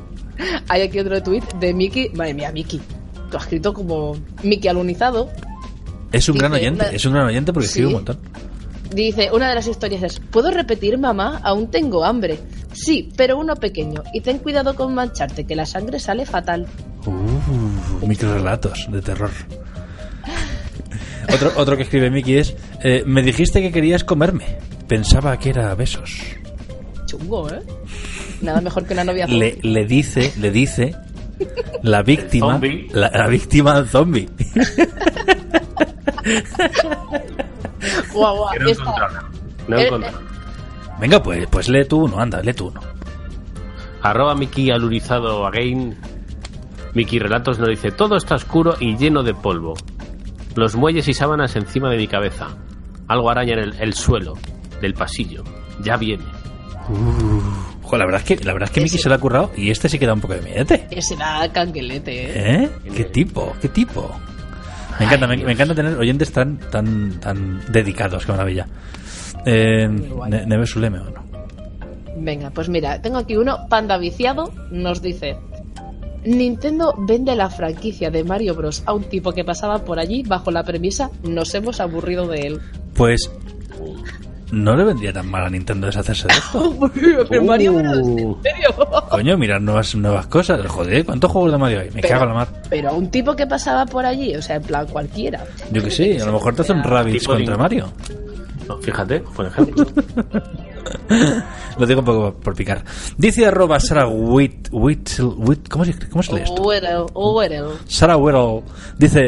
Hay 0.67 0.81
aquí 0.81 0.99
otro 0.99 1.23
tweet 1.23 1.43
de 1.61 1.73
Miki. 1.73 2.09
Madre 2.15 2.33
mía, 2.33 2.51
Miki. 2.51 2.81
Tú 3.31 3.37
has 3.37 3.43
escrito 3.43 3.73
como 3.73 4.17
Miki 4.43 4.67
alunizado. 4.67 5.29
Es 6.11 6.27
un 6.27 6.37
gran 6.37 6.51
oyente, 6.51 6.83
una- 6.87 6.93
es 6.95 7.05
un 7.05 7.13
gran 7.13 7.25
oyente 7.27 7.53
porque 7.53 7.67
escribe 7.67 7.87
Sí. 7.87 7.93
un 7.93 7.99
montón. 7.99 8.19
Dice, 8.93 9.29
una 9.31 9.49
de 9.49 9.55
las 9.55 9.67
historias 9.67 10.03
es, 10.03 10.19
¿puedo 10.19 10.51
repetir, 10.51 10.97
mamá? 10.97 11.39
Aún 11.43 11.69
tengo 11.71 12.03
hambre. 12.05 12.37
Sí, 12.73 13.09
pero 13.15 13.37
uno 13.37 13.55
pequeño. 13.55 14.03
Y 14.13 14.21
ten 14.21 14.39
cuidado 14.39 14.75
con 14.75 14.93
mancharte, 14.93 15.45
que 15.45 15.55
la 15.55 15.65
sangre 15.65 15.99
sale 15.99 16.25
fatal. 16.25 16.67
Uh, 17.05 18.05
microrelatos 18.05 18.87
de 18.91 19.01
terror. 19.01 19.31
Otro, 21.33 21.51
otro 21.55 21.77
que 21.77 21.83
escribe 21.83 22.11
Miki 22.11 22.37
es, 22.37 22.55
eh, 22.83 23.03
me 23.05 23.23
dijiste 23.23 23.61
que 23.61 23.71
querías 23.71 24.03
comerme. 24.03 24.57
Pensaba 24.87 25.37
que 25.39 25.49
era 25.49 25.73
besos. 25.73 26.19
Chungo, 27.05 27.49
¿eh? 27.49 27.61
Nada 28.41 28.61
mejor 28.61 28.85
que 28.85 28.93
una 28.93 29.05
novia 29.05 29.25
Le, 29.25 29.57
le 29.61 29.85
dice, 29.85 30.33
le 30.39 30.51
dice 30.51 30.93
la 31.81 32.03
víctima, 32.03 32.53
zombie. 32.53 32.87
la, 32.91 33.09
la 33.09 33.27
víctima 33.27 33.75
del 33.75 33.87
zombie. 33.87 34.27
Guau, 38.13 38.35
guau, 38.37 38.49
no 38.59 38.69
esta-. 38.69 39.23
No 39.67 39.77
he 39.77 39.81
Eh, 39.83 39.85
encontrado. 39.87 40.19
Venga, 40.99 41.23
pues, 41.23 41.47
pues 41.49 41.69
lee 41.69 41.85
tú 41.85 42.03
uno, 42.05 42.19
anda, 42.19 42.41
lee 42.41 42.53
tú 42.53 42.67
uno. 42.67 42.79
Arroba 44.01 44.35
Miki 44.35 44.69
alurizado 44.71 45.45
again. 45.47 45.97
Miki 46.93 47.19
Relatos 47.19 47.57
nos 47.59 47.69
dice: 47.69 47.91
Todo 47.91 48.17
está 48.17 48.35
oscuro 48.35 48.75
y 48.79 48.95
lleno 48.97 49.23
de 49.23 49.33
polvo. 49.33 49.73
Los 50.55 50.75
muelles 50.75 51.07
y 51.07 51.13
sábanas 51.13 51.55
encima 51.55 51.89
de 51.89 51.97
mi 51.97 52.07
cabeza. 52.07 52.49
Algo 53.07 53.29
araña 53.29 53.53
en 53.53 53.59
el, 53.59 53.75
el 53.79 53.93
suelo 53.93 54.33
del 54.81 54.93
pasillo. 54.93 55.43
Ya 55.81 55.97
viene. 55.97 56.23
Ojo, 57.83 57.97
la 57.97 58.05
verdad 58.05 58.21
es 58.21 58.27
que, 58.37 58.43
la 58.45 58.53
verdad 58.53 58.69
es 58.69 58.73
que 58.75 58.81
Miki 58.81 58.97
se 58.97 59.09
lo 59.09 59.15
ha 59.15 59.17
currado 59.17 59.51
y 59.55 59.69
este 59.71 59.89
sí 59.89 59.97
que 59.97 60.05
da 60.05 60.13
un 60.13 60.21
poco 60.21 60.33
de 60.35 60.41
miedete. 60.41 60.87
Ese 60.91 61.15
da 61.15 61.51
canguelete, 61.51 62.11
¿eh? 62.25 62.63
¿Eh? 62.63 62.71
¿Qué 62.95 63.05
tipo? 63.05 63.53
¿Qué 63.61 63.69
tipo? 63.69 64.11
Me 64.99 65.05
encanta, 65.05 65.27
me, 65.27 65.37
me 65.37 65.51
encanta 65.51 65.75
tener 65.75 65.97
oyentes 65.97 66.31
tan, 66.31 66.57
tan, 66.71 67.19
tan 67.19 67.61
dedicados, 67.71 68.25
qué 68.25 68.31
maravilla. 68.31 68.67
Eh. 69.45 69.87
Ne- 70.29 70.45
Neve 70.45 70.65
Suleme, 70.67 70.99
¿o 70.99 71.05
no? 71.09 71.23
Venga, 72.17 72.51
pues 72.51 72.69
mira, 72.69 73.01
tengo 73.01 73.17
aquí 73.17 73.35
uno, 73.35 73.67
Panda 73.69 73.97
Viciado, 73.97 74.51
nos 74.71 75.01
dice... 75.01 75.37
Nintendo 76.25 76.93
vende 76.97 77.35
la 77.35 77.49
franquicia 77.49 78.09
de 78.09 78.23
Mario 78.23 78.55
Bros. 78.55 78.81
a 78.85 78.93
un 78.93 79.03
tipo 79.03 79.33
que 79.33 79.43
pasaba 79.43 79.79
por 79.83 79.99
allí 79.99 80.23
bajo 80.23 80.51
la 80.51 80.63
premisa 80.63 81.09
nos 81.21 81.53
hemos 81.53 81.81
aburrido 81.81 82.27
de 82.27 82.47
él. 82.47 82.61
Pues 82.93 83.29
no 84.53 84.75
le 84.75 84.83
vendría 84.83 85.11
tan 85.11 85.27
mal 85.29 85.45
a 85.45 85.49
Nintendo 85.49 85.87
deshacerse 85.87 86.27
de 86.27 86.33
esto. 86.35 86.91
Pero 87.29 87.43
Mario 87.43 87.73
Bros, 87.73 87.97
¿en 87.97 88.35
serio? 88.43 88.69
Coño, 89.09 89.37
mirar 89.37 89.61
nuevas, 89.61 89.95
nuevas 89.95 90.27
cosas. 90.27 90.65
Joder, 90.67 91.05
¿cuántos 91.05 91.31
juegos 91.31 91.51
de 91.51 91.57
Mario 91.57 91.79
hay? 91.81 91.89
Me 91.91 92.01
cago 92.01 92.23
en 92.23 92.29
la 92.29 92.35
mar. 92.35 92.47
Pero 92.69 92.89
a 92.89 92.93
un 92.93 93.09
tipo 93.09 93.35
que 93.35 93.47
pasaba 93.47 93.85
por 93.85 94.05
allí, 94.05 94.35
o 94.35 94.41
sea, 94.41 94.57
en 94.57 94.63
plan 94.63 94.85
cualquiera. 94.87 95.43
Yo 95.71 95.83
que 95.83 95.89
sé, 95.91 96.21
a 96.21 96.25
lo 96.25 96.33
mejor 96.33 96.55
te 96.55 96.61
hace 96.61 96.73
un 96.73 96.83
Rabbids 96.83 97.19
Tipo 97.19 97.33
contra 97.33 97.53
de- 97.55 97.61
Mario. 97.61 97.93
No, 98.67 98.77
fíjate, 98.77 99.19
por 99.19 99.45
ejemplo. 99.45 99.85
Lo 101.77 101.85
digo 101.87 101.99
un 102.01 102.05
poco 102.05 102.33
por 102.35 102.55
picar. 102.55 102.83
Dice 103.17 103.45
arroba 103.45 103.79
Sarah 103.79 104.07
Whit, 104.07 104.69
Whittle- 104.71 105.35
Whit- 105.37 105.67
¿cómo, 105.69 105.85
se, 105.85 105.93
¿Cómo 106.09 106.21
se 106.23 106.33
lee 106.33 106.41
esto? 106.41 106.61
Well, 106.61 107.05
well. 107.15 107.65
Sarah 107.87 108.17
Whittle 108.17 108.63
dice... 108.97 109.27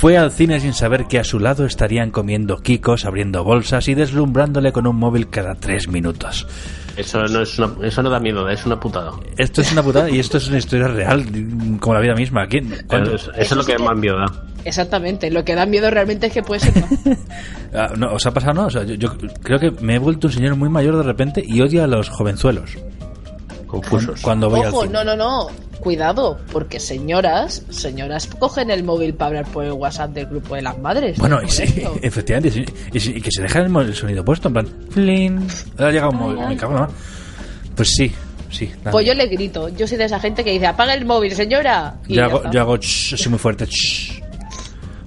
Fue 0.00 0.16
al 0.16 0.30
cine 0.32 0.60
sin 0.60 0.72
saber 0.72 1.04
que 1.08 1.18
a 1.18 1.24
su 1.24 1.38
lado 1.38 1.66
estarían 1.66 2.10
comiendo 2.10 2.56
kikos, 2.62 3.04
abriendo 3.04 3.44
bolsas 3.44 3.86
y 3.88 3.94
deslumbrándole 3.94 4.72
con 4.72 4.86
un 4.86 4.96
móvil 4.96 5.28
cada 5.28 5.56
tres 5.56 5.88
minutos. 5.88 6.46
Eso 6.96 7.22
no, 7.24 7.42
es 7.42 7.58
una- 7.58 7.86
eso 7.86 8.02
no 8.02 8.08
da 8.08 8.18
miedo, 8.18 8.48
es 8.48 8.64
una 8.64 8.80
putada. 8.80 9.12
Esto 9.36 9.60
es 9.60 9.70
una 9.72 9.82
putada 9.82 10.08
y 10.08 10.18
esto 10.18 10.38
es 10.38 10.48
una 10.48 10.56
historia 10.56 10.88
real, 10.88 11.26
como 11.80 11.94
la 11.94 12.00
vida 12.00 12.14
misma. 12.14 12.46
¿Quién? 12.46 12.72
Eso, 12.72 13.14
eso 13.14 13.30
es 13.36 13.52
lo 13.56 13.62
que 13.64 13.78
más 13.78 13.94
miedo 13.98 14.16
da. 14.16 14.44
Exactamente, 14.64 15.30
lo 15.30 15.44
que 15.44 15.54
da 15.54 15.66
miedo 15.66 15.90
realmente 15.90 16.28
es 16.28 16.32
que 16.32 16.42
puede 16.42 16.60
ser. 16.60 16.76
¿no? 17.04 17.16
Ah, 17.72 17.92
no, 17.96 18.14
¿Os 18.14 18.26
ha 18.26 18.32
pasado 18.32 18.54
no? 18.54 18.66
O 18.66 18.70
sea, 18.70 18.82
yo, 18.82 18.94
yo 18.94 19.16
creo 19.44 19.60
que 19.60 19.70
me 19.80 19.94
he 19.94 19.98
vuelto 20.00 20.26
un 20.26 20.32
señor 20.32 20.56
muy 20.56 20.68
mayor 20.68 20.96
de 20.96 21.04
repente 21.04 21.40
y 21.46 21.60
odio 21.60 21.84
a 21.84 21.86
los 21.86 22.08
jovenzuelos. 22.08 22.76
Confusos. 23.70 24.20
Cuando 24.20 24.50
voy 24.50 24.60
al 24.62 24.68
Ojo, 24.68 24.82
cine. 24.82 24.92
no, 24.94 25.04
no, 25.04 25.16
no. 25.16 25.46
Cuidado, 25.80 26.38
porque 26.52 26.78
señoras, 26.78 27.62
señoras 27.70 28.26
cogen 28.26 28.70
el 28.70 28.84
móvil 28.84 29.14
para 29.14 29.28
hablar 29.28 29.46
por 29.52 29.64
el 29.64 29.72
WhatsApp 29.72 30.10
del 30.10 30.26
grupo 30.26 30.54
de 30.56 30.62
las 30.62 30.76
madres. 30.78 31.16
Bueno, 31.18 31.40
y 31.42 31.48
sí, 31.48 31.62
efectivamente, 32.02 32.50
sí, 32.50 32.64
y, 32.92 33.00
sí, 33.00 33.12
y 33.16 33.20
que 33.22 33.30
se 33.30 33.42
deja 33.42 33.60
el, 33.60 33.94
sonido 33.94 34.22
puesto, 34.24 34.48
en 34.48 34.54
plan, 34.54 34.68
flin, 34.90 35.46
ahora 35.78 35.92
llega 35.92 36.08
un 36.10 36.16
móvil, 36.16 36.46
me 36.48 36.56
cago 36.56 36.72
en 36.72 36.80
la 36.80 36.86
mar. 36.86 36.90
Pues 37.74 37.88
sí, 37.96 38.12
sí. 38.50 38.70
Pues 38.90 39.06
yo 39.06 39.14
le 39.14 39.26
grito. 39.28 39.68
Yo 39.70 39.86
soy 39.86 39.96
de 39.96 40.04
esa 40.04 40.20
gente 40.20 40.44
que 40.44 40.50
dice, 40.50 40.66
apaga 40.66 40.92
el 40.92 41.06
móvil, 41.06 41.34
señora. 41.34 41.94
Y 42.06 42.16
yo 42.16 42.24
hago, 42.24 42.50
yo 42.50 42.60
hago 42.60 42.76
ch, 42.76 43.14
así 43.14 43.28
muy 43.30 43.38
fuerte. 43.38 43.66
ch. 43.66 44.22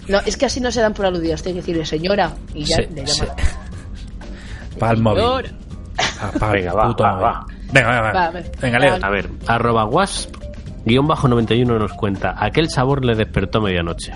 No, 0.07 0.19
es 0.25 0.35
que 0.37 0.47
así 0.47 0.59
no 0.59 0.71
se 0.71 0.81
dan 0.81 0.93
por 0.93 1.05
aludidos. 1.05 1.43
Tiene 1.43 1.57
que 1.59 1.61
decirle, 1.61 1.85
señora. 1.85 2.33
Y 2.55 2.63
ya 2.65 2.77
Sí, 2.77 2.83
le 2.95 3.05
sí. 3.07 3.19
llaman. 3.21 3.35
Para 4.79 4.93
el 4.93 5.01
móvil. 5.01 5.53
Apaga 6.21 6.53
Venga, 6.53 6.73
va, 6.73 6.87
puto 6.87 7.03
va. 7.03 7.45
Venga, 7.71 7.89
venga, 7.89 8.01
Va, 8.01 8.11
venga. 8.11 8.25
a 8.27 8.31
ver. 8.31 8.51
Venga, 8.61 8.79
Leo. 8.79 8.97
A 9.01 9.09
ver, 9.09 9.29
arroba 9.47 9.85
wasp, 9.85 10.35
guion 10.85 11.07
bajo 11.07 11.27
91 11.27 11.77
nos 11.79 11.93
cuenta, 11.93 12.35
aquel 12.37 12.69
sabor 12.69 13.03
le 13.05 13.15
despertó 13.15 13.61
medianoche. 13.61 14.13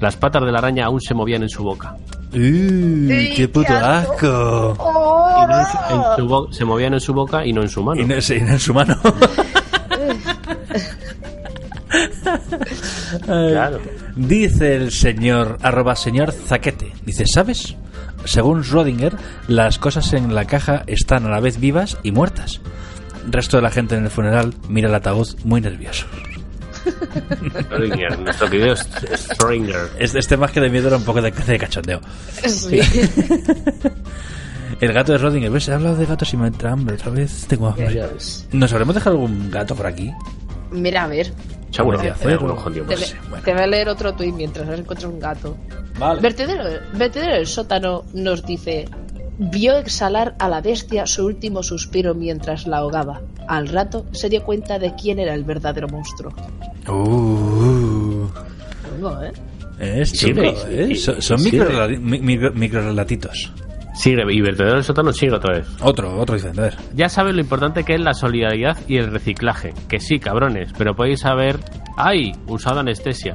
Las 0.00 0.16
patas 0.16 0.44
de 0.44 0.52
la 0.52 0.58
araña 0.58 0.86
aún 0.86 1.00
se 1.00 1.14
movían 1.14 1.42
en 1.42 1.48
su 1.48 1.62
boca. 1.62 1.96
Uh, 2.32 3.08
¡Qué 3.36 3.48
puto 3.52 3.72
asco! 3.74 4.74
Y 4.76 5.46
no 5.46 5.60
en 5.60 5.66
su- 5.66 5.94
en 5.94 6.02
su 6.16 6.26
bo- 6.28 6.52
se 6.52 6.64
movían 6.64 6.94
en 6.94 7.00
su 7.00 7.14
boca 7.14 7.46
y 7.46 7.52
no 7.52 7.62
en 7.62 7.68
su 7.68 7.82
mano. 7.82 8.00
Y 8.00 8.04
no, 8.04 8.20
sí, 8.20 8.40
no 8.40 8.48
en 8.52 8.58
su 8.58 8.74
mano. 8.74 8.96
Ay. 13.28 13.50
Claro. 13.52 13.78
Dice 14.16 14.74
el 14.76 14.90
señor, 14.90 15.58
arroba 15.62 15.94
señor 15.96 16.32
Zaquete. 16.32 16.92
Dice, 17.04 17.24
¿sabes? 17.26 17.76
Según 18.24 18.62
Schrödinger, 18.62 19.16
las 19.48 19.78
cosas 19.78 20.12
en 20.12 20.34
la 20.34 20.46
caja 20.46 20.84
están 20.86 21.26
a 21.26 21.30
la 21.30 21.40
vez 21.40 21.58
vivas 21.58 21.98
y 22.02 22.12
muertas. 22.12 22.60
El 23.24 23.32
resto 23.32 23.56
de 23.56 23.62
la 23.62 23.70
gente 23.70 23.96
en 23.96 24.04
el 24.04 24.10
funeral 24.10 24.54
mira 24.68 24.88
el 24.88 24.94
ataúd 24.94 25.28
muy 25.44 25.60
nervioso. 25.60 26.06
Schrödinger, 26.84 28.18
nuestro 28.18 28.46
es 28.48 29.28
Schrödinger. 29.30 29.88
Este, 29.98 30.18
este 30.18 30.36
más 30.36 30.50
que 30.50 30.60
de 30.60 30.68
miedo 30.70 30.88
era 30.88 30.96
un 30.96 31.04
poco 31.04 31.22
de, 31.22 31.30
de 31.30 31.58
cachondeo. 31.58 32.00
Sí. 32.46 32.80
El 34.80 34.92
gato 34.92 35.12
de 35.12 35.18
Schrödinger, 35.18 35.50
¿ves? 35.50 35.68
He 35.68 35.72
hablado 35.72 35.96
de 35.96 36.06
gatos 36.06 36.32
y 36.34 36.36
me 36.36 36.48
entra 36.48 36.72
hambre 36.72 36.96
otra 36.96 37.10
vez. 37.10 37.46
Tengo 37.46 37.68
hambre. 37.68 38.06
¿Nos 38.52 38.72
habremos 38.72 38.94
dejado 38.94 39.16
algún 39.16 39.50
gato 39.50 39.74
por 39.74 39.86
aquí? 39.86 40.12
Mira, 40.70 41.04
a 41.04 41.06
ver. 41.06 41.32
Seguro 41.74 41.98
hacer 41.98 42.32
algunos 42.32 42.58
jodidos. 42.62 42.88
Te, 42.88 42.94
No 42.94 43.00
ve- 43.00 43.06
sé, 43.06 43.16
bueno. 43.28 43.44
te 43.44 43.52
voy 43.52 43.62
a 43.62 43.66
leer 43.66 43.88
otro 43.88 44.14
tuit 44.14 44.34
mientras 44.34 44.66
encuentras 44.78 45.04
un 45.12 45.18
gato. 45.18 45.56
Vale. 45.98 46.20
Vertedero, 46.20 46.64
Vertedero 46.94 47.34
del 47.34 47.46
sótano 47.46 48.04
nos 48.14 48.44
dice: 48.44 48.86
Vio 49.38 49.76
exhalar 49.78 50.34
a 50.38 50.48
la 50.48 50.60
bestia 50.60 51.06
su 51.06 51.26
último 51.26 51.62
suspiro 51.62 52.14
mientras 52.14 52.66
la 52.66 52.78
ahogaba. 52.78 53.20
Al 53.48 53.68
rato 53.68 54.06
se 54.12 54.28
dio 54.28 54.42
cuenta 54.44 54.78
de 54.78 54.94
quién 54.94 55.18
era 55.18 55.34
el 55.34 55.44
verdadero 55.44 55.88
monstruo. 55.88 56.32
Uh, 56.88 58.26
¿eh? 59.22 60.00
es 60.00 60.10
sí, 60.10 60.32
¿eh? 60.36 60.86
sí, 60.88 60.94
Son, 60.96 61.20
son 61.20 61.38
sí, 61.38 61.50
micro, 61.50 61.66
sí. 61.68 61.72
relati- 61.74 61.98
mi- 62.00 62.20
micro- 62.20 62.52
microrelatitos. 62.54 63.52
Sigue, 63.94 64.24
y 64.30 64.40
vertedero 64.40 64.74
del 64.74 64.84
sótano 64.84 65.12
sigue 65.12 65.32
otra 65.32 65.58
vez. 65.58 65.68
Otro, 65.80 66.18
otro 66.18 66.34
diferente. 66.34 66.60
A 66.60 66.64
ver. 66.64 66.76
Ya 66.94 67.08
sabes 67.08 67.34
lo 67.34 67.40
importante 67.40 67.84
que 67.84 67.94
es 67.94 68.00
la 68.00 68.12
solidaridad 68.12 68.76
y 68.88 68.96
el 68.96 69.10
reciclaje. 69.10 69.72
Que 69.88 70.00
sí, 70.00 70.18
cabrones, 70.18 70.72
pero 70.76 70.94
podéis 70.94 71.20
saber... 71.20 71.58
¡Ay! 71.96 72.32
Usado 72.48 72.80
anestesia. 72.80 73.34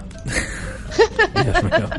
Dios 1.43 1.63
mío. 1.63 1.89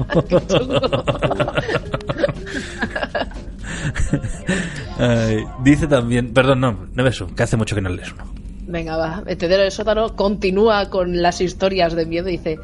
Ay, 4.98 5.38
dice 5.64 5.86
también, 5.86 6.34
perdón, 6.34 6.60
no, 6.60 6.86
no 6.92 7.04
ves 7.04 7.24
que 7.34 7.42
hace 7.42 7.56
mucho 7.56 7.74
que 7.74 7.80
no 7.80 7.88
lees 7.88 8.12
uno. 8.12 8.30
Venga, 8.66 8.96
va. 8.96 9.22
Vertedero 9.22 9.62
del 9.62 9.72
sótano 9.72 10.14
continúa 10.14 10.90
con 10.90 11.22
las 11.22 11.40
historias 11.40 11.94
de 11.94 12.04
miedo 12.04 12.28
y 12.28 12.32
dice: 12.32 12.58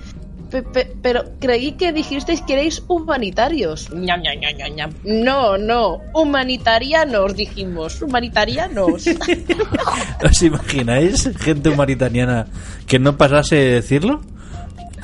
"Pe- 0.50 0.62
pe- 0.62 0.92
Pero 1.02 1.24
creí 1.40 1.72
que 1.72 1.92
dijisteis 1.92 2.40
que 2.42 2.54
erais 2.54 2.82
humanitarios. 2.88 3.90
Ñam, 3.92 4.20
ñam, 4.22 4.38
ñam, 4.40 4.56
ñam, 4.56 4.74
ñam. 4.74 4.90
No, 5.04 5.58
no. 5.58 6.00
Humanitarianos, 6.14 7.34
dijimos. 7.36 8.00
Humanitarianos. 8.02 9.04
¿Os 10.24 10.42
imagináis 10.42 11.30
gente 11.38 11.68
humanitariana 11.70 12.46
que 12.86 12.98
no 12.98 13.16
pasase 13.16 13.56
de 13.56 13.70
decirlo? 13.74 14.20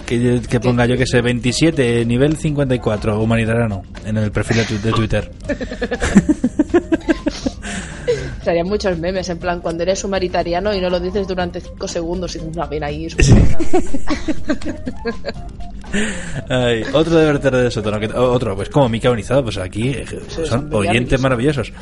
Que, 0.07 0.43
que 0.49 0.61
ponga 0.61 0.85
yo 0.87 0.97
que 0.97 1.07
sé, 1.07 1.21
27, 1.23 2.05
nivel 2.05 2.37
54, 2.37 3.21
humanitariano, 3.21 3.83
en 4.05 4.17
el 4.19 4.31
perfil 4.33 4.59
de, 4.59 4.65
tu- 4.65 4.81
de 4.81 4.93
Twitter. 4.93 5.31
Serían 8.43 8.67
muchos 8.67 8.99
memes, 8.99 9.29
en 9.29 9.39
plan, 9.39 9.61
cuando 9.61 9.83
eres 9.85 10.03
humanitariano 10.05 10.75
y 10.75 10.81
no 10.81 10.91
lo 10.91 10.99
dices 10.99 11.29
durante 11.29 11.61
5 11.61 11.87
segundos 11.89 12.35
y 12.35 12.39
dices, 12.41 12.57
una 12.57 12.69
pena 12.69 12.87
ahí. 12.87 13.07
Ay, 16.49 16.83
otro 16.93 17.17
de 17.17 17.27
verter 17.27 17.55
de 17.55 17.71
sótano, 17.71 18.01
que, 18.01 18.07
otro, 18.07 18.57
pues 18.57 18.69
como 18.71 18.89
Mica 18.89 19.11
Bonizado, 19.11 19.45
pues 19.45 19.59
aquí 19.59 19.91
eh, 19.91 20.07
son 20.29 20.73
oyentes 20.73 21.21
maravillosos. 21.21 21.73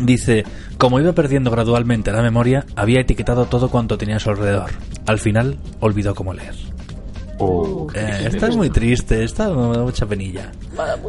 Dice, 0.00 0.44
como 0.76 1.00
iba 1.00 1.12
perdiendo 1.12 1.50
gradualmente 1.50 2.12
la 2.12 2.22
memoria, 2.22 2.66
había 2.76 3.00
etiquetado 3.00 3.46
todo 3.46 3.70
cuanto 3.70 3.96
tenía 3.96 4.16
a 4.16 4.20
su 4.20 4.30
alrededor. 4.30 4.70
Al 5.06 5.18
final, 5.18 5.56
olvidó 5.80 6.14
cómo 6.14 6.34
leer. 6.34 6.54
Eh, 7.94 8.24
esta 8.26 8.48
es 8.48 8.56
muy 8.56 8.70
triste, 8.70 9.22
esta 9.22 9.48
me 9.50 9.76
da 9.76 9.82
mucha 9.82 10.06
penilla. 10.06 10.50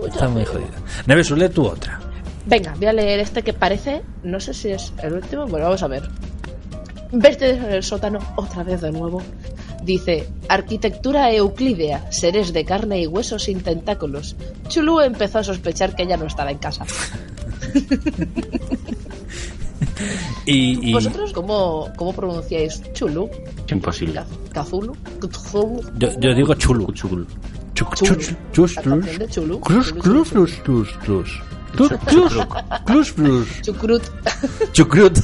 Está 0.07 0.27
muy 0.29 0.45
jodida. 0.45 0.77
Neves, 1.07 1.31
lee 1.31 1.49
tú 1.49 1.65
otra. 1.65 1.99
Venga, 2.49 2.73
voy 2.75 2.87
a 2.87 2.93
leer 2.93 3.19
este 3.19 3.43
que 3.43 3.53
parece, 3.53 4.01
no 4.23 4.39
sé 4.39 4.55
si 4.55 4.69
es 4.69 4.91
el 5.03 5.13
último, 5.13 5.45
bueno, 5.45 5.65
vamos 5.65 5.83
a 5.83 5.87
ver. 5.87 6.09
Verte 7.11 7.51
en 7.51 7.65
el 7.65 7.83
sótano 7.83 8.17
otra 8.37 8.63
vez 8.63 8.81
de 8.81 8.91
nuevo. 8.91 9.21
Dice, 9.83 10.27
arquitectura 10.47 11.31
euclídea, 11.31 12.11
seres 12.11 12.51
de 12.51 12.65
carne 12.65 13.01
y 13.01 13.07
hueso 13.07 13.37
sin 13.37 13.61
tentáculos. 13.61 14.35
Chulú 14.67 14.99
empezó 14.99 15.39
a 15.39 15.43
sospechar 15.43 15.95
que 15.95 16.03
ella 16.03 16.17
no 16.17 16.25
estaba 16.25 16.49
en 16.49 16.57
casa. 16.57 16.85
Y, 20.45 20.89
y 20.89 20.93
¿Vosotros 20.93 21.33
cómo, 21.33 21.89
cómo 21.95 22.13
pronunciáis 22.13 22.81
Chulú? 22.93 23.29
Imposible. 23.69 24.21
¿Cazulu? 24.53 24.95
Yo, 25.97 26.19
yo 26.19 26.33
digo 26.33 26.55
chulu. 26.55 26.91
Chulu. 26.93 27.27
de 29.19 29.27
Chulu. 29.27 29.59
Clus, 29.59 29.93
Chulu, 29.93 30.23
clus, 30.23 30.63
Chulu, 31.05 31.25
clus, 31.71 33.13
clus. 33.13 33.61
Chucrut. 33.61 34.03
Chucrut. 34.71 35.17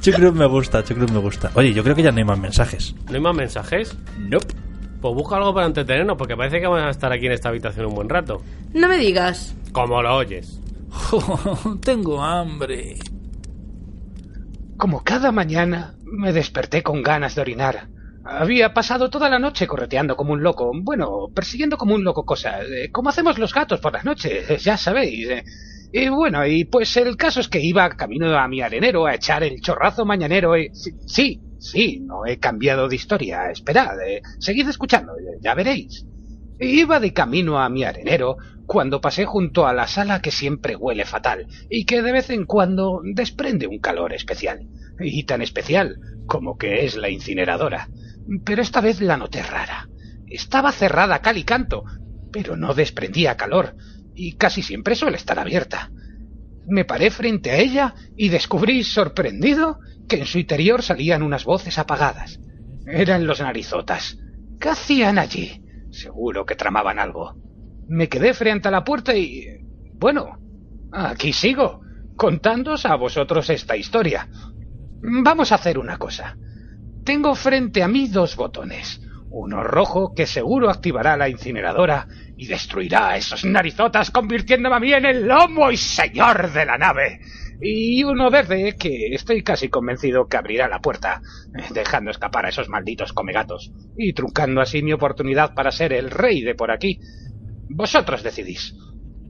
Chucrut 0.00 0.34
me 0.34 0.46
gusta, 0.46 0.84
Chucrut 0.84 1.10
me 1.10 1.18
gusta. 1.18 1.50
Oye, 1.54 1.72
yo 1.72 1.82
creo 1.82 1.96
que 1.96 2.02
ya 2.02 2.12
no 2.12 2.18
hay 2.18 2.24
más 2.24 2.38
mensajes. 2.38 2.94
¿No 3.08 3.14
hay 3.14 3.20
más 3.20 3.34
mensajes? 3.34 3.96
Nope. 4.18 4.54
Pues 5.00 5.14
busca 5.14 5.36
algo 5.36 5.54
para 5.54 5.66
entretenernos, 5.66 6.16
porque 6.16 6.36
parece 6.36 6.60
que 6.60 6.66
vamos 6.66 6.82
a 6.82 6.90
estar 6.90 7.12
aquí 7.12 7.26
en 7.26 7.32
esta 7.32 7.48
habitación 7.48 7.86
un 7.86 7.94
buen 7.94 8.08
rato. 8.08 8.42
No 8.72 8.88
me 8.88 8.98
digas. 8.98 9.54
Como 9.72 10.02
lo 10.02 10.16
oyes. 10.16 10.60
tengo 11.82 12.22
hambre. 12.22 12.96
Como 14.76 15.02
cada 15.04 15.32
mañana, 15.32 15.94
me 16.04 16.32
desperté 16.32 16.82
con 16.82 17.02
ganas 17.02 17.34
de 17.34 17.40
orinar. 17.40 17.88
Había 18.24 18.72
pasado 18.72 19.10
toda 19.10 19.28
la 19.28 19.38
noche 19.38 19.66
correteando 19.66 20.16
como 20.16 20.32
un 20.32 20.42
loco, 20.42 20.72
bueno, 20.82 21.28
persiguiendo 21.34 21.76
como 21.76 21.94
un 21.94 22.04
loco 22.04 22.24
cosas, 22.24 22.64
eh, 22.70 22.90
como 22.90 23.10
hacemos 23.10 23.38
los 23.38 23.52
gatos 23.52 23.80
por 23.80 23.92
las 23.92 24.04
noches, 24.04 24.46
ya 24.64 24.76
sabéis. 24.76 25.28
eh. 25.28 25.44
Y 25.92 26.08
bueno, 26.08 26.44
y 26.46 26.64
pues 26.64 26.96
el 26.96 27.16
caso 27.16 27.38
es 27.40 27.48
que 27.48 27.60
iba 27.60 27.88
camino 27.90 28.36
a 28.36 28.48
mi 28.48 28.62
arenero 28.62 29.06
a 29.06 29.14
echar 29.14 29.44
el 29.44 29.60
chorrazo 29.60 30.04
mañanero 30.04 30.56
y... 30.56 30.70
Sí, 30.74 30.90
sí, 31.06 31.40
sí, 31.58 32.00
no 32.00 32.26
he 32.26 32.38
cambiado 32.38 32.88
de 32.88 32.96
historia, 32.96 33.50
esperad, 33.50 34.00
eh, 34.00 34.20
seguid 34.38 34.68
escuchando, 34.68 35.12
eh, 35.12 35.38
ya 35.40 35.54
veréis. 35.54 36.04
Iba 36.58 37.00
de 37.00 37.12
camino 37.12 37.60
a 37.60 37.68
mi 37.68 37.84
arenero 37.84 38.36
cuando 38.66 39.00
pasé 39.00 39.24
junto 39.24 39.66
a 39.66 39.74
la 39.74 39.86
sala 39.86 40.22
que 40.22 40.30
siempre 40.30 40.76
huele 40.76 41.04
fatal 41.04 41.46
y 41.68 41.84
que 41.84 42.00
de 42.00 42.12
vez 42.12 42.30
en 42.30 42.46
cuando 42.46 43.02
desprende 43.04 43.66
un 43.66 43.78
calor 43.78 44.14
especial. 44.14 44.66
Y 44.98 45.24
tan 45.24 45.42
especial 45.42 45.98
como 46.26 46.56
que 46.56 46.84
es 46.86 46.96
la 46.96 47.10
incineradora. 47.10 47.88
Pero 48.44 48.62
esta 48.62 48.80
vez 48.80 49.00
la 49.00 49.16
noté 49.16 49.42
rara. 49.42 49.88
Estaba 50.26 50.72
cerrada 50.72 51.20
cal 51.20 51.36
y 51.36 51.44
canto, 51.44 51.84
pero 52.32 52.56
no 52.56 52.74
desprendía 52.74 53.36
calor, 53.36 53.76
y 54.14 54.32
casi 54.36 54.62
siempre 54.62 54.94
suele 54.94 55.16
estar 55.16 55.38
abierta. 55.38 55.90
Me 56.66 56.84
paré 56.84 57.10
frente 57.10 57.50
a 57.50 57.58
ella 57.58 57.94
y 58.16 58.30
descubrí, 58.30 58.84
sorprendido, 58.84 59.78
que 60.08 60.16
en 60.16 60.26
su 60.26 60.38
interior 60.38 60.82
salían 60.82 61.22
unas 61.22 61.44
voces 61.44 61.78
apagadas. 61.78 62.40
Eran 62.86 63.26
los 63.26 63.40
narizotas. 63.40 64.18
¿Qué 64.58 64.70
hacían 64.70 65.18
allí? 65.18 65.62
Seguro 65.90 66.44
que 66.44 66.56
tramaban 66.56 66.98
algo. 66.98 67.34
Me 67.86 68.08
quedé 68.08 68.34
frente 68.34 68.68
a 68.68 68.70
la 68.70 68.84
puerta 68.84 69.14
y... 69.14 69.46
Bueno, 69.94 70.38
aquí 70.92 71.32
sigo, 71.32 71.82
contándos 72.16 72.86
a 72.86 72.96
vosotros 72.96 73.48
esta 73.50 73.76
historia. 73.76 74.28
Vamos 75.22 75.52
a 75.52 75.56
hacer 75.56 75.78
una 75.78 75.98
cosa. 75.98 76.36
Tengo 77.04 77.34
frente 77.34 77.82
a 77.82 77.88
mí 77.88 78.08
dos 78.08 78.34
botones. 78.34 79.00
Uno 79.28 79.62
rojo 79.62 80.14
que 80.14 80.26
seguro 80.26 80.70
activará 80.70 81.16
la 81.16 81.28
incineradora 81.28 82.06
y 82.36 82.46
destruirá 82.46 83.10
a 83.10 83.16
esos 83.16 83.44
narizotas 83.44 84.10
convirtiéndome 84.10 84.76
a 84.76 84.80
mí 84.80 84.92
en 84.92 85.04
el 85.04 85.26
lomo 85.26 85.70
y 85.70 85.76
señor 85.76 86.50
de 86.52 86.64
la 86.64 86.78
nave. 86.78 87.20
Y 87.60 88.02
uno 88.04 88.30
verde 88.30 88.76
que 88.78 89.14
estoy 89.14 89.42
casi 89.42 89.68
convencido 89.68 90.28
que 90.28 90.36
abrirá 90.38 90.66
la 90.66 90.80
puerta, 90.80 91.20
dejando 91.74 92.10
escapar 92.10 92.46
a 92.46 92.48
esos 92.48 92.68
malditos 92.68 93.12
comegatos 93.12 93.70
y 93.96 94.12
truncando 94.14 94.60
así 94.60 94.82
mi 94.82 94.92
oportunidad 94.92 95.54
para 95.54 95.72
ser 95.72 95.92
el 95.92 96.10
rey 96.10 96.42
de 96.42 96.54
por 96.54 96.70
aquí. 96.70 97.00
Vosotros 97.68 98.22
decidís. 98.22 98.74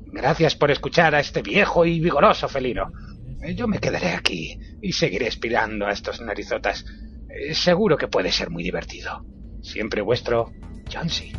Gracias 0.06 0.56
por 0.56 0.70
escuchar 0.70 1.14
a 1.14 1.20
este 1.20 1.42
viejo 1.42 1.84
y 1.84 2.00
vigoroso 2.00 2.48
felino. 2.48 2.92
Eh, 3.42 3.54
Yo 3.54 3.68
me 3.68 3.78
quedaré 3.78 4.12
aquí 4.12 4.58
y 4.82 4.92
seguiré 4.92 5.28
aspirando 5.28 5.86
a 5.86 5.92
estos 5.92 6.20
narizotas. 6.20 6.84
Eh, 7.28 7.54
Seguro 7.54 7.96
que 7.96 8.08
puede 8.08 8.32
ser 8.32 8.50
muy 8.50 8.62
divertido. 8.62 9.24
Siempre 9.62 10.02
vuestro 10.02 10.52
John 10.92 11.08
C. 11.10 11.32